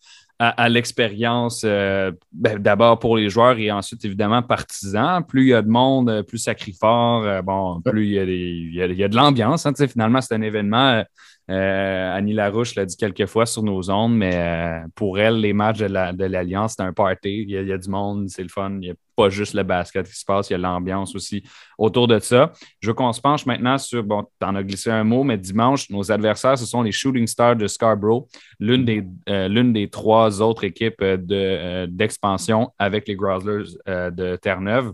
à, 0.41 0.69
l'expérience, 0.69 1.63
euh, 1.65 2.13
ben, 2.33 2.59
d'abord 2.59 2.99
pour 2.99 3.17
les 3.17 3.31
joueurs 3.31 3.59
et 3.59 3.71
ensuite, 3.71 4.05
évidemment, 4.05 4.43
partisans. 4.43 5.25
Plus 5.25 5.43
il 5.43 5.49
y 5.49 5.55
a 5.55 5.63
de 5.63 5.69
monde, 5.69 6.23
plus 6.23 6.39
ça 6.39 6.55
crie 6.55 6.77
fort, 6.79 7.25
euh, 7.25 7.41
bon, 7.43 7.81
plus 7.83 8.07
il 8.07 8.13
y 8.13 8.19
a, 8.19 8.87
il 8.87 8.99
y 8.99 9.05
a, 9.05 9.09
de 9.09 9.17
l'ambiance. 9.17 9.65
Hein, 9.65 9.73
finalement, 9.89 10.21
c'est 10.21 10.35
un 10.35 10.43
événement 10.43 11.05
euh, 11.51 12.15
Annie 12.15 12.35
Larouche 12.35 12.75
l'a 12.75 12.85
dit 12.85 12.97
quelques 12.97 13.25
fois 13.25 13.47
sur 13.47 13.63
nos 13.63 13.91
ondes, 13.91 14.15
mais 14.15 14.35
euh, 14.35 14.87
pour 14.95 15.19
elle, 15.19 15.41
les 15.41 15.55
matchs 15.55 15.79
de 15.79 16.25
l'Alliance, 16.25 16.75
c'est 16.77 16.83
un 16.83 16.93
party. 16.93 17.47
Il 17.49 17.51
y, 17.51 17.73
a, 17.73 17.79
du 17.79 17.89
monde, 17.89 18.29
c'est 18.29 18.43
le 18.43 18.51
fun. 18.51 18.71
Il 18.73 18.81
n'y 18.81 18.91
a 18.91 18.95
pas 19.17 19.31
juste 19.31 19.55
le 19.55 19.63
basket 19.63 20.07
qui 20.07 20.15
se 20.15 20.27
passe, 20.27 20.51
il 20.51 20.53
y 20.53 20.57
a 20.57 20.59
l'ambiance 20.59 21.15
aussi 21.15 21.43
autour 21.79 22.07
de 22.07 22.19
ça. 22.19 22.53
Je 22.81 22.89
veux 22.89 22.95
qu'on 22.95 23.13
se 23.15 23.21
penche 23.21 23.47
maintenant 23.47 23.79
sur, 23.79 24.05
bon, 24.05 24.25
tu 24.39 24.47
en 24.47 24.55
as 24.57 24.63
glissé 24.63 24.91
un 24.91 25.05
mot, 25.05 25.25
mais 25.25 25.39
dimanche, 25.39 25.89
nos 25.89 26.13
adversaires, 26.13 26.59
ce 26.59 26.67
sont 26.67 26.83
les 26.83 26.93
Shooting 26.93 27.27
Stars 27.27 27.57
de 27.57 27.67
Scarborough, 27.67 28.27
l'une 28.61 28.85
des, 28.85 29.05
euh, 29.31 29.87
trois 29.91 30.43
autres 30.43 30.65
équipes 30.65 31.03
d'expansion 31.03 32.71
avec 32.79 33.09
les 33.09 33.17
Growlers 33.17 33.71
de 33.87 34.37
Terre-Neuve. 34.37 34.93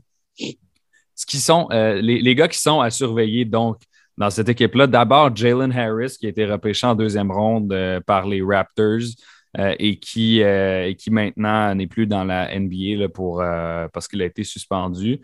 Ce 1.17 1.27
qui 1.27 1.39
sont 1.39 1.69
les, 1.71 2.35
gars 2.35 2.49
qui 2.49 2.59
sont 2.59 2.81
à 2.81 2.91
surveiller, 2.91 3.45
donc, 3.45 3.79
dans 4.17 4.31
cette 4.31 4.49
équipe-là. 4.49 4.87
D'abord, 4.87 5.35
Jalen 5.35 5.73
Harris, 5.73 6.17
qui 6.19 6.27
a 6.27 6.29
été 6.29 6.47
repêché 6.47 6.87
en 6.87 6.95
deuxième 6.95 7.31
ronde 7.31 7.73
euh, 7.73 8.01
par 8.01 8.27
les 8.27 8.43
Raptors 8.43 9.01
euh, 9.59 9.75
et, 9.79 9.99
qui, 9.99 10.43
euh, 10.43 10.93
qui 10.95 11.11
maintenant 11.11 11.75
n'est 11.75 11.87
plus 11.87 12.07
dans 12.07 12.25
la 12.25 12.59
NBA 12.59 13.09
pour, 13.09 13.39
parce 13.93 14.09
qu'il 14.09 14.21
a 14.23 14.25
été 14.25 14.43
suspendu. 14.45 15.21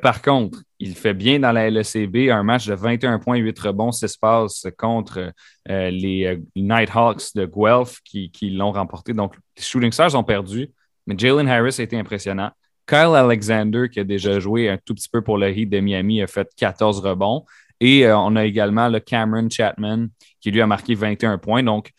par 0.00 0.22
contre, 0.22 0.62
il 0.78 0.94
fait 0.94 1.14
bien 1.14 1.38
dans 1.38 1.52
la 1.52 1.70
LECB, 1.70 2.30
un 2.30 2.42
match 2.42 2.66
de 2.66 2.74
21 2.74 3.18
points, 3.18 3.36
8 3.36 3.58
rebonds, 3.58 3.92
6 3.92 4.16
passes 4.16 4.66
contre 4.78 5.32
les 5.66 6.40
Nighthawks 6.54 7.34
de 7.34 7.44
Guelph 7.46 8.00
qui, 8.02 8.30
qui 8.30 8.50
l'ont 8.50 8.72
remporté. 8.72 9.12
Donc, 9.12 9.34
les 9.56 9.62
Shooting 9.62 9.92
Stars 9.92 10.14
ont 10.14 10.24
perdu, 10.24 10.70
mais 11.06 11.14
Jalen 11.16 11.48
Harris 11.48 11.76
a 11.78 11.82
été 11.82 11.98
impressionnant. 11.98 12.50
Kyle 12.86 13.14
Alexander, 13.16 13.88
qui 13.90 14.00
a 14.00 14.04
déjà 14.04 14.38
joué 14.38 14.68
un 14.68 14.78
tout 14.78 14.94
petit 14.94 15.08
peu 15.08 15.20
pour 15.20 15.38
le 15.38 15.50
Heat 15.50 15.68
de 15.68 15.80
Miami, 15.80 16.22
a 16.22 16.26
fait 16.26 16.48
14 16.56 17.00
rebonds. 17.00 17.44
Et 17.80 18.06
euh, 18.06 18.18
on 18.18 18.36
a 18.36 18.44
également 18.44 18.88
le 18.88 19.00
Cameron 19.00 19.48
Chapman 19.50 20.06
qui 20.40 20.50
lui 20.50 20.60
a 20.60 20.66
marqué 20.66 20.94
21 20.94 21.38
points. 21.38 21.62
Donc, 21.62 21.92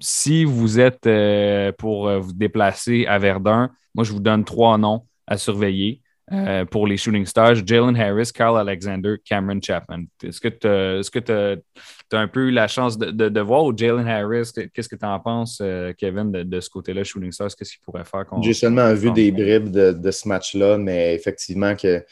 si 0.00 0.44
vous 0.44 0.80
êtes 0.80 1.06
euh, 1.06 1.72
pour 1.72 2.08
euh, 2.08 2.18
vous 2.18 2.32
déplacer 2.32 3.06
à 3.06 3.18
Verdun, 3.18 3.70
moi, 3.94 4.04
je 4.04 4.12
vous 4.12 4.20
donne 4.20 4.44
trois 4.44 4.78
noms 4.78 5.06
à 5.26 5.36
surveiller. 5.36 6.00
pour 6.70 6.86
les 6.86 6.96
Shooting 6.96 7.26
Stars, 7.26 7.66
Jalen 7.66 7.96
Harris, 7.96 8.30
Carl 8.34 8.58
Alexander, 8.58 9.16
Cameron 9.24 9.60
Chapman. 9.60 10.04
Est-ce 10.22 10.40
que 10.40 11.18
tu 11.20 11.32
as, 11.32 12.18
un 12.18 12.28
peu 12.28 12.48
eu 12.48 12.50
la 12.50 12.66
chance 12.66 12.96
de, 12.98 13.40
voir 13.40 13.76
Jalen 13.76 14.08
Harris? 14.08 14.50
Qu'est-ce 14.72 14.88
que 14.88 14.96
tu 14.96 15.04
en 15.04 15.20
penses, 15.20 15.62
Kevin, 15.98 16.32
de, 16.32 16.60
ce 16.60 16.70
côté-là, 16.70 17.04
Shooting 17.04 17.30
Stars? 17.30 17.54
Qu'est-ce 17.56 17.72
qu'il 17.72 17.82
pourrait 17.82 18.06
faire? 18.06 18.24
J'ai 18.42 18.54
seulement 18.54 18.92
vu 18.94 19.12
des 19.12 19.30
bribes 19.30 19.70
de 19.70 20.10
ce 20.10 20.26
match-là, 20.26 20.78
mais 20.78 21.14
effectivement 21.14 21.76
que 21.76 22.02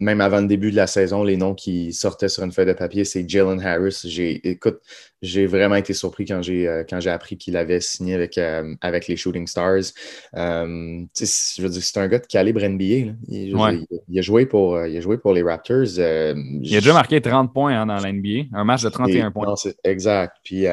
même 0.00 0.20
avant 0.20 0.40
le 0.40 0.46
début 0.46 0.70
de 0.70 0.76
la 0.76 0.86
saison, 0.86 1.24
les 1.24 1.36
noms 1.36 1.54
qui 1.54 1.92
sortaient 1.92 2.28
sur 2.28 2.44
une 2.44 2.52
feuille 2.52 2.66
de 2.66 2.72
papier, 2.72 3.04
c'est 3.04 3.28
Jalen 3.28 3.60
Harris. 3.60 4.02
J'ai, 4.04 4.48
écoute, 4.48 4.80
j'ai 5.20 5.46
vraiment 5.46 5.74
été 5.74 5.94
surpris 5.94 6.24
quand 6.24 6.42
j'ai, 6.42 6.68
euh, 6.68 6.84
quand 6.88 7.00
j'ai 7.00 7.10
appris 7.10 7.36
qu'il 7.36 7.56
avait 7.56 7.80
signé 7.80 8.14
avec, 8.14 8.38
euh, 8.38 8.74
avec 8.80 9.08
les 9.08 9.16
Shooting 9.16 9.46
Stars. 9.46 9.92
Euh, 10.36 11.04
je 11.18 11.62
veux 11.62 11.68
dire, 11.68 11.82
c'est 11.82 11.98
un 11.98 12.08
gars 12.08 12.20
de 12.20 12.26
calibre 12.26 12.60
NBA. 12.62 13.12
Il, 13.28 13.56
a 13.56 14.22
joué 14.22 14.46
pour, 14.46 14.84
il 14.84 14.96
a 14.96 15.00
joué 15.00 15.18
pour 15.18 15.32
les 15.32 15.42
Raptors. 15.42 15.98
il 15.98 16.76
a 16.76 16.80
déjà 16.80 16.92
marqué 16.92 17.20
30 17.20 17.52
points 17.52 17.80
hein, 17.80 17.86
dans 17.86 17.96
l'NBA, 17.96 18.46
un 18.52 18.64
match 18.64 18.82
de 18.82 18.88
31 18.88 19.30
points. 19.32 19.54
exact. 19.84 20.36
Puis, 20.44 20.66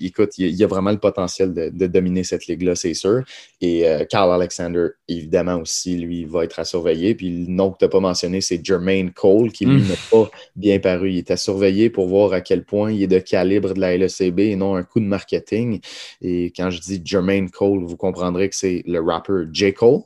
écoute, 0.00 0.38
il, 0.38 0.62
a 0.62 0.66
vraiment 0.66 0.92
le 0.92 0.98
potentiel 0.98 1.52
de, 1.52 1.68
de 1.68 1.86
dominer 1.86 2.24
cette 2.24 2.46
ligue-là, 2.46 2.74
c'est 2.76 2.94
sûr. 2.94 3.22
Et 3.60 3.84
Carl 4.10 4.32
Alexander, 4.32 4.88
évidemment 5.08 5.56
aussi, 5.56 5.96
lui, 5.96 6.24
va 6.24 6.44
être 6.44 6.58
à 6.58 6.64
surveiller. 6.64 7.14
Puis 7.14 7.46
le 7.46 7.52
nom 7.52 7.72
que 7.72 7.78
tu 7.78 7.84
n'as 7.84 7.88
pas 7.88 8.00
mentionné, 8.00 8.40
c'est 8.40 8.64
Jermaine 8.64 9.10
Cole, 9.10 9.50
qui 9.50 9.66
lui 9.66 9.82
hmm. 9.82 9.88
n'a 9.88 9.94
pas 10.10 10.30
bien 10.54 10.78
paru. 10.78 11.12
Il 11.12 11.18
était 11.18 11.36
surveillé 11.36 11.90
pour 11.90 12.06
voir 12.06 12.32
à 12.32 12.40
quel 12.40 12.64
point 12.64 12.92
il 12.92 13.02
est 13.02 13.06
de 13.06 13.18
calibre 13.18 13.55
de 13.60 13.80
la 13.80 13.96
LECB 13.96 14.40
et 14.40 14.56
non 14.56 14.76
un 14.76 14.82
coup 14.82 15.00
de 15.00 15.04
marketing. 15.04 15.80
Et 16.20 16.52
quand 16.56 16.70
je 16.70 16.80
dis 16.80 17.00
Jermaine 17.04 17.50
Cole, 17.50 17.84
vous 17.84 17.96
comprendrez 17.96 18.48
que 18.48 18.56
c'est 18.56 18.82
le 18.86 19.00
rapper 19.00 19.44
J. 19.52 19.72
Cole. 19.72 20.00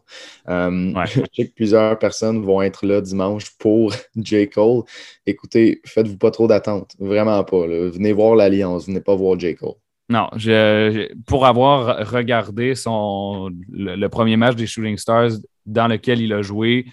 Euh, 0.49 0.93
je 1.07 1.21
sais 1.35 1.49
que 1.49 1.55
plusieurs 1.55 1.99
personnes 1.99 2.43
vont 2.45 2.63
être 2.63 2.87
là 2.87 3.01
dimanche 3.01 3.51
pour 3.59 3.93
J. 4.17 4.49
Cole. 4.49 4.83
Écoutez, 5.27 5.81
faites-vous 5.87 6.19
pas 6.19 6.31
trop 6.31 6.47
d'attente. 6.47 6.93
Vraiment 6.99 7.43
pas. 7.45 7.67
Venez 7.67 8.13
voir 8.13 8.37
l'Alliance, 8.37 8.87
venez 8.87 9.01
pas 9.01 9.15
voir 9.15 9.39
J. 9.39 9.55
Cole. 9.55 9.75
Non, 10.11 10.29
je, 10.37 11.15
pour 11.23 11.47
avoir 11.47 12.09
regardé 12.11 12.75
son, 12.75 13.49
le, 13.71 14.09
premier 14.09 14.37
match 14.37 14.57
des 14.57 14.67
Shooting 14.67 14.99
Stars 14.99 15.31
dans 15.67 15.87
lequel 15.87 16.21
il 16.21 16.33
a 16.33 16.43
joué, 16.43 16.87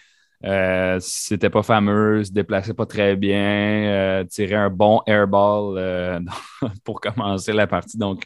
euh, 0.43 0.97
c'était 1.01 1.49
pas 1.49 1.63
fameux, 1.63 2.23
se 2.23 2.31
déplaçait 2.31 2.73
pas 2.73 2.85
très 2.85 3.15
bien, 3.15 3.39
euh, 3.39 4.23
tirait 4.25 4.55
un 4.55 4.69
bon 4.69 5.01
airball 5.07 5.77
euh, 5.77 6.19
pour 6.83 7.01
commencer 7.01 7.53
la 7.53 7.67
partie. 7.67 7.97
Donc, 7.97 8.23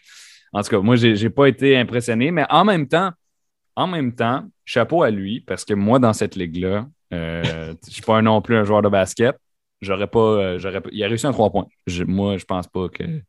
en 0.54 0.62
tout 0.62 0.70
cas, 0.70 0.80
moi, 0.80 0.96
j'ai 0.98 1.30
pas 1.30 1.48
été 1.48 1.78
impressionné, 1.78 2.32
mais 2.32 2.46
en 2.50 2.66
même 2.66 2.88
temps, 2.88 3.12
en 3.76 3.88
même 3.88 4.14
temps, 4.14 4.46
chapeau 4.66 5.04
à 5.04 5.12
lui, 5.12 5.40
parce 5.42 5.64
que 5.64 5.74
moi, 5.74 6.00
dans 6.00 6.14
cette 6.14 6.36
ligue-là, 6.36 6.88
je 7.12 7.74
suis 7.88 8.02
pas 8.02 8.22
non 8.22 8.42
plus 8.42 8.58
un 8.58 8.64
joueur 8.64 8.82
de 8.82 8.90
basket. 8.90 9.38
J'aurais 9.82 10.08
pas, 10.08 10.58
j'aurais 10.58 10.82
Il 10.92 11.04
a 11.04 11.08
réussi 11.08 11.26
un 11.26 11.32
3 11.32 11.50
points. 11.50 11.68
moi, 12.06 12.38
je 12.38 12.46
pense 12.46 12.68
pas 12.68 12.90
que 12.90 13.22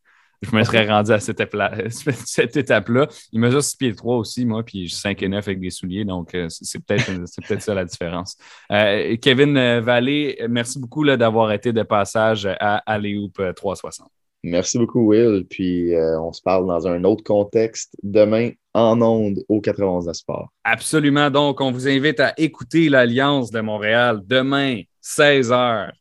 je 0.43 0.57
me 0.57 0.64
serais 0.64 0.88
rendu 0.88 1.12
à 1.12 1.20
cette 1.20 1.40
étape-là. 2.57 3.09
Il 3.32 3.40
mesure 3.40 3.62
6 3.62 3.76
pieds 3.76 3.95
3 3.95 4.16
aussi, 4.16 4.45
moi, 4.45 4.62
puis 4.62 4.86
je 4.86 4.93
suis 4.93 5.01
5 5.01 5.22
et 5.22 5.28
9 5.28 5.47
avec 5.47 5.61
des 5.61 5.70
souliers, 5.70 6.05
donc 6.05 6.34
euh, 6.34 6.47
c'est 6.49 6.84
peut-être 6.84 7.11
peut 7.49 7.59
ça 7.61 7.74
la 7.74 7.84
différence. 7.84 8.36
Euh, 8.70 9.16
Kevin 9.20 9.57
euh, 9.57 9.80
Vallée, 9.80 10.38
merci 10.49 10.78
beaucoup 10.78 11.05
d'avoir 11.05 11.53
été 11.53 11.72
de 11.72 11.82
passage 11.82 12.47
à 12.61 12.78
Aléoup 12.78 13.32
360. 13.55 14.09
Merci 14.45 14.78
beaucoup, 14.78 15.07
Will. 15.09 15.47
Puis 15.49 15.93
on 15.97 16.32
se 16.32 16.43
parle 16.43 16.66
dans 16.66 16.88
un 16.88 17.05
autre 17.05 17.22
contexte 17.22 17.95
demain 18.03 18.51
en 18.74 19.01
ondes 19.01 19.45
au 19.49 19.61
91 19.61 20.07
de 20.07 20.12
Sport. 20.12 20.49
Absolument. 20.64 21.30
Donc, 21.30 21.61
on 21.61 21.70
vous 21.70 21.86
invite 21.86 22.18
à 22.18 22.34
écouter 22.36 22.88
l'Alliance 22.88 23.53
de 23.53 23.61
Montréal 23.61 24.20
demain, 24.26 24.80
16h. 25.03 25.93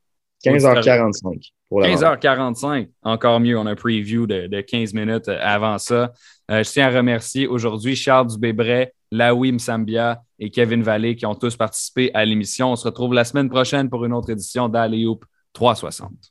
15h45. 0.43 1.51
15h45, 1.71 2.89
encore 3.03 3.39
mieux. 3.39 3.57
On 3.57 3.65
a 3.65 3.71
un 3.71 3.75
preview 3.75 4.27
de, 4.27 4.61
15 4.61 4.93
minutes 4.93 5.29
avant 5.29 5.77
ça. 5.77 6.11
Euh, 6.49 6.63
je 6.63 6.69
tiens 6.69 6.87
à 6.87 6.97
remercier 6.97 7.47
aujourd'hui 7.47 7.95
Charles 7.95 8.27
Dubébret, 8.27 8.93
Laoui 9.11 9.51
Msambia 9.53 10.21
et 10.39 10.49
Kevin 10.49 10.83
Vallée 10.83 11.15
qui 11.15 11.25
ont 11.25 11.35
tous 11.35 11.55
participé 11.55 12.11
à 12.13 12.25
l'émission. 12.25 12.71
On 12.71 12.75
se 12.75 12.85
retrouve 12.85 13.13
la 13.13 13.23
semaine 13.23 13.49
prochaine 13.49 13.89
pour 13.89 14.03
une 14.05 14.13
autre 14.13 14.29
édition 14.29 14.67
d'Aléoup 14.67 15.19
360. 15.53 16.30